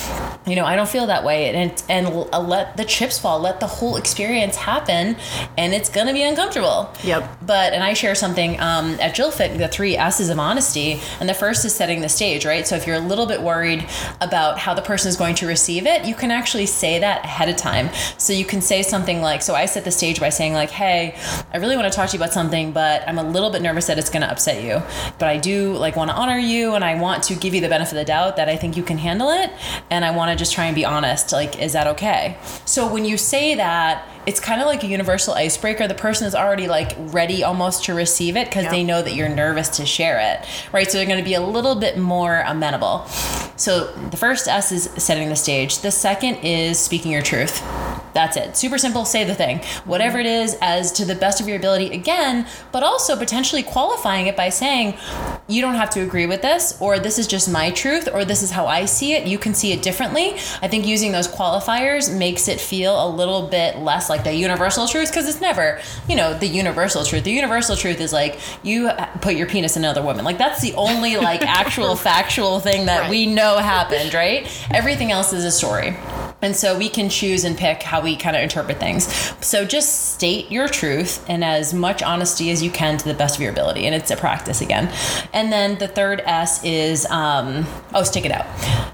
you 0.47 0.57
know 0.57 0.65
i 0.65 0.75
don't 0.77 0.89
feel 0.89 1.07
that 1.07 1.25
way. 1.25 1.55
And 1.55 1.83
and 1.89 2.07
uh, 2.07 2.41
let 2.41 2.77
the 2.77 2.85
chips 2.85 3.19
fall 3.19 3.41
let 3.41 3.61
the 3.61 3.67
whole 3.67 3.97
experience 3.97 4.57
happen 4.57 5.17
and 5.57 5.75
it's 5.75 5.89
gonna 5.89 6.13
be 6.13 6.23
uncomfortable. 6.23 6.91
Yep. 7.05 7.39
but 7.47 7.73
and 7.73 7.83
I 7.83 7.95
share 7.95 8.10
something 8.15 8.61
um, 8.61 8.95
at 9.01 9.15
Jillfit, 9.15 9.59
the 9.59 9.69
three 9.69 9.97
S's 9.97 10.29
of 10.29 10.39
honesty, 10.39 11.01
and 11.21 11.29
the 11.29 11.35
first 11.35 11.65
is 11.65 11.75
setting 11.75 12.01
the 12.01 12.09
stage, 12.09 12.45
right? 12.45 12.67
So 12.67 12.77
if 12.77 12.87
you're 12.87 12.97
a 12.97 13.01
little 13.01 13.27
bit 13.27 13.43
worried 13.43 13.87
about 14.21 14.59
how 14.59 14.75
the 14.75 14.83
person 14.83 15.09
is 15.09 15.17
going 15.17 15.35
to 15.37 15.47
receive 15.47 15.87
it, 15.87 16.05
you 16.05 16.15
can 16.15 16.31
actually 16.31 16.67
say 16.67 16.99
that 16.99 17.25
ahead 17.25 17.49
of 17.49 17.57
time. 17.57 17.91
So 18.19 18.33
you 18.33 18.45
can 18.45 18.61
say 18.61 18.83
something 18.83 19.21
like, 19.21 19.43
so 19.43 19.55
I 19.55 19.67
set 19.67 19.85
the 19.85 19.91
stage 19.91 20.21
by 20.21 20.29
saying 20.29 20.53
like, 20.53 20.71
hey, 20.71 21.17
I 21.53 21.59
really 21.59 21.77
want 21.77 21.91
to 21.91 21.97
talk 21.97 22.11
to 22.11 22.17
you 22.17 22.23
about 22.23 22.33
something, 22.33 22.73
but 22.73 23.07
I'm 23.09 23.19
a 23.19 23.23
little 23.23 23.51
bit 23.51 23.63
nervous 23.63 23.87
that 23.87 23.99
it's 23.99 24.11
going 24.11 24.23
to 24.23 24.31
upset 24.31 24.63
you, 24.63 24.83
but 25.19 25.29
I 25.29 25.37
do 25.37 25.75
like 25.75 25.97
want 25.97 26.11
to 26.11 26.17
honor 26.17 26.39
you, 26.39 26.75
and 26.75 26.85
I 26.85 27.01
want 27.01 27.23
to 27.25 27.35
give 27.35 27.55
you 27.55 27.61
the 27.61 27.69
benefit 27.69 27.93
of 27.93 27.99
the 27.99 28.05
doubt 28.05 28.37
that 28.37 28.49
I 28.49 28.57
think 28.57 28.77
you 28.77 28.83
can 28.83 28.99
handle 28.99 29.31
it, 29.31 29.51
and 29.91 30.05
I 30.05 30.11
want 30.15 30.31
to 30.31 30.37
just 30.37 30.53
try 30.53 30.67
and 30.67 30.75
be 30.75 30.85
honest. 30.85 31.33
Like, 31.33 31.61
is 31.61 31.73
that 31.73 31.87
okay? 31.89 32.37
So 32.65 32.91
when 32.93 33.05
you 33.05 33.17
say 33.17 33.55
that 33.55 34.07
it's 34.27 34.41
kind 34.41 34.61
of 34.61 34.67
like 34.67 34.83
a 34.85 34.87
universal 34.87 35.35
icebreaker. 35.35 35.89
The 35.89 35.95
person 35.95 36.27
is 36.27 36.35
already 36.35 36.69
like 36.69 36.93
ready 36.99 37.43
almost 37.43 37.85
to 37.85 37.95
receive 37.95 38.37
it 38.37 38.49
because 38.49 38.65
Yeah. 38.65 38.71
they 38.71 38.85
know 38.85 39.03
that 39.03 39.15
you're 39.15 39.29
nervous 39.29 39.69
to 39.79 39.87
share 39.87 40.19
it, 40.21 40.47
right? 40.73 40.91
So 40.91 40.99
they're 40.99 41.07
going 41.07 41.19
to 41.19 41.25
be 41.25 41.35
a 41.35 41.41
little 41.41 41.75
bit 41.75 41.97
more 41.99 42.43
amenable. 42.47 43.07
So 43.57 43.93
the 44.11 44.17
first 44.17 44.49
S 44.49 44.73
is 44.73 44.91
setting 44.97 45.29
the 45.29 45.37
stage. 45.37 45.79
The 45.79 45.91
second 45.91 46.37
is 46.37 46.79
speaking 46.79 47.13
your 47.13 47.23
truth. 47.23 47.63
That's 48.13 48.37
it. 48.37 48.57
Super 48.57 48.77
simple. 48.77 49.05
Say 49.05 49.23
the 49.23 49.35
thing, 49.37 49.61
whatever 49.85 50.19
it 50.19 50.27
is, 50.27 50.57
as 50.61 50.91
to 50.93 51.05
the 51.05 51.15
best 51.15 51.41
of 51.41 51.47
your 51.47 51.57
ability. 51.57 51.91
Again, 51.95 52.47
but 52.73 52.83
also 52.83 53.17
potentially 53.17 53.63
qualifying 53.63 54.27
it 54.27 54.37
by 54.37 54.49
saying, 54.49 54.95
you 55.47 55.61
don't 55.63 55.77
have 55.77 55.91
to 55.91 56.01
agree 56.01 56.27
with 56.27 56.43
this, 56.43 56.77
or 56.81 56.99
this 56.99 57.19
is 57.21 57.27
just 57.29 57.49
my 57.49 57.71
truth, 57.71 58.09
or 58.13 58.25
this 58.25 58.43
is 58.43 58.51
how 58.51 58.67
I 58.67 58.85
see 58.87 59.13
it. 59.13 59.27
You 59.29 59.39
can 59.39 59.55
see 59.55 59.73
it 59.73 59.81
differently. 59.83 60.33
I 60.61 60.67
think 60.67 60.87
using 60.87 61.13
those 61.13 61.29
qualifiers 61.29 62.13
makes 62.13 62.49
it 62.49 62.61
feel 62.61 63.05
a 63.05 63.09
little 63.09 63.47
bit 63.47 63.79
less 63.79 64.10
like 64.11 64.25
the 64.25 64.35
universal 64.35 64.87
truth 64.87 65.09
because 65.11 65.27
it's 65.29 65.41
never, 65.41 65.81
you 66.09 66.17
know, 66.17 66.35
the 66.39 66.47
universal 66.47 67.05
truth. 67.05 67.25
The 67.25 67.33
universal 67.33 67.77
truth 67.77 68.01
is 68.01 68.13
like 68.13 68.39
you 68.63 68.91
put 69.23 69.35
your 69.37 69.47
penis 69.47 69.77
in 69.79 69.85
another 69.85 70.03
woman. 70.03 70.25
Like 70.25 70.37
that's 70.37 70.61
the 70.61 70.75
only 70.75 71.17
like 71.17 71.41
actual 71.47 71.97
factual 71.97 72.61
thing 72.61 72.87
that 72.87 73.03
Right. 73.03 73.11
we 73.11 73.27
know 73.27 73.57
happened, 73.59 74.13
right? 74.13 74.47
Everything 74.71 75.11
else 75.13 75.33
is 75.33 75.45
a 75.45 75.51
story. 75.51 75.97
And 76.43 76.57
so 76.57 76.77
we 76.77 76.89
can 76.89 77.09
choose 77.09 77.45
and 77.45 77.57
pick 77.57 77.83
how 77.83 78.01
we 78.01 78.17
kind 78.17 78.37
of 78.37 78.43
interpret 78.43 78.79
things. 78.79 79.13
So 79.45 79.65
just 79.65 80.15
state 80.15 80.51
your 80.51 80.69
truth 80.69 81.25
and 81.29 81.45
as 81.45 81.75
much 81.75 82.03
honesty 82.03 82.51
as 82.51 82.63
you 82.63 82.71
can 82.71 82.99
to 82.99 83.05
the 83.05 83.15
best 83.15 83.37
of 83.37 83.43
your 83.43 83.53
ability. 83.53 83.87
And 83.87 83.95
it's 83.95 84.11
a 84.11 84.17
practice 84.17 84.61
again. 84.61 84.93
And 85.33 85.53
then 85.53 85.79
the 85.79 85.89
third 85.89 86.23
S 86.25 86.65
is, 86.65 87.07
um, 87.07 87.67
oh, 87.95 88.03
stick 88.03 88.25
it 88.25 88.33
out. 88.33 88.47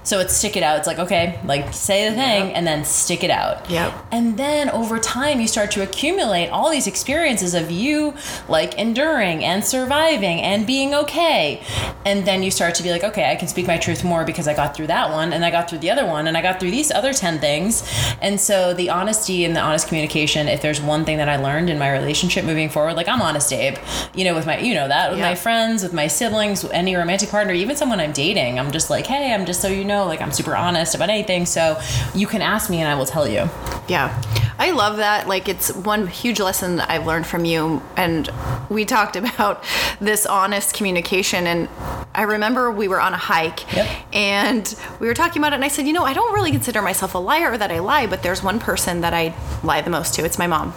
So 0.03 0.19
it's 0.19 0.33
stick 0.33 0.55
it 0.55 0.63
out. 0.63 0.77
It's 0.77 0.87
like, 0.87 0.99
okay, 0.99 1.39
like 1.45 1.73
say 1.73 2.09
the 2.09 2.15
thing 2.15 2.53
and 2.53 2.65
then 2.65 2.85
stick 2.85 3.23
it 3.23 3.29
out. 3.29 3.69
Yep. 3.69 3.93
And 4.11 4.37
then 4.37 4.69
over 4.69 4.99
time, 4.99 5.41
you 5.41 5.47
start 5.47 5.71
to 5.71 5.83
accumulate 5.83 6.49
all 6.49 6.69
these 6.69 6.87
experiences 6.87 7.53
of 7.53 7.71
you 7.71 8.13
like 8.47 8.75
enduring 8.75 9.43
and 9.43 9.63
surviving 9.63 10.41
and 10.41 10.65
being 10.65 10.93
okay. 10.93 11.61
And 12.05 12.25
then 12.25 12.43
you 12.43 12.51
start 12.51 12.75
to 12.75 12.83
be 12.83 12.91
like, 12.91 13.03
okay, 13.03 13.29
I 13.31 13.35
can 13.35 13.47
speak 13.47 13.67
my 13.67 13.77
truth 13.77 14.03
more 14.03 14.23
because 14.23 14.47
I 14.47 14.53
got 14.53 14.75
through 14.75 14.87
that 14.87 15.11
one 15.11 15.33
and 15.33 15.43
I 15.43 15.51
got 15.51 15.69
through 15.69 15.79
the 15.79 15.91
other 15.91 16.05
one 16.05 16.27
and 16.27 16.37
I 16.37 16.41
got 16.41 16.59
through 16.59 16.71
these 16.71 16.91
other 16.91 17.13
10 17.13 17.36
10 17.37 17.41
things. 17.41 17.83
And 18.21 18.39
so 18.39 18.73
the 18.73 18.89
honesty 18.89 19.45
and 19.45 19.55
the 19.55 19.59
honest 19.59 19.87
communication, 19.87 20.47
if 20.47 20.61
there's 20.61 20.81
one 20.81 21.05
thing 21.05 21.17
that 21.17 21.29
I 21.29 21.37
learned 21.37 21.69
in 21.69 21.79
my 21.79 21.91
relationship 21.91 22.45
moving 22.45 22.69
forward, 22.69 22.95
like 22.95 23.07
I'm 23.07 23.21
honest, 23.21 23.51
Abe, 23.53 23.77
you 24.15 24.25
know, 24.25 24.35
with 24.35 24.45
my, 24.45 24.59
you 24.59 24.73
know, 24.73 24.87
that 24.87 25.09
with 25.11 25.19
Yeah. 25.19 25.29
my 25.29 25.35
friends, 25.35 25.83
with 25.83 25.93
my 25.93 26.07
siblings, 26.07 26.65
any 26.71 26.95
romantic 26.95 27.29
partner, 27.29 27.53
even 27.53 27.75
someone 27.75 27.99
I'm 27.99 28.11
dating, 28.11 28.59
I'm 28.59 28.71
just 28.71 28.89
like, 28.89 29.05
hey, 29.07 29.33
I'm 29.33 29.45
just 29.45 29.61
so 29.61 29.67
you 29.67 29.83
know, 29.83 30.05
like 30.05 30.21
I'm 30.21 30.31
super 30.31 30.55
honest 30.55 30.95
about 30.95 31.09
anything. 31.09 31.45
So 31.45 31.79
you 32.13 32.27
can 32.27 32.41
ask 32.41 32.69
me 32.69 32.79
and 32.79 32.89
I 32.89 32.95
will 32.95 33.05
tell 33.05 33.27
you. 33.27 33.49
Yeah. 33.87 34.21
I 34.59 34.71
love 34.71 34.97
that. 34.97 35.27
Like, 35.27 35.47
it's 35.47 35.73
one 35.73 36.07
huge 36.07 36.39
lesson 36.39 36.77
that 36.77 36.89
I've 36.89 37.05
learned 37.05 37.27
from 37.27 37.45
you. 37.45 37.81
And 37.95 38.29
we 38.69 38.85
talked 38.85 39.15
about 39.23 39.63
this 39.99 40.25
honest 40.25 40.73
communication. 40.75 41.45
And 41.47 41.69
I 42.15 42.23
remember 42.23 42.71
we 42.71 42.87
were 42.87 42.99
on 42.99 43.13
a 43.13 43.17
hike 43.17 43.71
Yep. 43.73 43.87
and 44.13 44.75
we 44.99 45.07
were 45.07 45.13
talking 45.13 45.41
about 45.41 45.53
it. 45.53 45.55
And 45.55 45.65
I 45.65 45.67
said, 45.67 45.85
you 45.87 45.93
know, 45.93 46.03
I 46.03 46.13
don't 46.13 46.33
really 46.33 46.51
consider 46.51 46.81
myself 46.81 47.13
a 47.15 47.19
liar 47.19 47.51
or 47.51 47.57
that 47.57 47.71
I 47.71 47.79
lie, 47.79 48.07
but 48.07 48.23
there's 48.23 48.41
one 48.43 48.59
person 48.59 49.01
that 49.01 49.13
I 49.13 49.35
lie 49.63 49.81
the 49.81 49.89
most 49.89 50.13
to. 50.15 50.25
It's 50.25 50.39
my 50.39 50.47
mom. 50.47 50.73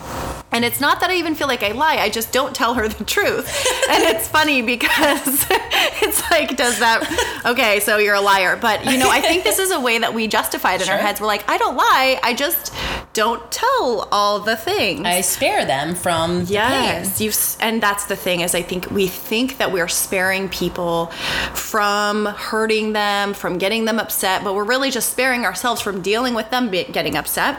And 0.53 0.65
it's 0.65 0.81
not 0.81 1.01
that 1.01 1.11
I 1.11 1.17
even 1.17 1.35
feel 1.35 1.47
like 1.47 1.63
I 1.63 1.73
lie, 1.73 1.97
I 1.97 2.09
just 2.09 2.33
don't 2.33 2.55
tell 2.55 2.75
her 2.75 2.89
the 3.01 3.05
truth. 3.05 3.49
and 3.89 4.03
it's 4.05 4.29
funny 4.29 4.63
because 4.63 5.47
it's 5.51 6.31
like, 6.31 6.57
does 6.57 6.79
that, 6.81 7.43
okay, 7.47 7.81
so 7.81 7.99
you're 7.99 8.15
a 8.15 8.21
liar. 8.21 8.57
But, 8.57 8.85
you 8.87 8.99
know, 8.99 9.11
I 9.11 9.21
think 9.21 9.45
this 9.45 9.59
is 9.59 9.71
a 9.71 9.81
way 9.81 9.99
that 9.99 10.15
we 10.15 10.27
justify 10.27 10.75
it 10.75 10.83
in 10.83 10.89
our 10.89 10.99
heads. 10.99 11.21
We're 11.21 11.27
like, 11.27 11.49
I 11.49 11.59
don't 11.59 11.77
lie, 11.77 12.19
I 12.23 12.35
just 12.35 12.75
don't 13.13 13.51
tell 13.51 14.09
all 14.13 14.41
the 14.41 14.57
things. 14.57 15.05
I 15.05 15.21
spare 15.21 15.65
them 15.65 15.95
from 15.95 16.45
the. 16.45 16.53
Yes, 16.53 17.21
you 17.21 17.33
and 17.61 17.83
that's 17.83 18.07
the 18.07 18.17
thing 18.17 18.41
is 18.41 18.55
I 18.55 18.63
think 18.63 18.91
we 18.91 19.09
think 19.09 19.59
that 19.59 19.73
we're 19.73 19.89
sparing 19.89 20.49
people 20.49 21.07
from 21.55 22.27
hurting 22.27 22.93
them, 22.93 23.35
from 23.35 23.59
getting 23.59 23.85
them 23.85 23.99
upset, 23.99 24.45
but 24.45 24.55
we're 24.55 24.65
really 24.65 24.91
just 24.91 25.11
sparing 25.11 25.45
ourselves 25.45 25.81
from 25.81 26.03
dealing 26.03 26.35
with 26.35 26.51
them 26.51 26.71
getting 26.71 27.17
upset. 27.17 27.59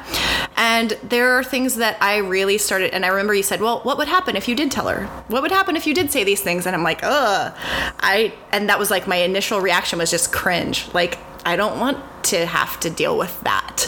And 0.56 0.92
there 1.04 1.32
are 1.32 1.44
things 1.44 1.76
that 1.76 1.98
I 2.02 2.18
really 2.18 2.58
started 2.58 2.81
and 2.82 3.06
I 3.06 3.10
remember 3.10 3.34
you 3.34 3.44
said, 3.44 3.62
"Well, 3.62 3.80
what 3.82 3.98
would 3.98 4.08
happen 4.08 4.36
if 4.36 4.48
you 4.48 4.56
did 4.56 4.72
tell 4.72 4.88
her? 4.88 5.06
What 5.28 5.42
would 5.42 5.52
happen 5.52 5.76
if 5.76 5.86
you 5.88 5.94
did 5.94 6.12
say 6.12 6.24
these 6.24 6.42
things?" 6.42 6.66
And 6.66 6.76
I'm 6.76 6.84
like, 6.84 7.00
"Ugh." 7.04 7.54
I 8.00 8.34
and 8.52 8.70
that 8.70 8.80
was 8.80 8.92
like 8.92 9.08
my 9.08 9.18
initial 9.18 9.62
reaction 9.62 10.00
was 10.00 10.12
just 10.12 10.32
cringe. 10.32 10.88
Like 10.94 11.18
I 11.46 11.56
don't 11.56 11.80
want 11.80 11.98
to 12.26 12.46
have 12.46 12.80
to 12.82 12.90
deal 12.90 13.18
with 13.18 13.40
that. 13.42 13.88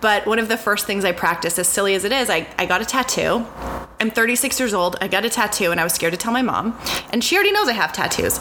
But 0.00 0.26
one 0.26 0.38
of 0.38 0.48
the 0.48 0.56
first 0.56 0.86
things 0.86 1.04
I 1.04 1.12
practiced, 1.12 1.58
as 1.58 1.68
silly 1.68 1.94
as 1.94 2.04
it 2.04 2.12
is, 2.12 2.30
I, 2.30 2.46
I 2.58 2.66
got 2.66 2.80
a 2.80 2.84
tattoo. 2.84 3.46
I'm 4.04 4.10
36 4.10 4.60
years 4.60 4.74
old. 4.74 4.96
I 5.00 5.08
got 5.08 5.24
a 5.24 5.30
tattoo 5.30 5.70
and 5.70 5.80
I 5.80 5.84
was 5.84 5.94
scared 5.94 6.12
to 6.12 6.18
tell 6.18 6.30
my 6.30 6.42
mom. 6.42 6.78
And 7.10 7.24
she 7.24 7.36
already 7.36 7.52
knows 7.52 7.68
I 7.68 7.72
have 7.72 7.90
tattoos. 7.90 8.38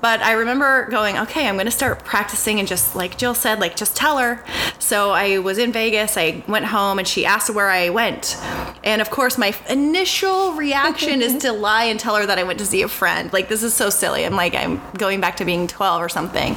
But 0.00 0.20
I 0.20 0.34
remember 0.34 0.88
going, 0.88 1.18
okay, 1.18 1.48
I'm 1.48 1.56
going 1.56 1.64
to 1.64 1.72
start 1.72 2.04
practicing 2.04 2.60
and 2.60 2.68
just 2.68 2.94
like 2.94 3.18
Jill 3.18 3.34
said, 3.34 3.58
like 3.58 3.74
just 3.74 3.96
tell 3.96 4.18
her. 4.18 4.44
So 4.78 5.10
I 5.10 5.38
was 5.38 5.58
in 5.58 5.72
Vegas. 5.72 6.16
I 6.16 6.44
went 6.46 6.66
home 6.66 7.00
and 7.00 7.08
she 7.08 7.26
asked 7.26 7.50
where 7.50 7.70
I 7.70 7.88
went. 7.88 8.36
And 8.84 9.02
of 9.02 9.10
course, 9.10 9.36
my 9.36 9.52
initial 9.68 10.52
reaction 10.52 11.22
is 11.22 11.38
to 11.38 11.50
lie 11.68 11.86
and 11.86 11.98
tell 11.98 12.14
her 12.14 12.24
that 12.24 12.38
I 12.38 12.44
went 12.44 12.60
to 12.60 12.66
see 12.66 12.82
a 12.82 12.88
friend. 12.88 13.32
Like, 13.32 13.48
this 13.48 13.64
is 13.64 13.74
so 13.74 13.90
silly. 13.90 14.24
I'm 14.24 14.36
like, 14.36 14.54
I'm 14.54 14.80
going 14.96 15.20
back 15.20 15.38
to 15.38 15.44
being 15.44 15.66
12 15.66 16.00
or 16.00 16.08
something. 16.08 16.54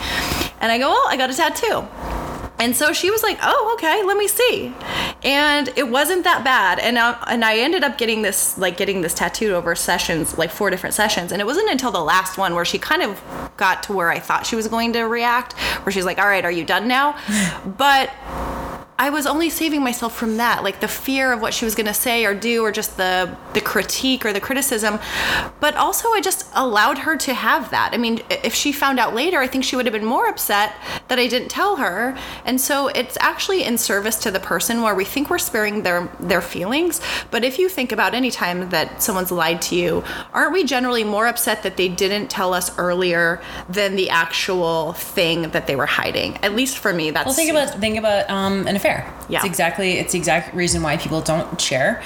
And 0.62 0.72
I 0.72 0.78
go, 0.78 0.90
well, 0.92 1.06
I 1.08 1.18
got 1.18 1.32
a 1.32 1.34
tattoo. 1.34 2.23
And 2.60 2.76
so 2.76 2.94
she 2.94 3.10
was 3.12 3.24
like, 3.24 3.40
"Oh, 3.42 3.72
okay, 3.76 4.04
let 4.04 4.16
me 4.16 4.28
see." 4.28 4.74
And 5.24 5.70
it 5.76 5.90
wasn't 5.90 6.24
that 6.24 6.44
bad. 6.44 6.80
And 6.80 6.98
I, 7.00 7.18
and 7.28 7.44
I 7.44 7.58
ended 7.58 7.84
up 7.84 7.98
getting 7.98 8.22
this 8.22 8.58
like 8.58 8.78
getting 8.78 9.02
this 9.02 9.14
tattooed 9.14 9.52
over 9.52 9.76
sessions, 9.76 10.38
like 10.38 10.52
four 10.52 10.70
different 10.70 10.94
sessions. 10.96 11.32
And 11.32 11.42
it 11.42 11.46
wasn't 11.46 11.70
until 11.70 11.92
the 11.92 12.04
last 12.04 12.38
one 12.38 12.56
where 12.56 12.66
she 12.66 12.78
kind 12.78 13.02
of 13.02 13.22
got 13.58 13.84
to 13.84 13.94
where 13.94 14.10
I 14.10 14.20
thought 14.20 14.46
she 14.46 14.56
was 14.56 14.68
going 14.68 14.94
to 14.94 15.04
react, 15.04 15.54
where 15.84 15.92
she's 15.92 16.06
like, 16.06 16.20
"All 16.20 16.28
right, 16.28 16.46
are 16.46 16.52
you 16.52 16.66
done 16.66 16.88
now?" 16.88 17.16
But 17.78 18.12
I 18.98 19.10
was 19.10 19.26
only 19.26 19.50
saving 19.50 19.84
myself 19.84 20.16
from 20.16 20.38
that, 20.38 20.64
like 20.64 20.80
the 20.80 20.88
fear 20.88 21.34
of 21.34 21.42
what 21.42 21.54
she 21.54 21.66
was 21.66 21.74
going 21.74 21.88
to 21.88 21.94
say 21.94 22.26
or 22.26 22.36
do, 22.36 22.64
or 22.64 22.72
just 22.72 22.98
the 22.98 23.36
the 23.54 23.62
critique 23.62 24.26
or 24.26 24.34
the 24.34 24.40
criticism. 24.40 25.00
But 25.60 25.76
also, 25.76 26.10
I 26.10 26.22
just 26.22 26.48
allowed 26.54 27.00
her 27.00 27.18
to 27.18 27.34
have 27.34 27.72
that. 27.72 27.92
I 27.94 27.98
mean, 27.98 28.22
if 28.30 28.54
she 28.54 28.72
found 28.72 29.00
out 29.00 29.16
later, 29.16 29.40
I 29.40 29.48
think 29.48 29.64
she 29.64 29.76
would 29.76 29.86
have 29.86 29.94
been 29.94 30.06
more 30.06 30.28
upset 30.28 30.76
that 31.08 31.18
I 31.18 31.28
didn't 31.28 31.50
tell 31.50 31.78
her. 31.78 32.18
And 32.46 32.62
so 32.62 32.88
it's 32.90 33.18
actually 33.20 33.64
in 33.64 33.78
service 33.78 34.18
to 34.18 34.32
the 34.32 34.40
person 34.40 34.82
where 34.82 34.94
we 34.94 35.06
think 35.06 35.30
we're 35.30 35.40
sparing 35.40 35.84
their 35.84 36.08
their 36.20 36.42
feelings. 36.42 37.02
But 37.32 37.44
if 37.44 37.58
you 37.58 37.70
think 37.70 37.92
about 37.92 38.14
any 38.14 38.30
time 38.30 38.70
that 38.70 39.02
someone's 39.02 39.32
lied 39.32 39.62
to 39.64 39.76
you, 39.76 40.04
aren't 40.34 40.54
we 40.54 40.64
generally 40.64 41.04
more 41.04 41.26
upset 41.26 41.64
that 41.64 41.78
they 41.78 41.90
didn't 41.90 42.30
tell 42.30 42.54
us 42.54 42.78
earlier 42.78 43.42
than 43.68 43.96
the 43.96 44.12
actual 44.12 44.94
thing 44.94 45.50
that 45.50 45.66
they 45.66 45.76
were 45.76 45.88
hiding? 45.88 46.38
At 46.38 46.54
least 46.56 46.78
for 46.78 46.94
me, 46.94 47.10
that's 47.10 47.26
Well, 47.26 47.34
think 47.34 47.50
about 47.50 47.80
think 47.80 47.98
about 47.98 48.30
um, 48.30 48.68
affair. 48.84 49.14
Yeah. 49.30 49.38
it's 49.40 49.46
exactly 49.46 49.94
it's 49.94 50.12
the 50.12 50.18
exact 50.18 50.54
reason 50.54 50.84
why 50.84 50.98
people 50.98 51.22
don't 51.22 51.60
share, 51.60 52.02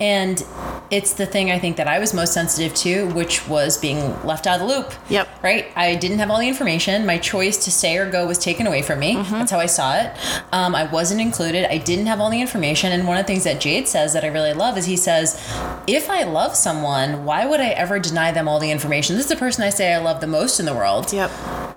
and 0.00 0.42
it's 0.90 1.14
the 1.14 1.26
thing 1.26 1.50
I 1.50 1.58
think 1.58 1.76
that 1.78 1.88
I 1.88 1.98
was 1.98 2.12
most 2.12 2.32
sensitive 2.34 2.74
to, 2.76 3.08
which 3.14 3.48
was 3.48 3.78
being 3.78 3.98
left 4.24 4.46
out 4.46 4.60
of 4.60 4.68
the 4.68 4.74
loop. 4.74 4.92
Yep. 5.08 5.42
Right. 5.42 5.66
I 5.74 5.94
didn't 5.96 6.18
have 6.18 6.30
all 6.30 6.38
the 6.38 6.48
information. 6.48 7.06
My 7.06 7.16
choice 7.18 7.64
to 7.64 7.70
stay 7.70 7.96
or 7.96 8.10
go 8.10 8.26
was 8.26 8.38
taken 8.38 8.66
away 8.66 8.82
from 8.82 8.98
me. 8.98 9.14
Mm-hmm. 9.14 9.32
That's 9.32 9.50
how 9.50 9.58
I 9.58 9.66
saw 9.66 9.96
it. 9.96 10.14
Um, 10.52 10.74
I 10.74 10.84
wasn't 10.84 11.22
included. 11.22 11.64
I 11.72 11.78
didn't 11.78 12.06
have 12.06 12.20
all 12.20 12.30
the 12.30 12.40
information. 12.40 12.92
And 12.92 13.06
one 13.06 13.16
of 13.16 13.24
the 13.24 13.32
things 13.32 13.44
that 13.44 13.60
Jade 13.60 13.88
says 13.88 14.12
that 14.12 14.22
I 14.22 14.28
really 14.28 14.52
love 14.52 14.76
is 14.76 14.84
he 14.84 14.96
says, 14.96 15.40
if 15.86 16.10
I 16.10 16.24
love 16.24 16.54
someone, 16.56 17.24
why 17.24 17.46
would 17.46 17.60
I 17.60 17.68
ever 17.70 17.98
deny 17.98 18.30
them 18.32 18.46
all 18.46 18.60
the 18.60 18.70
information? 18.70 19.16
This 19.16 19.24
is 19.24 19.30
the 19.30 19.36
person 19.36 19.64
I 19.64 19.70
say 19.70 19.94
I 19.94 19.98
love 19.98 20.20
the 20.20 20.26
most 20.26 20.60
in 20.60 20.66
the 20.66 20.74
world 20.74 21.12
Yep. 21.12 21.30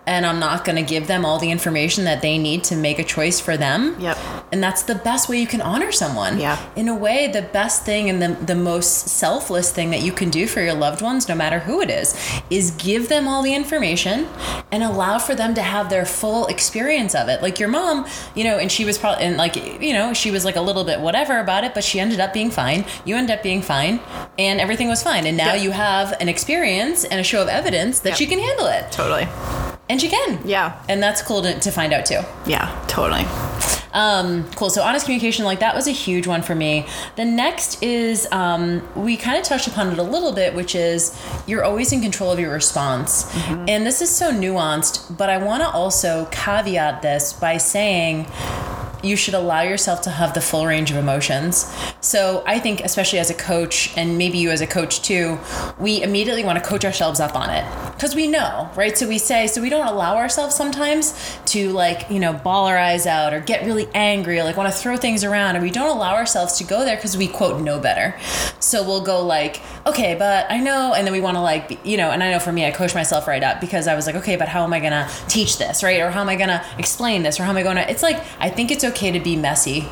And 0.07 0.25
I'm 0.25 0.39
not 0.39 0.65
going 0.65 0.75
to 0.75 0.81
give 0.83 1.07
them 1.07 1.25
all 1.25 1.39
the 1.39 1.51
information 1.51 2.03
that 2.05 2.21
they 2.21 2.37
need 2.37 2.63
to 2.65 2.75
make 2.75 2.99
a 2.99 3.03
choice 3.03 3.39
for 3.39 3.57
them. 3.57 3.95
Yep. 3.99 4.17
And 4.51 4.63
that's 4.63 4.83
the 4.83 4.95
best 4.95 5.27
way 5.29 5.39
you 5.39 5.47
can 5.47 5.61
honor 5.61 5.91
someone. 5.91 6.39
Yeah. 6.39 6.63
In 6.75 6.87
a 6.87 6.95
way, 6.95 7.27
the 7.27 7.41
best 7.41 7.83
thing 7.83 8.09
and 8.09 8.21
the, 8.21 8.45
the 8.45 8.55
most 8.55 9.07
selfless 9.09 9.71
thing 9.71 9.89
that 9.89 10.01
you 10.01 10.11
can 10.11 10.29
do 10.29 10.47
for 10.47 10.61
your 10.61 10.73
loved 10.73 11.01
ones, 11.01 11.27
no 11.27 11.35
matter 11.35 11.59
who 11.59 11.81
it 11.81 11.89
is, 11.89 12.15
is 12.49 12.71
give 12.71 13.09
them 13.09 13.27
all 13.27 13.41
the 13.41 13.53
information 13.53 14.27
and 14.71 14.83
allow 14.83 15.17
for 15.19 15.35
them 15.35 15.53
to 15.55 15.61
have 15.61 15.89
their 15.89 16.05
full 16.05 16.45
experience 16.47 17.15
of 17.15 17.27
it. 17.27 17.41
Like 17.41 17.59
your 17.59 17.69
mom, 17.69 18.05
you 18.35 18.43
know, 18.43 18.57
and 18.57 18.71
she 18.71 18.85
was 18.85 18.97
probably, 18.97 19.25
and 19.25 19.37
like, 19.37 19.55
you 19.81 19.93
know, 19.93 20.13
she 20.13 20.31
was 20.31 20.45
like 20.45 20.55
a 20.55 20.61
little 20.61 20.83
bit 20.83 20.99
whatever 20.99 21.39
about 21.39 21.63
it, 21.63 21.73
but 21.73 21.83
she 21.83 21.99
ended 21.99 22.19
up 22.19 22.33
being 22.33 22.51
fine. 22.51 22.85
You 23.05 23.15
ended 23.15 23.37
up 23.37 23.43
being 23.43 23.61
fine, 23.61 23.99
and 24.37 24.61
everything 24.61 24.87
was 24.87 25.01
fine. 25.03 25.25
And 25.25 25.35
now 25.37 25.53
Yeah. 25.55 25.63
you 25.63 25.71
have 25.71 26.13
an 26.21 26.29
experience 26.29 27.03
and 27.03 27.19
a 27.19 27.23
show 27.23 27.41
of 27.41 27.47
evidence 27.47 27.99
that 28.01 28.09
Yeah. 28.09 28.15
she 28.15 28.27
can 28.27 28.39
handle 28.39 28.67
it. 28.67 28.91
Totally. 28.91 29.27
And 29.87 30.01
she 30.01 30.09
can. 30.09 30.41
Yeah. 30.45 30.81
And 30.89 31.01
that's 31.01 31.21
cool 31.21 31.41
to, 31.43 31.59
to 31.59 31.71
find 31.71 31.93
out 31.93 32.05
too. 32.05 32.21
Yeah, 32.45 32.83
totally. 32.87 33.25
Um, 33.93 34.51
cool. 34.55 34.69
So 34.69 34.83
honest 34.83 35.05
communication, 35.05 35.45
like 35.45 35.59
that 35.59 35.73
was 35.73 35.87
a 35.87 35.91
huge 35.91 36.27
one 36.27 36.41
for 36.41 36.53
me. 36.53 36.85
The 37.15 37.23
next 37.23 37.81
is 37.81 38.27
um, 38.31 38.85
we 38.93 39.15
kind 39.15 39.37
of 39.37 39.45
touched 39.45 39.67
upon 39.67 39.89
it 39.91 39.97
a 39.97 40.03
little 40.03 40.33
bit, 40.33 40.53
which 40.53 40.75
is 40.75 41.17
you're 41.47 41.63
always 41.63 41.93
in 41.93 42.01
control 42.01 42.29
of 42.29 42.39
your 42.39 42.51
response. 42.51 43.33
And 43.47 43.85
this 43.85 44.01
is 44.01 44.13
so 44.13 44.31
nuanced, 44.33 45.17
but 45.17 45.29
I 45.29 45.37
want 45.37 45.63
to 45.63 45.69
also 45.69 46.25
caveat 46.25 47.01
this 47.01 47.31
by 47.31 47.55
saying 47.55 48.25
you 49.05 49.15
should 49.15 49.33
allow 49.33 49.61
yourself 49.61 50.01
to 50.01 50.09
have 50.09 50.33
the 50.33 50.41
full 50.41 50.65
range 50.65 50.91
of 50.91 50.97
emotions. 50.97 51.71
So 52.01 52.43
I 52.45 52.59
think, 52.59 52.81
especially 52.81 53.19
as 53.19 53.29
a 53.29 53.33
coach, 53.33 53.95
and 53.97 54.17
maybe 54.17 54.37
you 54.37 54.49
as 54.51 54.61
a 54.61 54.67
coach 54.67 55.01
too, 55.01 55.37
we 55.79 56.01
immediately 56.01 56.43
want 56.43 56.61
to 56.61 56.67
coach 56.67 56.83
ourselves 56.83 57.19
up 57.19 57.35
on 57.35 57.49
it 57.49 57.65
because 57.93 58.15
we 58.15 58.27
know, 58.27 58.69
right? 58.75 58.97
So 58.97 59.07
we 59.07 59.17
say, 59.17 59.47
so 59.47 59.61
we 59.61 59.69
don't 59.69 59.87
allow 59.87 60.17
ourselves 60.17 60.55
sometimes 60.55 61.13
to 61.45 61.69
like, 61.71 62.09
you 62.09 62.19
know, 62.19 62.33
ball 62.33 62.65
our 62.67 62.77
eyes 62.77 63.05
out 63.05 63.33
or 63.33 63.39
get 63.39 63.65
really 63.65 63.87
angry 63.93 64.39
or 64.39 64.43
like 64.43 64.57
want 64.57 64.71
to 64.71 64.77
throw 64.77 64.97
things 64.97 65.23
around, 65.23 65.55
and 65.55 65.63
we 65.63 65.71
don't 65.71 65.95
allow 65.95 66.15
ourselves 66.15 66.57
to 66.57 66.63
go 66.63 66.83
there 66.83 66.95
because 66.95 67.15
we 67.15 67.27
quote 67.27 67.61
know 67.61 67.79
better. 67.79 68.15
So 68.59 68.83
we'll 68.83 69.03
go 69.03 69.23
like, 69.23 69.61
okay, 69.85 70.15
but 70.15 70.49
I 70.49 70.59
know, 70.59 70.93
and 70.95 71.05
then 71.05 71.13
we 71.13 71.21
want 71.21 71.37
to 71.37 71.41
like, 71.41 71.79
you 71.85 71.97
know, 71.97 72.09
and 72.09 72.23
I 72.23 72.31
know 72.31 72.39
for 72.39 72.51
me, 72.51 72.65
I 72.65 72.71
coach 72.71 72.95
myself 72.95 73.27
right 73.27 73.43
up 73.43 73.61
because 73.61 73.87
I 73.87 73.95
was 73.95 74.07
like, 74.07 74.15
okay, 74.15 74.35
but 74.35 74.47
how 74.47 74.63
am 74.63 74.73
I 74.73 74.79
gonna 74.79 75.07
teach 75.27 75.57
this, 75.57 75.83
right? 75.83 76.01
Or 76.01 76.09
how 76.09 76.21
am 76.21 76.29
I 76.29 76.35
gonna 76.35 76.65
explain 76.77 77.23
this? 77.23 77.39
Or 77.39 77.43
how 77.43 77.51
am 77.51 77.57
I 77.57 77.63
going 77.63 77.75
to? 77.75 77.89
It's 77.89 78.01
like 78.01 78.23
I 78.39 78.49
think 78.49 78.71
it's 78.71 78.83
okay 78.83 78.94
to 78.95 79.19
be 79.19 79.35
messy 79.35 79.87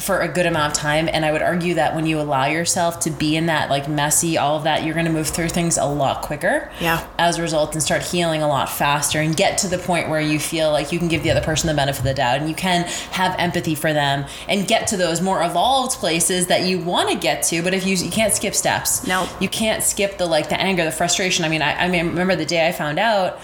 for 0.00 0.20
a 0.20 0.26
good 0.26 0.46
amount 0.46 0.72
of 0.72 0.76
time 0.76 1.06
and 1.12 1.22
i 1.24 1.30
would 1.30 1.42
argue 1.42 1.74
that 1.74 1.94
when 1.94 2.06
you 2.06 2.18
allow 2.18 2.46
yourself 2.46 2.98
to 2.98 3.10
be 3.10 3.36
in 3.36 3.46
that 3.46 3.68
like 3.68 3.88
messy 3.88 4.38
all 4.38 4.56
of 4.56 4.64
that 4.64 4.82
you're 4.82 4.94
going 4.94 5.04
to 5.06 5.12
move 5.12 5.28
through 5.28 5.48
things 5.50 5.76
a 5.76 5.84
lot 5.84 6.22
quicker 6.22 6.72
Yeah. 6.80 7.06
as 7.18 7.38
a 7.38 7.42
result 7.42 7.74
and 7.74 7.82
start 7.82 8.02
healing 8.02 8.42
a 8.42 8.48
lot 8.48 8.70
faster 8.70 9.20
and 9.20 9.36
get 9.36 9.58
to 9.58 9.68
the 9.68 9.76
point 9.78 10.08
where 10.08 10.20
you 10.20 10.40
feel 10.40 10.72
like 10.72 10.92
you 10.92 10.98
can 10.98 11.08
give 11.08 11.22
the 11.22 11.30
other 11.30 11.42
person 11.42 11.68
the 11.68 11.74
benefit 11.74 11.98
of 12.00 12.04
the 12.04 12.14
doubt 12.14 12.38
and 12.40 12.48
you 12.48 12.54
can 12.54 12.84
have 13.12 13.38
empathy 13.38 13.74
for 13.74 13.92
them 13.92 14.24
and 14.48 14.66
get 14.66 14.86
to 14.88 14.96
those 14.96 15.20
more 15.20 15.42
evolved 15.44 15.92
places 15.98 16.46
that 16.46 16.62
you 16.62 16.78
want 16.80 17.10
to 17.10 17.16
get 17.16 17.42
to 17.44 17.62
but 17.62 17.74
if 17.74 17.86
you 17.86 17.94
you 17.94 18.10
can't 18.10 18.32
skip 18.32 18.54
steps 18.54 19.06
Nope. 19.06 19.28
you 19.40 19.48
can't 19.50 19.82
skip 19.84 20.16
the 20.16 20.26
like 20.26 20.48
the 20.48 20.58
anger 20.60 20.84
the 20.84 20.90
frustration 20.90 21.44
i 21.44 21.48
mean 21.50 21.60
i, 21.62 21.84
I 21.84 21.88
mean, 21.88 22.08
remember 22.08 22.34
the 22.34 22.46
day 22.46 22.66
i 22.66 22.72
found 22.72 22.98
out 22.98 23.38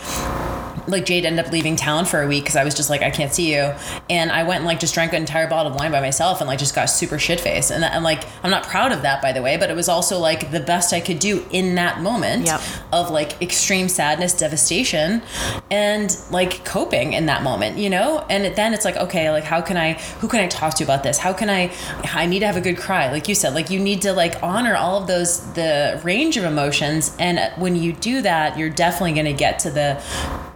like 0.88 1.05
Jade 1.07 1.24
ended 1.24 1.44
up 1.44 1.53
leaving 1.53 1.77
town 1.77 2.05
for 2.05 2.22
a 2.22 2.27
week 2.27 2.44
because 2.44 2.57
I 2.57 2.64
was 2.64 2.74
just 2.74 2.90
like, 2.90 3.03
I 3.03 3.11
can't 3.11 3.33
see 3.33 3.55
you. 3.55 3.72
And 4.11 4.33
I 4.33 4.42
went 4.42 4.59
and 4.59 4.66
like 4.66 4.81
just 4.81 4.94
drank 4.94 5.12
an 5.12 5.20
entire 5.20 5.46
bottle 5.48 5.72
of 5.72 5.79
wine 5.79 5.92
by 5.92 6.01
myself 6.01 6.40
and 6.40 6.48
like 6.48 6.59
just 6.59 6.74
got 6.74 6.87
super 6.87 7.18
shit 7.18 7.40
faced. 7.40 7.70
And 7.70 7.85
I'm 7.85 8.03
like, 8.03 8.24
I'm 8.42 8.51
not 8.51 8.64
proud 8.64 8.92
of 8.92 9.03
that, 9.03 9.20
by 9.22 9.33
the 9.33 9.42
way, 9.42 9.57
but 9.57 9.70
it 9.70 9.77
was 9.77 9.88
also 9.88 10.18
like 10.18 10.51
the 10.51 10.61
best 10.61 10.92
I 10.92 11.01
could 11.01 11.18
do 11.18 11.44
in 11.51 11.74
that 11.77 12.01
moment 12.01 12.46
Yep. 12.46 12.61
of 12.92 13.11
like 13.11 13.40
extreme 13.42 13.88
sadness, 13.88 14.33
devastation, 14.37 15.22
and 15.70 16.16
like 16.31 16.64
coping 16.64 17.12
in 17.12 17.27
that 17.27 17.42
moment, 17.42 17.77
you 17.79 17.90
know? 17.90 18.24
And 18.31 18.55
then 18.57 18.72
it's 18.74 18.85
like, 18.85 18.96
okay, 18.96 19.31
like 19.31 19.44
how 19.44 19.61
can 19.61 19.77
I, 19.77 19.94
who 20.20 20.29
can 20.29 20.40
I 20.40 20.46
talk 20.48 20.74
to 20.74 20.85
about 20.85 21.03
this? 21.03 21.18
How 21.18 21.33
can 21.33 21.51
I, 21.51 21.70
I 22.14 22.27
need 22.27 22.40
to 22.40 22.46
have 22.46 22.57
a 22.57 22.61
good 22.61 22.79
cry. 22.79 23.11
Like 23.11 23.29
you 23.29 23.35
said, 23.35 23.55
like 23.55 23.70
you 23.70 23.79
need 23.81 24.03
to 24.03 24.12
like 24.12 24.42
honor 24.42 24.74
all 24.77 25.01
of 25.01 25.07
those, 25.07 25.40
the 25.53 26.01
range 26.05 26.37
of 26.37 26.44
emotions. 26.44 27.14
And 27.18 27.38
when 27.61 27.77
you 27.77 27.92
do 27.92 28.22
that, 28.22 28.57
you're 28.59 28.70
definitely 28.70 29.12
going 29.12 29.27
to 29.27 29.33
get 29.33 29.59
to 29.61 29.70
the, 29.70 30.03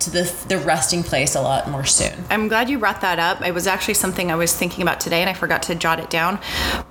to 0.01 0.11
the, 0.11 0.22
the 0.45 0.59
resting 0.59 1.03
place 1.03 1.35
a 1.35 1.41
lot 1.41 1.69
more 1.69 1.85
soon. 1.85 2.13
I'm 2.31 2.49
glad 2.49 2.69
you 2.69 2.79
brought 2.79 3.01
that 3.03 3.19
up. 3.19 3.43
It 3.43 3.53
was 3.53 3.67
actually 3.67 3.95
something 3.95 4.31
I 4.31 4.37
was 4.37 4.55
thinking 4.55 4.83
about 4.83 5.01
today 5.01 5.21
and 5.21 5.31
I 5.31 5.35
forgot 5.35 5.63
to 5.65 5.75
jot 5.75 6.01
it 6.01 6.11
down. 6.11 6.39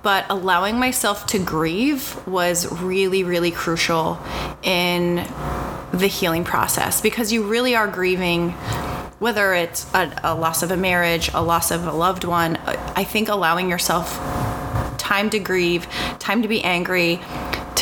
But 0.02 0.24
allowing 0.28 0.78
myself 0.78 1.26
to 1.28 1.38
grieve 1.38 2.18
was 2.26 2.70
really, 2.80 3.24
really 3.24 3.50
crucial 3.50 4.18
in 4.62 5.16
the 5.92 6.06
healing 6.06 6.44
process 6.44 7.00
because 7.00 7.32
you 7.32 7.42
really 7.42 7.74
are 7.74 7.86
grieving 7.86 8.54
whether 9.18 9.54
it's 9.54 9.92
a, 9.94 10.12
a 10.24 10.34
loss 10.34 10.64
of 10.64 10.72
a 10.72 10.76
marriage, 10.76 11.30
a 11.32 11.42
loss 11.42 11.70
of 11.70 11.86
a 11.86 11.92
loved 11.92 12.24
one. 12.24 12.56
I 12.96 13.04
think 13.04 13.28
allowing 13.28 13.70
yourself 13.70 14.18
time 14.98 15.30
to 15.30 15.38
grieve, 15.38 15.86
time 16.18 16.42
to 16.42 16.48
be 16.48 16.64
angry, 16.64 17.20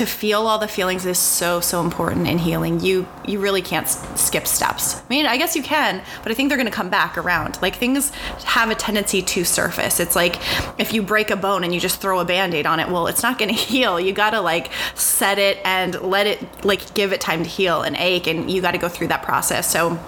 to 0.00 0.06
feel 0.06 0.46
all 0.46 0.58
the 0.58 0.66
feelings 0.66 1.04
is 1.04 1.18
so 1.18 1.60
so 1.60 1.82
important 1.82 2.26
in 2.26 2.38
healing. 2.38 2.80
You 2.80 3.06
you 3.26 3.38
really 3.38 3.60
can't 3.60 3.86
skip 3.86 4.46
steps. 4.46 4.96
I 4.96 5.02
mean, 5.10 5.26
I 5.26 5.36
guess 5.36 5.54
you 5.54 5.62
can, 5.62 6.02
but 6.22 6.32
I 6.32 6.34
think 6.34 6.48
they're 6.48 6.56
going 6.56 6.70
to 6.70 6.74
come 6.74 6.88
back 6.88 7.18
around. 7.18 7.60
Like 7.60 7.76
things 7.76 8.08
have 8.44 8.70
a 8.70 8.74
tendency 8.74 9.20
to 9.20 9.44
surface. 9.44 10.00
It's 10.00 10.16
like 10.16 10.38
if 10.80 10.94
you 10.94 11.02
break 11.02 11.28
a 11.30 11.36
bone 11.36 11.64
and 11.64 11.74
you 11.74 11.80
just 11.80 12.00
throw 12.00 12.18
a 12.18 12.24
band-aid 12.24 12.64
on 12.64 12.80
it, 12.80 12.88
well, 12.88 13.08
it's 13.08 13.22
not 13.22 13.38
going 13.38 13.50
to 13.54 13.54
heal. 13.54 14.00
You 14.00 14.14
got 14.14 14.30
to 14.30 14.40
like 14.40 14.70
set 14.94 15.38
it 15.38 15.58
and 15.66 16.00
let 16.00 16.26
it 16.26 16.64
like 16.64 16.94
give 16.94 17.12
it 17.12 17.20
time 17.20 17.42
to 17.42 17.48
heal 17.50 17.82
and 17.82 17.94
ache 17.96 18.26
and 18.26 18.50
you 18.50 18.62
got 18.62 18.70
to 18.70 18.78
go 18.78 18.88
through 18.88 19.08
that 19.08 19.22
process. 19.22 19.70
So 19.70 19.98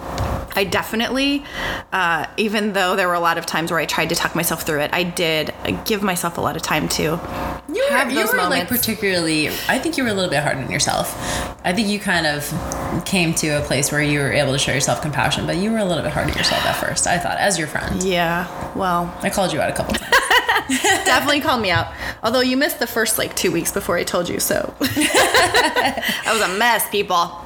I 0.54 0.64
definitely, 0.64 1.44
uh, 1.92 2.26
even 2.36 2.72
though 2.72 2.96
there 2.96 3.08
were 3.08 3.14
a 3.14 3.20
lot 3.20 3.38
of 3.38 3.46
times 3.46 3.70
where 3.70 3.80
I 3.80 3.86
tried 3.86 4.08
to 4.10 4.14
talk 4.14 4.34
myself 4.34 4.62
through 4.62 4.80
it, 4.80 4.90
I 4.92 5.02
did 5.02 5.54
give 5.84 6.02
myself 6.02 6.38
a 6.38 6.40
lot 6.40 6.56
of 6.56 6.62
time 6.62 6.88
to 6.90 7.02
You 7.02 7.10
were, 7.18 7.96
have 7.96 8.10
you 8.10 8.18
those 8.18 8.32
were 8.32 8.38
like 8.38 8.48
moments. 8.50 8.70
particularly. 8.72 9.48
I 9.68 9.78
think 9.78 9.96
you 9.96 10.04
were 10.04 10.10
a 10.10 10.14
little 10.14 10.30
bit 10.30 10.42
hard 10.42 10.58
on 10.58 10.70
yourself. 10.70 11.14
I 11.64 11.72
think 11.72 11.88
you 11.88 11.98
kind 11.98 12.26
of 12.26 12.42
came 13.04 13.34
to 13.34 13.48
a 13.50 13.60
place 13.62 13.90
where 13.92 14.02
you 14.02 14.20
were 14.20 14.32
able 14.32 14.52
to 14.52 14.58
show 14.58 14.72
yourself 14.72 15.00
compassion, 15.02 15.46
but 15.46 15.56
you 15.56 15.70
were 15.72 15.78
a 15.78 15.84
little 15.84 16.02
bit 16.02 16.12
hard 16.12 16.30
on 16.30 16.36
yourself 16.36 16.64
at 16.66 16.76
first. 16.76 17.06
I 17.06 17.18
thought, 17.18 17.38
as 17.38 17.58
your 17.58 17.66
friend, 17.68 18.02
yeah, 18.02 18.46
well, 18.76 19.12
I 19.22 19.30
called 19.30 19.52
you 19.52 19.60
out 19.60 19.70
a 19.70 19.72
couple 19.74 19.94
times. 19.94 20.10
definitely 21.04 21.40
called 21.40 21.60
me 21.62 21.70
out. 21.70 21.92
Although 22.22 22.40
you 22.40 22.56
missed 22.56 22.78
the 22.78 22.86
first 22.86 23.18
like 23.18 23.34
two 23.36 23.50
weeks 23.52 23.72
before 23.72 23.96
I 23.96 24.04
told 24.04 24.28
you, 24.28 24.38
so 24.40 24.74
I 24.80 26.30
was 26.32 26.40
a 26.42 26.58
mess, 26.58 26.88
people. 26.90 27.40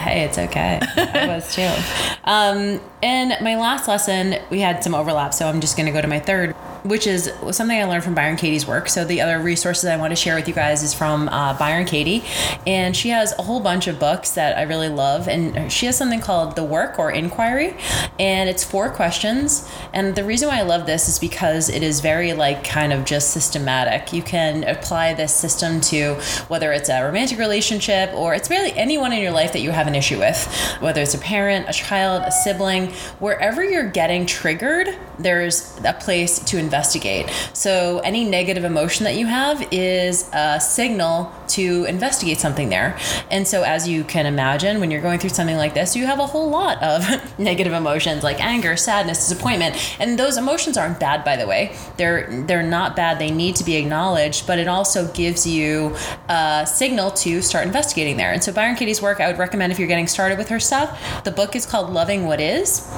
Hey, 0.00 0.24
it's 0.24 0.38
okay. 0.38 0.80
I 0.82 1.26
was 1.26 1.54
too. 1.54 1.70
Um, 2.22 2.80
and 3.02 3.34
my 3.42 3.56
last 3.56 3.88
lesson, 3.88 4.36
we 4.50 4.60
had 4.60 4.84
some 4.84 4.94
overlap, 4.94 5.34
so 5.34 5.48
I'm 5.48 5.60
just 5.60 5.76
going 5.76 5.86
to 5.86 5.92
go 5.92 6.00
to 6.00 6.06
my 6.06 6.20
third, 6.20 6.54
which 6.82 7.06
is 7.06 7.32
something 7.50 7.78
I 7.78 7.84
learned 7.84 8.04
from 8.04 8.14
Byron 8.14 8.36
Katie's 8.36 8.66
work. 8.66 8.88
So 8.88 9.04
the 9.04 9.20
other 9.20 9.38
resources 9.38 9.84
I 9.84 9.96
want 9.96 10.10
to 10.12 10.16
share 10.16 10.36
with 10.36 10.48
you 10.48 10.54
guys 10.54 10.82
is 10.82 10.94
from 10.94 11.28
uh, 11.28 11.56
Byron 11.58 11.86
Katie, 11.86 12.24
and 12.66 12.96
she 12.96 13.10
has 13.10 13.32
a 13.38 13.42
whole 13.42 13.60
bunch 13.60 13.86
of 13.86 13.98
books 13.98 14.32
that 14.32 14.56
I 14.56 14.62
really 14.62 14.88
love, 14.88 15.28
and 15.28 15.72
she 15.72 15.86
has 15.86 15.96
something 15.96 16.20
called 16.20 16.56
The 16.56 16.64
Work 16.64 16.98
or 16.98 17.10
Inquiry, 17.10 17.76
and 18.18 18.48
it's 18.48 18.64
four 18.64 18.90
questions. 18.90 19.68
And 19.92 20.14
the 20.14 20.24
reason 20.24 20.48
why 20.48 20.58
I 20.58 20.62
love 20.62 20.86
this 20.86 21.08
is 21.08 21.18
because 21.18 21.68
it 21.68 21.82
is 21.82 22.00
very 22.00 22.32
like 22.32 22.64
kind 22.64 22.92
of 22.92 23.04
just 23.04 23.30
systematic. 23.30 24.12
You 24.12 24.22
can 24.22 24.64
apply 24.64 25.14
this 25.14 25.34
system 25.34 25.80
to 25.82 26.14
whether 26.48 26.72
it's 26.72 26.88
a 26.88 27.02
romantic 27.02 27.38
relationship 27.38 28.12
or 28.14 28.34
it's 28.34 28.50
really 28.50 28.72
anyone 28.72 29.12
in 29.12 29.20
your 29.20 29.32
life 29.32 29.52
that 29.52 29.60
you 29.60 29.70
have 29.70 29.86
an 29.86 29.94
issue 29.94 30.18
with, 30.18 30.46
whether 30.80 31.00
it's 31.00 31.14
a 31.14 31.18
parent, 31.18 31.68
a 31.68 31.72
child, 31.72 32.22
a 32.24 32.32
sibling, 32.32 32.88
wherever 33.18 33.64
you're 33.64 33.88
getting 33.88 34.26
triggered, 34.26 34.96
there's 35.18 35.78
a 35.84 35.92
place 35.92 36.38
to 36.38 36.58
investigate. 36.70 37.28
So 37.52 37.98
any 38.04 38.24
negative 38.24 38.62
emotion 38.62 39.02
that 39.02 39.16
you 39.16 39.26
have 39.26 39.66
is 39.72 40.30
a 40.32 40.60
signal 40.60 41.32
to 41.48 41.84
investigate 41.86 42.38
something 42.38 42.68
there. 42.68 42.96
And 43.28 43.46
so 43.46 43.64
as 43.64 43.88
you 43.88 44.04
can 44.04 44.24
imagine, 44.24 44.78
when 44.78 44.92
you're 44.92 45.02
going 45.02 45.18
through 45.18 45.30
something 45.30 45.56
like 45.56 45.74
this, 45.74 45.96
you 45.96 46.06
have 46.06 46.20
a 46.20 46.26
whole 46.26 46.48
lot 46.48 46.80
of 46.80 47.04
negative 47.40 47.72
emotions 47.72 48.22
like 48.22 48.40
anger, 48.40 48.76
sadness, 48.76 49.18
disappointment. 49.28 49.74
And 49.98 50.16
those 50.16 50.36
emotions 50.36 50.76
aren't 50.76 51.00
bad 51.00 51.24
by 51.24 51.36
the 51.36 51.46
way. 51.46 51.74
They're 51.96 52.28
they're 52.46 52.62
not 52.62 52.94
bad. 52.94 53.18
They 53.18 53.32
need 53.32 53.56
to 53.56 53.64
be 53.64 53.74
acknowledged, 53.74 54.46
but 54.46 54.60
it 54.60 54.68
also 54.68 55.12
gives 55.12 55.44
you 55.44 55.96
a 56.28 56.64
signal 56.66 57.10
to 57.10 57.42
start 57.42 57.66
investigating 57.66 58.16
there. 58.16 58.32
And 58.32 58.44
so 58.44 58.52
Byron 58.52 58.76
Katie's 58.76 59.02
work 59.02 59.20
I 59.20 59.26
would 59.26 59.38
recommend 59.38 59.72
if 59.72 59.78
you're 59.80 59.88
getting 59.88 60.06
started 60.06 60.38
with 60.38 60.48
her 60.50 60.60
stuff. 60.60 61.24
The 61.24 61.32
book 61.32 61.56
is 61.56 61.66
called 61.66 61.92
Loving 61.92 62.26
What 62.26 62.40
Is. 62.40 62.88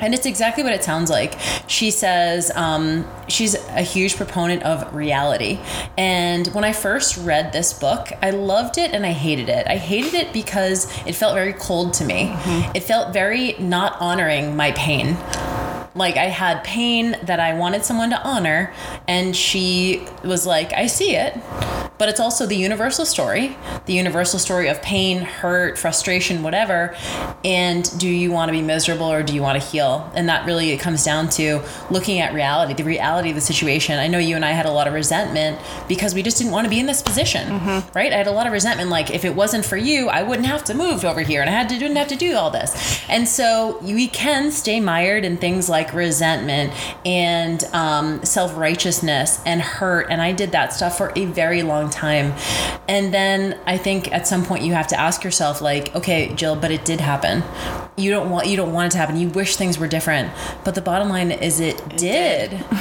And 0.00 0.14
it's 0.14 0.26
exactly 0.26 0.64
what 0.64 0.72
it 0.72 0.82
sounds 0.82 1.10
like. 1.10 1.38
She 1.68 1.90
says 1.90 2.50
um, 2.56 3.06
she's 3.28 3.54
a 3.54 3.82
huge 3.82 4.16
proponent 4.16 4.64
of 4.64 4.92
reality. 4.94 5.60
And 5.96 6.48
when 6.48 6.64
I 6.64 6.72
first 6.72 7.16
read 7.18 7.52
this 7.52 7.72
book, 7.72 8.08
I 8.20 8.30
loved 8.30 8.78
it 8.78 8.92
and 8.92 9.06
I 9.06 9.12
hated 9.12 9.48
it. 9.48 9.66
I 9.68 9.76
hated 9.76 10.14
it 10.14 10.32
because 10.32 10.90
it 11.06 11.14
felt 11.14 11.34
very 11.34 11.52
cold 11.52 11.92
to 11.94 12.04
me. 12.04 12.34
It 12.74 12.82
felt 12.82 13.12
very 13.12 13.52
not 13.58 13.96
honoring 14.00 14.56
my 14.56 14.72
pain. 14.72 15.16
Like 15.94 16.16
I 16.16 16.24
had 16.24 16.64
pain 16.64 17.16
that 17.24 17.38
I 17.38 17.52
wanted 17.54 17.84
someone 17.84 18.10
to 18.10 18.22
honor, 18.22 18.72
and 19.06 19.36
she 19.36 20.06
was 20.24 20.46
like, 20.46 20.72
I 20.72 20.86
see 20.86 21.14
it. 21.14 21.34
But 22.02 22.08
it's 22.08 22.18
also 22.18 22.46
the 22.46 22.56
universal 22.56 23.06
story, 23.06 23.56
the 23.86 23.92
universal 23.92 24.40
story 24.40 24.66
of 24.66 24.82
pain, 24.82 25.20
hurt, 25.22 25.78
frustration, 25.78 26.42
whatever. 26.42 26.96
And 27.44 27.88
do 27.96 28.08
you 28.08 28.32
want 28.32 28.48
to 28.48 28.52
be 28.52 28.60
miserable 28.60 29.06
or 29.06 29.22
do 29.22 29.32
you 29.32 29.40
want 29.40 29.62
to 29.62 29.64
heal? 29.64 30.10
And 30.12 30.28
that 30.28 30.44
really 30.44 30.72
it 30.72 30.80
comes 30.80 31.04
down 31.04 31.28
to 31.30 31.62
looking 31.92 32.18
at 32.18 32.34
reality, 32.34 32.74
the 32.74 32.82
reality 32.82 33.28
of 33.28 33.36
the 33.36 33.40
situation. 33.40 34.00
I 34.00 34.08
know 34.08 34.18
you 34.18 34.34
and 34.34 34.44
I 34.44 34.50
had 34.50 34.66
a 34.66 34.72
lot 34.72 34.88
of 34.88 34.94
resentment 34.94 35.60
because 35.86 36.12
we 36.12 36.24
just 36.24 36.38
didn't 36.38 36.50
want 36.50 36.64
to 36.64 36.70
be 36.70 36.80
in 36.80 36.86
this 36.86 37.02
position, 37.02 37.48
right? 37.94 38.12
I 38.12 38.16
had 38.16 38.26
a 38.26 38.32
lot 38.32 38.48
of 38.48 38.52
resentment. 38.52 38.90
Like 38.90 39.12
if 39.12 39.24
it 39.24 39.36
wasn't 39.36 39.64
for 39.64 39.76
you, 39.76 40.08
I 40.08 40.24
wouldn't 40.24 40.48
have 40.48 40.64
to 40.64 40.74
move 40.74 41.04
over 41.04 41.20
here, 41.20 41.40
and 41.40 41.48
I 41.48 41.52
had 41.52 41.68
to 41.68 41.78
didn't 41.78 41.98
have 41.98 42.08
to 42.08 42.16
do 42.16 42.34
all 42.34 42.50
this. 42.50 43.00
And 43.08 43.28
so 43.28 43.78
we 43.80 44.08
can 44.08 44.50
stay 44.50 44.80
mired 44.80 45.24
in 45.24 45.36
things 45.36 45.68
like 45.68 45.94
resentment 45.94 46.72
and 47.06 47.62
um, 47.72 48.24
self 48.24 48.56
righteousness 48.56 49.40
and 49.46 49.62
hurt. 49.62 50.08
And 50.10 50.20
I 50.20 50.32
did 50.32 50.50
that 50.50 50.72
stuff 50.72 50.98
for 50.98 51.12
a 51.14 51.26
very 51.26 51.62
long 51.62 51.91
time. 51.92 52.34
And 52.88 53.12
then 53.12 53.58
I 53.66 53.78
think 53.78 54.12
at 54.12 54.26
some 54.26 54.44
point 54.44 54.64
you 54.64 54.72
have 54.74 54.88
to 54.88 54.98
ask 54.98 55.22
yourself, 55.24 55.60
like, 55.60 55.94
okay, 55.94 56.34
Jill, 56.34 56.56
but 56.56 56.70
it 56.70 56.84
did 56.84 57.00
happen. 57.00 57.42
You 57.96 58.10
don't 58.10 58.30
want 58.30 58.46
you 58.48 58.56
don't 58.56 58.72
want 58.72 58.86
it 58.86 58.92
to 58.92 58.98
happen. 58.98 59.16
You 59.16 59.28
wish 59.28 59.56
things 59.56 59.78
were 59.78 59.88
different. 59.88 60.32
But 60.64 60.74
the 60.74 60.82
bottom 60.82 61.08
line 61.08 61.30
is 61.30 61.60
it, 61.60 61.96
did. 61.96 62.64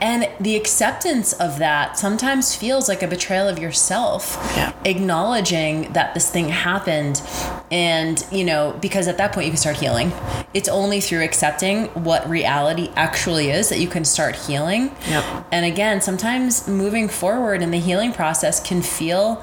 And 0.00 0.30
the 0.40 0.56
acceptance 0.56 1.34
of 1.34 1.58
that 1.58 1.98
sometimes 1.98 2.54
feels 2.54 2.88
like 2.88 3.02
a 3.02 3.06
betrayal 3.06 3.48
of 3.48 3.58
yourself. 3.58 4.38
Yeah. 4.56 4.72
Acknowledging 4.86 5.92
that 5.92 6.14
this 6.14 6.30
thing 6.30 6.48
happened. 6.48 7.20
And, 7.70 8.24
you 8.32 8.44
know, 8.44 8.76
because 8.80 9.06
at 9.06 9.16
that 9.18 9.32
point 9.32 9.46
you 9.46 9.52
can 9.52 9.58
start 9.58 9.76
healing. 9.76 10.12
It's 10.52 10.68
only 10.68 11.00
through 11.00 11.22
accepting 11.22 11.86
what 11.88 12.28
reality 12.28 12.90
actually 12.96 13.50
is 13.50 13.68
that 13.68 13.78
you 13.78 13.86
can 13.86 14.04
start 14.04 14.34
healing. 14.34 14.94
Yep. 15.08 15.46
And 15.52 15.64
again, 15.64 16.00
sometimes 16.00 16.66
moving 16.66 17.08
forward 17.08 17.62
in 17.62 17.70
the 17.70 17.78
healing 17.78 18.12
process 18.12 18.60
can 18.60 18.82
feel 18.82 19.42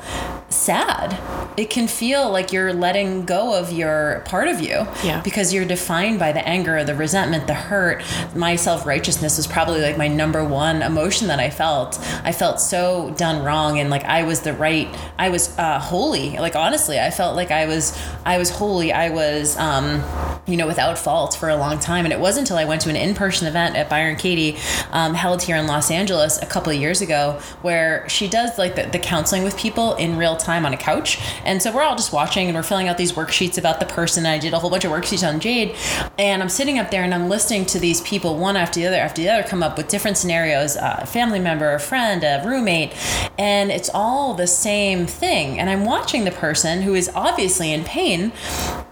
sad. 0.50 1.20
It 1.58 1.70
can 1.70 1.88
feel 1.88 2.30
like 2.32 2.54
you're 2.54 2.74
letting 2.74 3.26
go 3.26 3.58
of 3.60 3.72
your 3.72 4.22
part 4.26 4.48
of 4.48 4.62
you. 4.62 4.88
Yeah. 5.04 5.22
Because 5.24 5.54
you're 5.54 5.66
defined 5.66 6.20
by 6.20 6.32
the 6.32 6.48
anger, 6.48 6.84
the 6.84 6.96
resentment, 6.96 7.48
the 7.48 7.54
hurt. 7.54 8.04
My 8.36 8.56
self 8.56 8.86
righteousness 8.86 9.38
was 9.38 9.48
probably 9.48 9.82
like 9.82 9.98
my 9.98 10.08
number 10.08 10.44
one 10.44 10.82
emotion 10.82 11.28
that 11.28 11.40
I 11.40 11.50
felt. 11.50 12.00
I 12.24 12.32
felt 12.32 12.62
so 12.62 13.14
done 13.18 13.44
wrong 13.44 13.80
and 13.80 13.90
like 13.90 14.06
I 14.06 14.24
was 14.24 14.42
the 14.42 14.54
right, 14.54 14.88
I 15.20 15.30
was 15.30 15.58
uh, 15.58 15.80
holy. 15.80 16.38
Like 16.38 16.56
honestly, 16.56 17.00
I 17.00 17.12
felt 17.12 17.36
like 17.36 17.52
I 17.52 17.66
was, 17.66 17.98
I 18.26 18.38
was 18.38 18.50
holy. 18.50 18.94
I 18.94 19.10
was, 19.10 19.58
um, 19.58 20.04
you 20.48 20.56
know, 20.56 20.68
without 20.68 20.98
fault 20.98 21.36
for 21.36 21.50
a 21.50 21.58
long 21.58 21.80
time. 21.80 22.06
And 22.06 22.14
it 22.14 22.20
wasn't 22.20 22.46
until 22.48 22.58
I 22.58 22.66
went 22.66 22.82
to 22.84 22.90
an 22.90 22.96
in 22.96 23.16
person 23.16 23.48
event 23.48 23.76
at 23.76 23.90
Byron 23.90 24.16
Katie, 24.16 24.58
um, 24.92 25.14
held 25.14 25.44
here 25.44 25.58
in 25.58 25.68
Los 25.68 25.92
Angeles 25.92 26.42
a 26.42 26.46
couple 26.46 26.72
of 26.72 26.80
years 26.80 27.02
ago, 27.02 27.40
where 27.64 28.08
she 28.08 28.30
does 28.30 28.58
like 28.58 28.76
the, 28.76 28.84
the 28.84 29.00
counseling 29.00 29.44
with 29.44 29.58
people 29.58 29.96
in 29.96 30.16
real 30.16 30.37
time 30.40 30.66
on 30.66 30.74
a 30.74 30.78
couch. 30.78 31.20
And 31.44 31.62
so 31.62 31.72
we're 31.74 31.84
all 31.84 31.96
just 31.96 32.14
watching 32.14 32.48
and 32.48 32.56
we're 32.56 32.64
filling 32.64 32.88
out 32.88 32.98
these 32.98 33.14
worksheets 33.14 33.58
about 33.58 33.80
the 33.80 33.86
person. 33.86 34.26
And 34.26 34.34
I 34.34 34.40
did 34.40 34.54
a 34.54 34.60
whole 34.60 34.70
bunch 34.70 34.86
of 34.86 34.92
worksheets 34.92 35.28
on 35.28 35.40
Jade. 35.40 35.76
And 36.18 36.42
I'm 36.42 36.50
sitting 36.50 36.80
up 36.80 36.92
there 36.92 37.04
and 37.04 37.14
I'm 37.14 37.30
listening 37.30 37.66
to 37.68 37.80
these 37.80 38.02
people, 38.02 38.38
one 38.38 38.58
after 38.58 38.80
the 38.80 38.88
other 38.88 38.98
after 38.98 39.22
the 39.22 39.30
other, 39.30 39.48
come 39.48 39.64
up 39.64 39.78
with 39.78 39.88
different 39.88 40.18
scenarios 40.18 40.78
uh, 40.78 41.00
a 41.02 41.06
family 41.06 41.40
member, 41.40 41.74
a 41.74 41.80
friend, 41.80 42.24
a 42.24 42.42
roommate. 42.46 42.94
And 43.38 43.72
it's 43.72 43.90
all 43.94 44.34
the 44.34 44.48
same 44.48 45.06
thing. 45.06 45.60
And 45.60 45.70
I'm 45.70 45.86
watching 45.86 46.26
the 46.26 46.32
person 46.32 46.82
who 46.82 46.96
is 46.96 47.10
obviously 47.16 47.72
in 47.72 47.84
pain. 47.84 48.32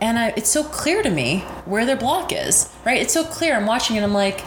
And 0.01 0.19
I, 0.19 0.33
it's 0.35 0.49
so 0.49 0.63
clear 0.63 1.01
to 1.03 1.09
me 1.09 1.39
where 1.65 1.85
their 1.85 1.95
block 1.95 2.31
is, 2.31 2.69
right? 2.85 3.01
It's 3.01 3.13
so 3.13 3.23
clear. 3.23 3.55
I'm 3.55 3.65
watching 3.65 3.97
and 3.97 4.05
I'm 4.05 4.13
like, 4.13 4.43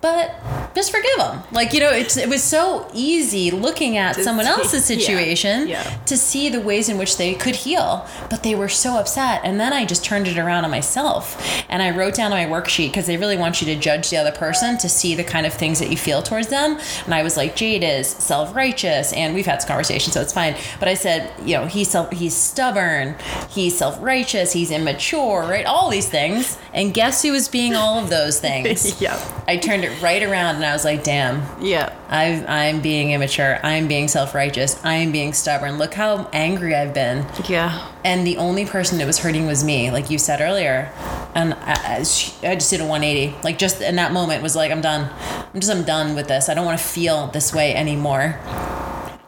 but 0.00 0.34
just 0.74 0.90
forgive 0.90 1.18
them. 1.18 1.42
Like, 1.52 1.72
you 1.72 1.80
know, 1.80 1.90
it's, 1.90 2.16
it 2.16 2.28
was 2.28 2.42
so 2.42 2.88
easy 2.94 3.50
looking 3.50 3.96
at 3.96 4.16
someone 4.16 4.46
see- 4.46 4.52
else's 4.52 4.90
yeah, 4.90 4.96
situation 4.96 5.68
yeah. 5.68 5.82
to 6.06 6.16
see 6.16 6.48
the 6.48 6.60
ways 6.60 6.88
in 6.88 6.96
which 6.96 7.16
they 7.18 7.34
could 7.34 7.56
heal, 7.56 8.06
but 8.30 8.42
they 8.42 8.54
were 8.54 8.68
so 8.68 8.96
upset. 8.96 9.40
And 9.44 9.60
then 9.60 9.72
I 9.72 9.84
just 9.84 10.04
turned 10.04 10.26
it 10.28 10.38
around 10.38 10.64
on 10.64 10.70
myself 10.70 11.36
and 11.68 11.82
I 11.82 11.90
wrote 11.90 12.14
down 12.14 12.32
on 12.32 12.38
my 12.38 12.60
worksheet 12.60 12.88
because 12.88 13.06
they 13.06 13.16
really 13.16 13.36
want 13.36 13.60
you 13.60 13.66
to 13.74 13.80
judge 13.80 14.10
the 14.10 14.16
other 14.16 14.32
person 14.32 14.78
to 14.78 14.88
see 14.88 15.14
the 15.14 15.24
kind 15.24 15.44
of 15.46 15.52
things 15.52 15.78
that 15.80 15.90
you 15.90 15.96
feel 15.96 16.22
towards 16.22 16.48
them. 16.48 16.78
And 17.04 17.14
I 17.14 17.22
was 17.22 17.36
like, 17.36 17.56
Jade 17.56 17.82
is 17.82 18.08
self 18.08 18.54
righteous, 18.54 19.12
and 19.12 19.34
we've 19.34 19.46
had 19.46 19.58
this 19.58 19.64
conversation, 19.64 20.12
so 20.12 20.20
it's 20.20 20.32
fine. 20.32 20.56
But 20.78 20.88
I 20.88 20.94
said, 20.94 21.32
you 21.46 21.56
know, 21.56 21.66
he's 21.66 21.90
self, 21.90 22.10
he's 22.12 22.34
stubborn, 22.34 23.16
he's 23.50 23.76
self 23.76 23.98
righteous, 24.00 24.52
he's 24.52 24.70
immature, 24.70 25.42
right? 25.42 25.66
All 25.66 25.90
these 25.90 26.08
things. 26.08 26.58
And 26.72 26.94
guess 26.94 27.22
who 27.22 27.32
was 27.32 27.48
being 27.48 27.74
all 27.74 27.98
of 27.98 28.08
those 28.10 28.40
things? 28.40 29.00
Yeah. 29.00 29.18
I 29.48 29.56
turned 29.56 29.84
it 29.84 29.89
right 30.02 30.22
around 30.22 30.56
and 30.56 30.64
I 30.64 30.72
was 30.72 30.84
like, 30.84 31.04
damn, 31.04 31.42
Yeah. 31.62 31.94
I've, 32.08 32.44
I'm 32.48 32.80
being 32.80 33.12
immature. 33.12 33.60
I'm 33.62 33.86
being 33.86 34.08
self 34.08 34.34
righteous. 34.34 34.82
I'm 34.84 35.12
being 35.12 35.32
stubborn. 35.32 35.78
Look 35.78 35.94
how 35.94 36.28
angry 36.32 36.74
I've 36.74 36.92
been. 36.92 37.26
Yeah. 37.48 37.88
And 38.04 38.26
the 38.26 38.36
only 38.36 38.66
person 38.66 38.98
that 38.98 39.06
was 39.06 39.18
hurting 39.18 39.46
was 39.46 39.62
me, 39.62 39.90
like 39.90 40.10
you 40.10 40.18
said 40.18 40.40
earlier. 40.40 40.90
And 41.34 41.54
I, 41.54 41.98
I 41.98 42.54
just 42.54 42.70
did 42.70 42.80
a 42.80 42.84
180. 42.86 43.36
Like, 43.44 43.58
just 43.58 43.80
in 43.80 43.96
that 43.96 44.12
moment, 44.12 44.42
was 44.42 44.56
like, 44.56 44.72
I'm 44.72 44.80
done. 44.80 45.08
I'm 45.54 45.60
just, 45.60 45.70
I'm 45.70 45.84
done 45.84 46.16
with 46.16 46.26
this. 46.26 46.48
I 46.48 46.54
don't 46.54 46.66
want 46.66 46.78
to 46.80 46.84
feel 46.84 47.28
this 47.28 47.54
way 47.54 47.74
anymore. 47.74 48.38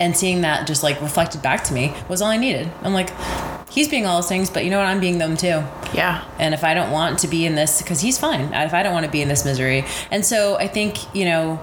And 0.01 0.17
seeing 0.17 0.41
that 0.41 0.67
just 0.67 0.83
like 0.83 1.01
reflected 1.01 1.43
back 1.43 1.63
to 1.65 1.73
me 1.75 1.95
was 2.09 2.21
all 2.21 2.31
I 2.31 2.37
needed. 2.37 2.69
I'm 2.83 2.93
like, 2.93 3.11
he's 3.73 3.89
being 3.89 4.07
all 4.07 4.21
those 4.21 4.29
things, 4.29 4.51
but 4.51 4.65
you 4.65 4.71
know 4.71 4.79
what? 4.79 4.87
I'm 4.87 5.01
being 5.01 5.19
them 5.19 5.37
too. 5.37 5.65
Yeah. 5.95 6.25
And 6.39 6.53
if 6.53 6.63
I 6.63 6.75
don't 6.75 6.91
want 6.91 7.21
to 7.21 7.29
be 7.29 7.47
in 7.47 7.55
this, 7.55 7.81
because 7.81 8.01
he's 8.01 8.19
fine. 8.19 8.53
If 8.53 8.75
I 8.75 8.83
don't 8.83 8.93
want 8.93 9.07
to 9.07 9.13
be 9.13 9.23
in 9.23 9.29
this 9.29 9.45
misery. 9.45 9.85
And 10.11 10.25
so 10.25 10.57
I 10.57 10.69
think, 10.69 11.15
you 11.15 11.25
know, 11.25 11.59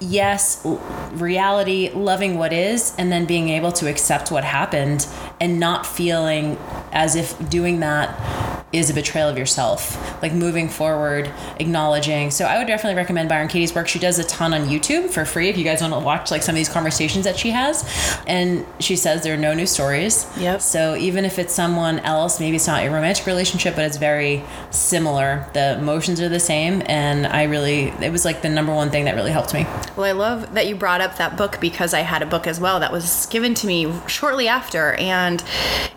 yes, 0.00 0.66
reality, 1.12 1.90
loving 1.90 2.38
what 2.38 2.52
is, 2.52 2.94
and 2.98 3.12
then 3.12 3.26
being 3.26 3.48
able 3.50 3.72
to 3.72 3.88
accept 3.88 4.30
what 4.30 4.44
happened 4.44 5.06
and 5.40 5.60
not 5.60 5.86
feeling 5.86 6.58
as 6.92 7.16
if 7.16 7.48
doing 7.48 7.80
that 7.80 8.60
is 8.72 8.88
a 8.88 8.94
betrayal 8.94 9.28
of 9.28 9.36
yourself. 9.36 10.22
Like 10.22 10.32
moving 10.32 10.68
forward, 10.68 11.30
acknowledging. 11.58 12.30
So 12.30 12.44
I 12.44 12.58
would 12.58 12.68
definitely 12.68 12.96
recommend 12.96 13.28
Byron 13.28 13.48
Katie's 13.48 13.74
work. 13.74 13.88
She 13.88 13.98
does 13.98 14.18
a 14.18 14.24
ton 14.24 14.54
on 14.54 14.68
YouTube 14.68 15.10
for 15.10 15.24
free 15.24 15.48
if 15.48 15.58
you 15.58 15.64
guys 15.64 15.80
want 15.80 15.92
to 15.92 15.98
watch 15.98 16.30
like 16.30 16.42
some 16.42 16.54
of 16.54 16.56
these 16.56 16.68
conversations 16.68 17.24
that 17.24 17.36
she 17.36 17.50
has. 17.50 17.84
And 18.28 18.64
she 18.78 18.94
says 18.94 19.24
there 19.24 19.34
are 19.34 19.38
no 19.38 19.54
new 19.54 19.66
stories. 19.66 20.26
Yep. 20.38 20.60
So 20.60 20.94
even 20.94 21.24
if 21.24 21.38
it's 21.38 21.52
someone 21.52 21.98
else, 22.00 22.38
maybe 22.38 22.56
it's 22.56 22.66
not 22.66 22.84
a 22.84 22.90
romantic 22.90 23.26
relationship, 23.26 23.74
but 23.74 23.84
it's 23.84 23.96
very 23.96 24.44
similar. 24.70 25.46
The 25.52 25.76
emotions 25.78 26.20
are 26.20 26.28
the 26.28 26.40
same. 26.40 26.82
And 26.86 27.26
I 27.26 27.44
really, 27.44 27.88
it 28.00 28.12
was 28.12 28.24
like 28.24 28.42
the 28.42 28.50
number 28.50 28.72
one 28.72 28.90
thing 28.90 29.06
that 29.06 29.16
really 29.16 29.32
helped 29.32 29.52
me. 29.52 29.66
Well, 29.96 30.06
I 30.06 30.12
love 30.12 30.54
that 30.54 30.66
you 30.66 30.76
brought 30.76 31.00
up 31.00 31.16
that 31.16 31.36
book 31.36 31.60
because 31.60 31.92
I 31.92 32.00
had 32.00 32.22
a 32.22 32.26
book 32.26 32.46
as 32.46 32.60
well 32.60 32.80
that 32.80 32.92
was 32.92 33.26
given 33.26 33.54
to 33.54 33.66
me 33.66 33.92
shortly 34.06 34.46
after. 34.46 34.94
And 34.94 35.42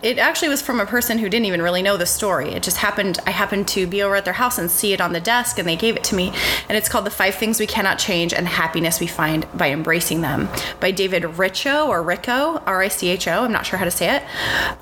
it 0.02 0.18
actually 0.18 0.48
was 0.48 0.60
from 0.60 0.80
a 0.80 0.86
person 0.86 1.18
who 1.18 1.28
didn't 1.28 1.46
even 1.46 1.62
really 1.62 1.82
know 1.82 1.96
the 1.96 2.06
story. 2.06 2.50
It 2.50 2.62
just 2.62 2.78
happened, 2.78 3.20
I 3.26 3.30
happened 3.30 3.68
to 3.68 3.86
be 3.86 4.02
over 4.02 4.16
at 4.16 4.24
their 4.24 4.34
house 4.34 4.58
and 4.58 4.70
see 4.70 4.92
it 4.92 5.00
on 5.00 5.12
the 5.12 5.20
desk 5.20 5.58
and 5.58 5.68
they 5.68 5.76
gave 5.76 5.96
it 5.96 6.04
to 6.04 6.16
me. 6.16 6.32
And 6.68 6.76
it's 6.76 6.88
called 6.88 7.06
The 7.06 7.10
Five 7.10 7.36
Things 7.36 7.60
We 7.60 7.66
Cannot 7.66 7.98
Change 7.98 8.34
and 8.34 8.46
the 8.46 8.50
Happiness 8.50 9.00
We 9.00 9.06
Find 9.06 9.46
by 9.56 9.70
Embracing 9.70 10.20
Them 10.20 10.48
by 10.80 10.90
David 10.90 11.22
Richo 11.22 11.88
or 11.88 12.02
Rico, 12.02 12.62
R 12.66 12.82
I 12.82 12.88
C 12.88 13.08
H 13.08 13.28
O. 13.28 13.44
I'm 13.44 13.52
not 13.52 13.66
sure 13.66 13.78
how 13.78 13.84
to 13.84 13.90
say 13.90 14.16
it. 14.16 14.22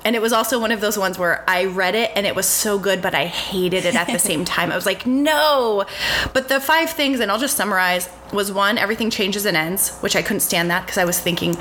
And 0.03 0.15
it 0.15 0.21
was 0.21 0.33
also 0.33 0.59
one 0.59 0.71
of 0.71 0.81
those 0.81 0.97
ones 0.97 1.19
where 1.19 1.43
I 1.47 1.65
read 1.65 1.95
it 1.95 2.11
and 2.15 2.25
it 2.25 2.35
was 2.35 2.45
so 2.45 2.79
good, 2.79 3.01
but 3.01 3.13
I 3.13 3.25
hated 3.25 3.85
it 3.85 3.95
at 3.95 4.07
the 4.07 4.19
same 4.19 4.43
time. 4.53 4.71
I 4.71 4.75
was 4.75 4.85
like, 4.85 5.05
no. 5.05 5.85
But 6.33 6.49
the 6.49 6.59
five 6.59 6.89
things, 6.89 7.19
and 7.19 7.31
I'll 7.31 7.39
just 7.39 7.55
summarize 7.55 8.09
was 8.33 8.51
one, 8.51 8.77
everything 8.77 9.02
changes 9.09 9.45
and 9.45 9.57
ends, 9.57 9.97
which 9.99 10.15
I 10.15 10.21
couldn't 10.21 10.41
stand 10.41 10.69
that 10.69 10.85
because 10.85 10.97
I 10.97 11.05
was 11.05 11.19
thinking 11.19 11.55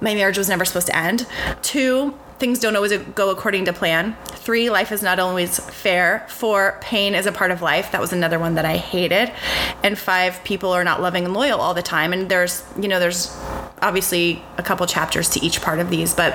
my 0.00 0.14
marriage 0.14 0.38
was 0.38 0.48
never 0.48 0.64
supposed 0.64 0.86
to 0.88 0.96
end. 0.96 1.26
Two, 1.62 2.14
things 2.38 2.58
don't 2.58 2.76
always 2.76 2.96
go 2.96 3.30
according 3.30 3.64
to 3.64 3.72
plan. 3.72 4.16
Three, 4.26 4.70
life 4.70 4.92
is 4.92 5.02
not 5.02 5.18
always 5.18 5.58
fair. 5.58 6.26
Four, 6.28 6.78
pain 6.80 7.14
is 7.14 7.26
a 7.26 7.32
part 7.32 7.50
of 7.50 7.62
life. 7.62 7.92
That 7.92 8.00
was 8.00 8.12
another 8.12 8.38
one 8.38 8.54
that 8.54 8.64
I 8.64 8.76
hated. 8.76 9.32
And 9.82 9.98
five, 9.98 10.42
people 10.44 10.70
are 10.70 10.84
not 10.84 11.00
loving 11.00 11.24
and 11.24 11.34
loyal 11.34 11.60
all 11.60 11.74
the 11.74 11.82
time. 11.82 12.12
And 12.12 12.28
there's, 12.28 12.64
you 12.80 12.88
know, 12.88 13.00
there's 13.00 13.34
obviously 13.82 14.42
a 14.58 14.62
couple 14.62 14.86
chapters 14.86 15.28
to 15.30 15.40
each 15.44 15.60
part 15.62 15.78
of 15.78 15.90
these, 15.90 16.14
but 16.14 16.32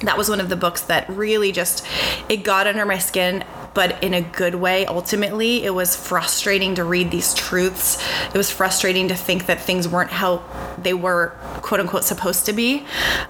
that 0.00 0.18
was 0.18 0.28
one 0.28 0.40
of 0.40 0.48
the 0.48 0.56
books 0.56 0.82
that 0.82 1.08
really 1.08 1.52
just 1.52 1.86
it 2.28 2.38
got 2.38 2.66
under 2.66 2.84
my 2.84 2.98
skin 2.98 3.44
but 3.74 4.02
in 4.02 4.14
a 4.14 4.22
good 4.22 4.54
way. 4.54 4.86
Ultimately 4.86 5.64
it 5.64 5.74
was 5.74 5.96
frustrating 5.96 6.76
to 6.76 6.84
read 6.84 7.10
these 7.10 7.34
truths. 7.34 8.02
It 8.26 8.38
was 8.38 8.50
frustrating 8.50 9.08
to 9.08 9.14
think 9.14 9.46
that 9.46 9.60
things 9.60 9.88
weren't 9.88 10.10
how 10.10 10.42
they 10.78 10.94
were 10.94 11.30
quote 11.62 11.80
unquote 11.80 12.04
supposed 12.04 12.46
to 12.46 12.52
be 12.52 12.84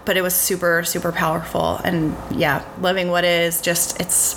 but 0.05 0.17
it 0.17 0.23
was 0.23 0.35
super 0.35 0.85
super 0.85 1.13
powerful. 1.13 1.81
And 1.85 2.15
yeah 2.31 2.65
loving 2.81 3.09
what 3.09 3.25
is 3.25 3.61
just 3.61 4.01
it's 4.01 4.35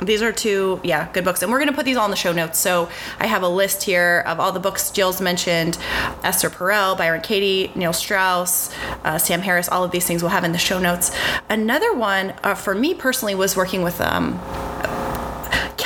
these 0.00 0.22
are 0.22 0.32
two 0.32 0.80
yeah 0.84 1.10
good 1.12 1.24
books. 1.24 1.42
And 1.42 1.50
we're 1.50 1.58
going 1.58 1.70
to 1.70 1.74
put 1.74 1.84
these 1.84 1.96
all 1.96 2.04
in 2.04 2.10
the 2.10 2.16
show 2.16 2.32
notes. 2.32 2.58
So 2.58 2.88
i 3.18 3.26
have 3.26 3.42
a 3.42 3.48
list 3.48 3.82
here 3.82 4.22
of 4.26 4.38
all 4.38 4.52
the 4.52 4.60
books 4.60 4.90
jill's 4.90 5.20
mentioned. 5.20 5.78
Esther 6.22 6.50
perel 6.50 6.96
byron 6.96 7.22
katie 7.22 7.72
neil 7.74 7.92
strauss 7.92 8.70
uh, 9.04 9.18
sam 9.18 9.40
harris 9.40 9.68
all 9.68 9.84
of 9.84 9.90
these 9.90 10.06
things 10.06 10.22
we'll 10.22 10.30
have 10.30 10.44
in 10.44 10.52
the 10.52 10.58
show 10.58 10.78
notes. 10.78 11.10
Another 11.48 11.94
one 11.94 12.34
uh, 12.44 12.54
for 12.54 12.74
me 12.74 12.92
personally 12.94 13.34
was 13.34 13.56
working 13.56 13.82
with 13.82 14.00
um, 14.00 14.38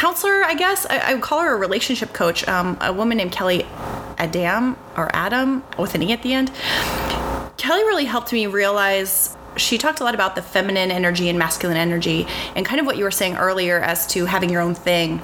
counselor 0.02 0.42
i 0.42 0.54
guess. 0.54 0.84
I, 0.90 0.98
I 0.98 1.14
would 1.14 1.22
call 1.22 1.40
her 1.42 1.54
a 1.54 1.56
relationship 1.56 2.12
coach. 2.12 2.46
Um, 2.48 2.76
a 2.80 2.92
woman 2.92 3.16
named 3.18 3.30
kelly 3.30 3.62
adam 4.18 4.76
or 4.96 5.08
adam 5.14 5.62
with 5.78 5.94
an 5.94 6.02
e 6.02 6.12
at 6.12 6.24
the 6.24 6.32
end. 6.32 6.50
Kelly 7.56 7.84
really 7.84 8.04
helped 8.04 8.32
me 8.32 8.48
realize 8.48 9.36
she 9.56 9.78
talked 9.78 10.00
a 10.00 10.04
lot 10.04 10.14
about 10.14 10.34
the 10.34 10.42
feminine 10.42 10.90
energy 10.90 11.28
and 11.28 11.38
masculine 11.38 11.76
energy 11.76 12.26
and 12.56 12.66
kind 12.66 12.80
of 12.80 12.86
what 12.86 12.96
you 12.96 13.04
were 13.04 13.12
saying 13.12 13.36
earlier 13.36 13.78
as 13.78 14.06
to 14.08 14.24
having 14.24 14.50
your 14.50 14.60
own 14.60 14.74
thing 14.74 15.18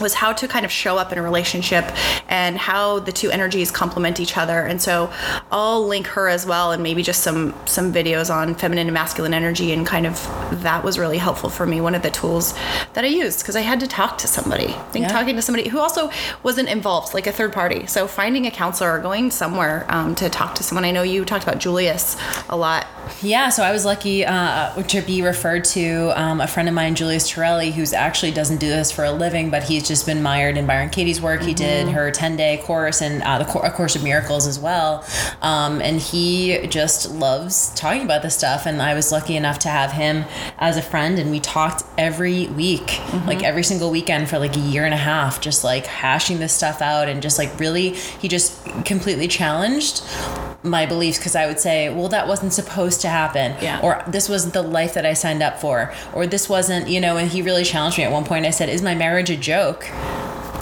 was 0.00 0.14
how 0.14 0.32
to 0.32 0.48
kind 0.48 0.64
of 0.64 0.70
show 0.72 0.96
up 0.98 1.12
in 1.12 1.18
a 1.18 1.22
relationship 1.22 1.84
and 2.28 2.56
how 2.58 2.98
the 3.00 3.12
two 3.12 3.30
energies 3.30 3.70
complement 3.70 4.20
each 4.20 4.36
other. 4.36 4.60
And 4.62 4.80
so 4.80 5.10
i'll 5.50 5.86
link 5.86 6.06
her 6.08 6.28
as 6.28 6.44
well 6.46 6.72
and 6.72 6.82
maybe 6.82 7.02
just 7.02 7.22
some 7.22 7.54
some 7.66 7.92
videos 7.92 8.32
on 8.34 8.54
feminine 8.54 8.86
and 8.86 8.94
masculine 8.94 9.32
energy 9.32 9.72
and 9.72 9.86
kind 9.86 10.06
of 10.06 10.14
that 10.62 10.84
was 10.84 10.98
really 10.98 11.18
helpful 11.18 11.48
for 11.48 11.64
me 11.66 11.80
one 11.80 11.94
of 11.94 12.02
the 12.02 12.10
tools 12.10 12.52
that 12.94 13.04
i 13.04 13.06
used 13.06 13.40
because 13.40 13.56
i 13.56 13.60
had 13.60 13.80
to 13.80 13.86
talk 13.86 14.18
to 14.18 14.26
somebody 14.26 14.66
i 14.68 14.82
think 14.90 15.04
Yeah. 15.04 15.08
talking 15.12 15.36
to 15.36 15.42
somebody 15.42 15.68
who 15.68 15.78
also 15.78 16.10
wasn't 16.42 16.68
involved 16.68 17.14
like 17.14 17.26
a 17.26 17.32
third 17.32 17.52
party. 17.52 17.86
So 17.86 18.06
finding 18.06 18.46
a 18.46 18.50
counselor 18.50 18.90
or 18.92 18.98
going 19.00 19.30
somewhere 19.30 19.86
um, 19.88 20.14
to 20.16 20.28
talk 20.28 20.54
to 20.56 20.62
someone 20.62 20.84
i 20.84 20.90
know 20.90 21.02
you 21.02 21.24
talked 21.24 21.44
about 21.44 21.58
julius 21.58 22.16
a 22.48 22.56
lot. 22.56 22.86
Yeah, 23.22 23.48
so 23.48 23.62
I 23.62 23.72
was 23.72 23.84
lucky 23.86 24.24
uh, 24.26 24.82
to 24.82 25.00
be 25.00 25.22
referred 25.22 25.64
to 25.76 26.12
um, 26.14 26.42
a 26.42 26.46
friend 26.46 26.68
of 26.68 26.74
mine, 26.74 26.94
Julius 26.94 27.28
Torelli, 27.30 27.70
who's 27.72 27.94
actually 27.94 28.32
doesn't 28.32 28.58
do 28.58 28.68
this 28.68 28.92
for 28.92 29.02
a 29.04 29.10
living, 29.10 29.48
but 29.48 29.62
he's 29.62 29.87
just 29.88 30.06
been 30.06 30.22
mired 30.22 30.56
in 30.56 30.66
Byron 30.66 30.90
Katie's 30.90 31.20
work. 31.20 31.42
He 31.42 31.54
did 31.54 31.88
her 31.88 32.10
10 32.10 32.36
day 32.36 32.62
course 32.64 33.00
and 33.00 33.22
uh, 33.22 33.38
the 33.38 33.58
A 33.60 33.70
Course 33.70 33.96
of 33.96 34.04
Miracles 34.04 34.46
as 34.46 34.58
well. 34.58 35.04
Um, 35.42 35.80
and 35.80 36.00
he 36.00 36.66
just 36.68 37.10
loves 37.10 37.74
talking 37.74 38.02
about 38.02 38.22
this 38.22 38.36
stuff. 38.36 38.66
And 38.66 38.80
I 38.80 38.94
was 38.94 39.10
lucky 39.10 39.36
enough 39.36 39.58
to 39.60 39.68
have 39.68 39.92
him 39.92 40.24
as 40.58 40.76
a 40.76 40.82
friend, 40.82 41.18
and 41.18 41.30
we 41.30 41.40
talked 41.40 41.82
every 41.96 42.46
week, 42.48 43.00
like 43.26 43.42
every 43.42 43.62
single 43.62 43.90
weekend 43.90 44.28
for 44.28 44.38
like 44.38 44.56
a 44.56 44.60
year 44.60 44.84
and 44.84 44.94
a 44.94 44.98
half, 44.98 45.40
just 45.40 45.64
like 45.64 45.86
hashing 45.86 46.38
this 46.38 46.52
stuff 46.52 46.82
out 46.82 47.08
and 47.08 47.22
just 47.22 47.38
like 47.38 47.58
really, 47.58 47.90
he 47.90 48.28
just 48.28 48.64
completely 48.84 49.28
challenged 49.28 50.02
my 50.62 50.86
beliefs 50.86 51.18
because 51.18 51.36
I 51.36 51.46
would 51.46 51.60
say, 51.60 51.88
well, 51.88 52.08
that 52.08 52.26
wasn't 52.26 52.52
supposed 52.52 53.00
to 53.02 53.08
happen. 53.08 53.56
Yeah. 53.62 53.80
Or 53.82 54.02
this 54.08 54.28
wasn't 54.28 54.54
the 54.54 54.62
life 54.62 54.94
that 54.94 55.06
I 55.06 55.14
signed 55.14 55.42
up 55.42 55.60
for. 55.60 55.92
Or 56.12 56.26
this 56.26 56.48
wasn't, 56.48 56.88
you 56.88 57.00
know, 57.00 57.16
and 57.16 57.30
he 57.30 57.42
really 57.42 57.64
challenged 57.64 57.98
me 57.98 58.04
at 58.04 58.12
one 58.12 58.24
point. 58.24 58.44
I 58.44 58.50
said, 58.50 58.68
is 58.68 58.82
my 58.82 58.94
marriage 58.94 59.30
a 59.30 59.36
joke? 59.36 59.77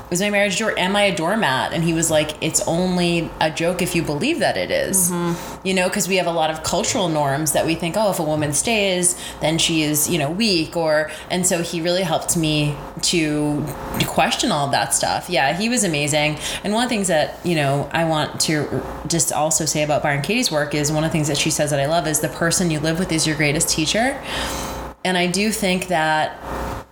Is 0.08 0.20
my 0.20 0.30
marriage 0.30 0.54
a 0.54 0.58
joke? 0.58 0.78
Am 0.78 0.94
I 0.94 1.02
a 1.02 1.16
doormat? 1.16 1.72
And 1.72 1.82
he 1.82 1.92
was 1.92 2.12
like, 2.12 2.40
it's 2.40 2.60
only 2.68 3.28
a 3.40 3.50
joke 3.50 3.82
if 3.82 3.96
you 3.96 4.04
believe 4.04 4.38
that 4.38 4.56
it 4.56 4.70
is. 4.70 5.10
Mm-hmm. 5.10 5.66
You 5.66 5.74
know, 5.74 5.88
because 5.88 6.06
we 6.06 6.14
have 6.16 6.28
a 6.28 6.32
lot 6.32 6.48
of 6.48 6.62
cultural 6.62 7.08
norms 7.08 7.50
that 7.52 7.66
we 7.66 7.74
think, 7.74 7.96
oh, 7.96 8.12
if 8.12 8.20
a 8.20 8.22
woman 8.22 8.52
stays, 8.52 9.20
then 9.40 9.58
she 9.58 9.82
is, 9.82 10.08
you 10.08 10.16
know, 10.16 10.30
weak. 10.30 10.76
Or, 10.76 11.10
and 11.28 11.44
so 11.44 11.60
he 11.60 11.80
really 11.80 12.04
helped 12.04 12.36
me 12.36 12.76
to 13.02 13.66
question 14.06 14.52
all 14.52 14.66
of 14.66 14.70
that 14.70 14.94
stuff. 14.94 15.28
Yeah, 15.28 15.54
he 15.54 15.68
was 15.68 15.82
amazing. 15.82 16.38
And 16.62 16.72
one 16.72 16.84
of 16.84 16.88
the 16.88 16.94
things 16.94 17.08
that, 17.08 17.44
you 17.44 17.56
know, 17.56 17.90
I 17.92 18.04
want 18.04 18.40
to 18.42 18.80
just 19.08 19.32
also 19.32 19.64
say 19.64 19.82
about 19.82 20.04
Byron 20.04 20.22
Katie's 20.22 20.52
work 20.52 20.72
is 20.72 20.92
one 20.92 21.02
of 21.02 21.10
the 21.10 21.12
things 21.12 21.26
that 21.26 21.36
she 21.36 21.50
says 21.50 21.70
that 21.70 21.80
I 21.80 21.86
love 21.86 22.06
is 22.06 22.20
the 22.20 22.28
person 22.28 22.70
you 22.70 22.78
live 22.78 23.00
with 23.00 23.10
is 23.10 23.26
your 23.26 23.34
greatest 23.34 23.68
teacher. 23.68 24.22
And 25.04 25.16
I 25.18 25.26
do 25.26 25.50
think 25.50 25.88
that, 25.88 26.40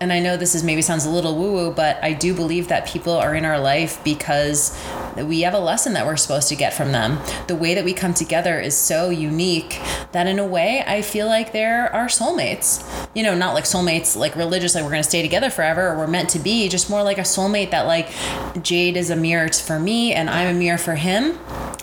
and 0.05 0.12
I 0.12 0.20
know 0.20 0.36
this 0.36 0.55
is 0.55 0.62
maybe 0.62 0.82
sounds 0.82 1.07
a 1.07 1.11
little 1.11 1.34
woo 1.34 1.52
woo, 1.52 1.70
but 1.70 1.98
I 2.02 2.12
do 2.12 2.34
believe 2.34 2.68
that 2.68 2.86
people 2.86 3.14
are 3.14 3.34
in 3.34 3.46
our 3.46 3.59
life 3.59 4.05
because 4.05 4.78
we 5.16 5.40
have 5.40 5.55
a 5.55 5.59
lesson 5.59 5.94
that 5.94 6.05
we're 6.05 6.18
supposed 6.18 6.50
to 6.50 6.57
get 6.57 6.74
from 6.74 6.92
them. 6.92 7.18
The 7.46 7.57
way 7.57 7.74
that 7.74 7.86
we 7.86 7.94
come 7.94 8.12
together 8.12 8.61
is 8.61 8.76
so 8.76 9.09
unique 9.09 9.80
that 10.12 10.26
in 10.26 10.38
a 10.38 10.46
way 10.46 10.84
I 10.86 11.00
feel 11.00 11.26
like 11.26 11.52
they're 11.52 11.90
our 11.94 12.09
soulmates. 12.09 12.86
You 13.14 13.22
know, 13.22 13.34
not 13.34 13.55
like 13.55 13.64
soulmates 13.64 14.14
like 14.14 14.36
religious, 14.36 14.74
like 14.74 14.84
we're 14.84 14.90
gonna 14.90 15.02
stay 15.02 15.22
together 15.22 15.48
forever 15.48 15.88
or 15.88 15.96
we're 15.96 16.07
meant 16.07 16.28
to 16.30 16.38
be, 16.38 16.68
just 16.68 16.90
more 16.90 17.02
like 17.02 17.16
a 17.16 17.22
soulmate 17.22 17.70
that 17.70 17.86
like 17.86 18.11
Jade 18.62 18.98
is 18.98 19.09
a 19.09 19.16
mirror 19.16 19.48
for 19.48 19.78
me 19.78 20.12
and 20.12 20.28
I'm 20.28 20.55
a 20.55 20.59
mirror 20.59 20.76
for 20.76 20.96
him. 20.96 21.38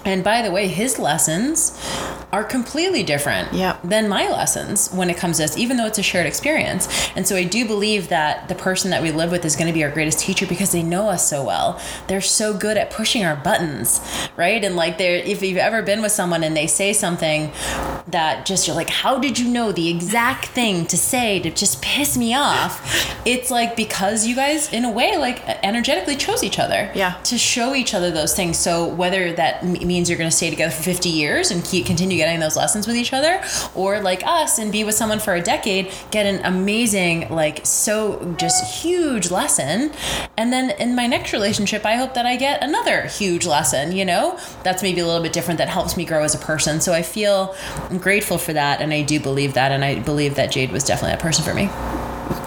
And 0.06 0.24
by 0.24 0.44
the 0.44 0.52
way, 0.52 0.68
his 0.68 1.00
lessons 1.00 1.72
are 2.32 2.44
completely 2.44 3.04
different 3.04 3.52
Yep. 3.54 3.80
than 3.84 4.08
my 4.08 4.28
lessons 4.30 4.90
when 4.92 5.10
it 5.10 5.18
comes 5.18 5.38
to 5.38 5.44
this, 5.44 5.58
even 5.58 5.78
though 5.78 5.86
it's 5.86 6.00
a 6.00 6.04
shared 6.04 6.26
experience. 6.28 6.88
And 7.16 7.28
so 7.28 7.36
I 7.36 7.44
do 7.44 7.66
believe 7.66 8.08
that 8.10 8.48
the 8.48 8.56
person 8.56 8.92
that 8.92 9.02
we 9.02 9.12
live 9.12 9.32
with 9.32 9.44
is 9.46 9.56
going 9.56 9.68
to 9.68 9.74
be 9.74 9.84
our 9.84 9.90
greatest 9.90 10.20
teacher 10.20 10.46
because 10.46 10.72
they 10.72 10.84
know 10.84 11.10
us 11.10 11.28
so 11.28 11.44
well. 11.44 11.80
They're 12.08 12.22
so 12.22 12.54
good 12.54 12.78
at 12.78 12.90
pushing 12.92 13.26
our 13.26 13.36
buttons, 13.36 14.00
right? 14.38 14.64
And 14.64 14.76
like, 14.76 14.98
they're, 14.98 15.18
if 15.18 15.42
you've 15.42 15.58
ever 15.58 15.82
been 15.82 16.02
with 16.02 16.12
someone 16.12 16.44
and 16.44 16.56
they 16.56 16.68
say 16.68 16.94
something 16.94 17.52
that 18.08 18.46
just 18.46 18.68
you're 18.68 18.76
like, 18.76 18.90
how 18.90 19.18
did 19.20 19.38
you 19.40 19.48
know 19.50 19.72
the 19.72 19.90
exact 19.90 20.46
thing 20.48 20.86
to 20.88 20.98
say 20.98 21.40
to 21.40 21.50
just 21.52 21.82
piss 21.82 22.18
me 22.18 22.34
off? 22.36 22.82
It's 23.26 23.52
like 23.52 23.76
because 23.76 24.26
you 24.26 24.36
guys, 24.36 24.72
in 24.72 24.86
a 24.86 24.92
way, 24.92 25.18
like 25.18 25.42
energetically 25.64 26.16
chose 26.16 26.44
each 26.44 26.60
other 26.60 26.92
Yeah. 26.96 27.16
to 27.26 27.38
show 27.38 27.76
each 27.76 27.94
other 27.94 28.12
those 28.12 28.34
things. 28.36 28.58
So 28.58 28.88
whether 28.88 29.34
that 29.34 29.64
m- 29.64 29.74
means 29.88 30.10
you're 30.10 30.18
going 30.18 30.30
to 30.30 30.36
stay 30.36 30.50
together 30.50 30.72
for 30.72 30.84
50 30.84 31.10
years 31.10 31.52
and 31.52 31.64
keep 31.64 31.86
continue 31.86 32.21
getting 32.22 32.40
those 32.40 32.56
lessons 32.56 32.88
with 32.88 32.96
each 32.96 33.14
other, 33.14 33.42
or 33.76 34.00
like 34.00 34.22
us 34.26 34.60
and 34.60 34.72
be 34.72 34.84
with 34.84 34.96
someone 34.96 35.20
for 35.20 35.34
a 35.34 35.42
decade, 35.42 35.92
get 36.12 36.26
an 36.26 36.40
amazing, 36.46 37.30
like 37.30 37.66
so 37.66 38.36
just 38.38 38.84
huge 38.84 39.32
lesson, 39.32 39.92
and 40.38 40.54
then 40.54 40.72
in 40.80 40.96
my 40.96 41.08
next 41.08 41.34
relationship, 41.34 41.86
I 41.86 41.96
hope 41.96 42.14
that 42.14 42.26
I 42.26 42.36
get 42.36 42.64
another 42.64 43.04
huge 43.08 43.46
lesson. 43.46 43.92
You 43.92 44.06
know, 44.06 44.40
that's 44.64 44.84
maybe 44.84 45.02
a 45.02 45.06
little 45.06 45.24
bit 45.24 45.34
different. 45.34 45.58
That 45.58 45.70
helps 45.70 45.98
me 45.98 46.06
grow 46.06 46.24
as 46.24 46.36
a 46.36 46.38
person. 46.38 46.80
So 46.82 46.94
I 46.94 47.02
feel 47.02 47.56
I'm 47.90 47.98
grateful 47.98 48.38
for 48.38 48.54
that, 48.54 48.82
and 48.82 48.94
I 48.94 49.02
do 49.02 49.20
believe 49.20 49.54
that, 49.56 49.72
and 49.72 49.84
I 49.84 50.00
believe 50.00 50.36
that 50.36 50.52
Jade 50.52 50.72
was 50.72 50.84
definitely 50.84 51.12
that 51.16 51.22
person 51.22 51.44
for 51.44 51.54
me. 51.54 51.66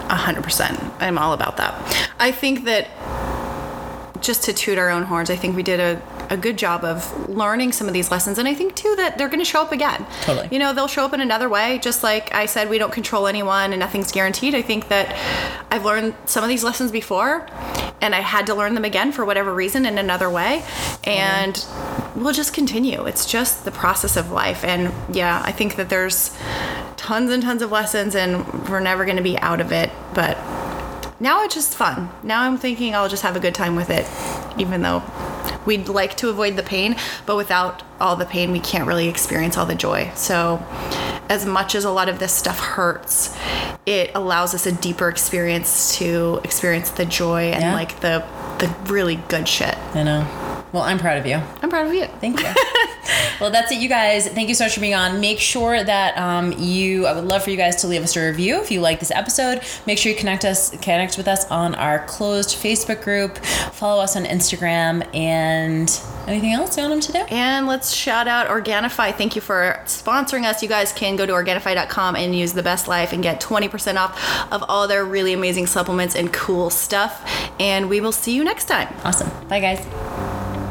A 0.07 0.15
hundred 0.15 0.43
percent. 0.43 0.79
I'm 0.99 1.17
all 1.17 1.33
about 1.33 1.57
that. 1.57 1.73
I 2.19 2.31
think 2.31 2.63
that 2.65 2.87
just 4.25 4.43
to 4.43 4.53
toot 4.53 4.77
our 4.77 4.89
own 4.89 5.03
horns, 5.03 5.29
I 5.29 5.35
think 5.35 5.55
we 5.55 5.63
did 5.63 5.79
a, 5.79 6.01
a 6.29 6.37
good 6.37 6.57
job 6.57 6.83
of 6.83 7.29
learning 7.29 7.71
some 7.71 7.87
of 7.87 7.93
these 7.93 8.11
lessons. 8.11 8.37
And 8.37 8.47
I 8.47 8.53
think 8.53 8.75
too 8.75 8.95
that 8.97 9.17
they're 9.17 9.27
going 9.27 9.39
to 9.39 9.45
show 9.45 9.61
up 9.61 9.71
again. 9.71 10.05
Totally. 10.21 10.49
You 10.51 10.59
know, 10.59 10.73
they'll 10.73 10.87
show 10.87 11.05
up 11.05 11.13
in 11.13 11.21
another 11.21 11.47
way. 11.47 11.79
Just 11.79 12.03
like 12.03 12.33
I 12.33 12.45
said, 12.45 12.69
we 12.69 12.77
don't 12.77 12.91
control 12.91 13.27
anyone 13.27 13.71
and 13.71 13.79
nothing's 13.79 14.11
guaranteed. 14.11 14.55
I 14.55 14.61
think 14.61 14.87
that 14.87 15.15
I've 15.69 15.85
learned 15.85 16.15
some 16.25 16.43
of 16.43 16.49
these 16.49 16.63
lessons 16.63 16.91
before 16.91 17.47
and 18.01 18.15
I 18.15 18.21
had 18.21 18.47
to 18.47 18.55
learn 18.55 18.73
them 18.73 18.85
again 18.85 19.11
for 19.11 19.25
whatever 19.25 19.53
reason 19.53 19.85
in 19.85 19.97
another 19.97 20.29
way. 20.29 20.63
And 21.03 21.65
we'll 22.15 22.33
just 22.33 22.53
continue. 22.53 23.05
It's 23.05 23.25
just 23.25 23.65
the 23.65 23.71
process 23.71 24.17
of 24.17 24.31
life. 24.31 24.63
And 24.63 24.93
yeah, 25.15 25.41
I 25.45 25.51
think 25.51 25.75
that 25.75 25.89
there's 25.89 26.35
tons 26.97 27.29
and 27.29 27.43
tons 27.43 27.61
of 27.61 27.71
lessons 27.71 28.15
and 28.15 28.67
we're 28.69 28.79
never 28.79 29.05
going 29.05 29.17
to 29.17 29.23
be 29.23 29.37
out 29.39 29.61
of 29.61 29.71
it. 29.71 29.91
But 30.13 30.37
now 31.19 31.43
it's 31.43 31.55
just 31.55 31.75
fun. 31.75 32.09
Now 32.23 32.41
I'm 32.43 32.57
thinking 32.57 32.93
I'll 32.95 33.09
just 33.09 33.23
have 33.23 33.35
a 33.35 33.39
good 33.39 33.55
time 33.55 33.75
with 33.75 33.89
it, 33.89 34.05
even 34.59 34.81
though 34.81 35.03
we'd 35.65 35.87
like 35.87 36.15
to 36.17 36.29
avoid 36.29 36.55
the 36.55 36.63
pain, 36.63 36.95
but 37.25 37.35
without 37.35 37.83
all 37.99 38.15
the 38.15 38.25
pain, 38.25 38.51
we 38.51 38.59
can't 38.59 38.87
really 38.87 39.07
experience 39.07 39.57
all 39.57 39.65
the 39.65 39.75
joy. 39.75 40.11
So, 40.15 40.63
as 41.29 41.45
much 41.45 41.73
as 41.73 41.85
a 41.85 41.89
lot 41.91 42.07
of 42.09 42.19
this 42.19 42.31
stuff 42.31 42.59
hurts, 42.59 43.35
it 43.85 44.11
allows 44.13 44.53
us 44.53 44.65
a 44.67 44.71
deeper 44.71 45.09
experience 45.09 45.97
to 45.97 46.39
experience 46.43 46.91
the 46.91 47.05
joy 47.05 47.45
and 47.51 47.61
Yeah. 47.63 47.73
like 47.73 47.99
the 48.01 48.23
the 48.59 48.73
really 48.91 49.17
good 49.27 49.47
shit. 49.49 49.75
I 49.93 50.03
know. 50.03 50.25
Well, 50.71 50.83
I'm 50.83 50.97
proud 50.97 51.17
of 51.17 51.25
you. 51.25 51.41
I'm 51.61 51.69
proud 51.69 51.87
of 51.87 51.93
you. 51.93 52.05
Thank 52.21 52.39
you. 52.41 52.47
well, 53.39 53.51
that's 53.51 53.71
it, 53.71 53.79
you 53.79 53.89
guys. 53.89 54.27
Thank 54.27 54.49
you 54.49 54.55
so 54.55 54.65
much 54.65 54.75
for 54.75 54.81
being 54.81 54.95
on. 54.95 55.19
Make 55.19 55.39
sure 55.39 55.83
that 55.83 56.17
um, 56.17 56.53
you. 56.53 57.05
I 57.05 57.13
would 57.13 57.25
love 57.25 57.43
for 57.43 57.49
you 57.49 57.57
guys 57.57 57.77
to 57.77 57.87
leave 57.87 58.03
us 58.03 58.15
a 58.15 58.25
review 58.25 58.61
if 58.61 58.71
you 58.71 58.81
like 58.81 58.99
this 58.99 59.11
episode. 59.11 59.61
Make 59.85 59.97
sure 59.97 60.11
you 60.11 60.17
connect 60.17 60.45
us, 60.45 60.71
connect 60.77 61.17
with 61.17 61.27
us 61.27 61.45
on 61.51 61.75
our 61.75 62.05
closed 62.05 62.51
Facebook 62.57 63.03
group. 63.03 63.37
Follow 63.37 64.01
us 64.01 64.15
on 64.15 64.25
Instagram 64.25 65.07
and 65.15 65.89
anything 66.27 66.53
else 66.53 66.77
you 66.77 66.83
want 66.83 66.93
them 66.93 67.01
to 67.01 67.11
do. 67.11 67.35
And 67.35 67.67
let's 67.67 67.91
shout 67.93 68.27
out 68.27 68.47
Organifi. 68.47 69.13
Thank 69.15 69.35
you 69.35 69.41
for 69.41 69.79
sponsoring 69.85 70.43
us. 70.43 70.61
You 70.63 70.69
guys 70.69 70.91
can 70.91 71.15
go 71.15 71.25
to 71.25 71.33
Organifi.com 71.33 72.15
and 72.15 72.35
use 72.35 72.53
the 72.53 72.63
best 72.63 72.87
life 72.87 73.13
and 73.13 73.21
get 73.21 73.41
20% 73.41 73.97
off 73.97 74.51
of 74.51 74.63
all 74.67 74.87
their 74.87 75.05
really 75.05 75.33
amazing 75.33 75.67
supplements 75.67 76.15
and 76.15 76.31
cool 76.33 76.69
stuff. 76.69 77.21
And 77.59 77.89
we 77.89 78.01
will 78.01 78.11
see 78.11 78.35
you 78.35 78.43
next 78.43 78.65
time. 78.65 78.93
Awesome. 79.03 79.29
Bye, 79.47 79.59
guys. 79.59 80.64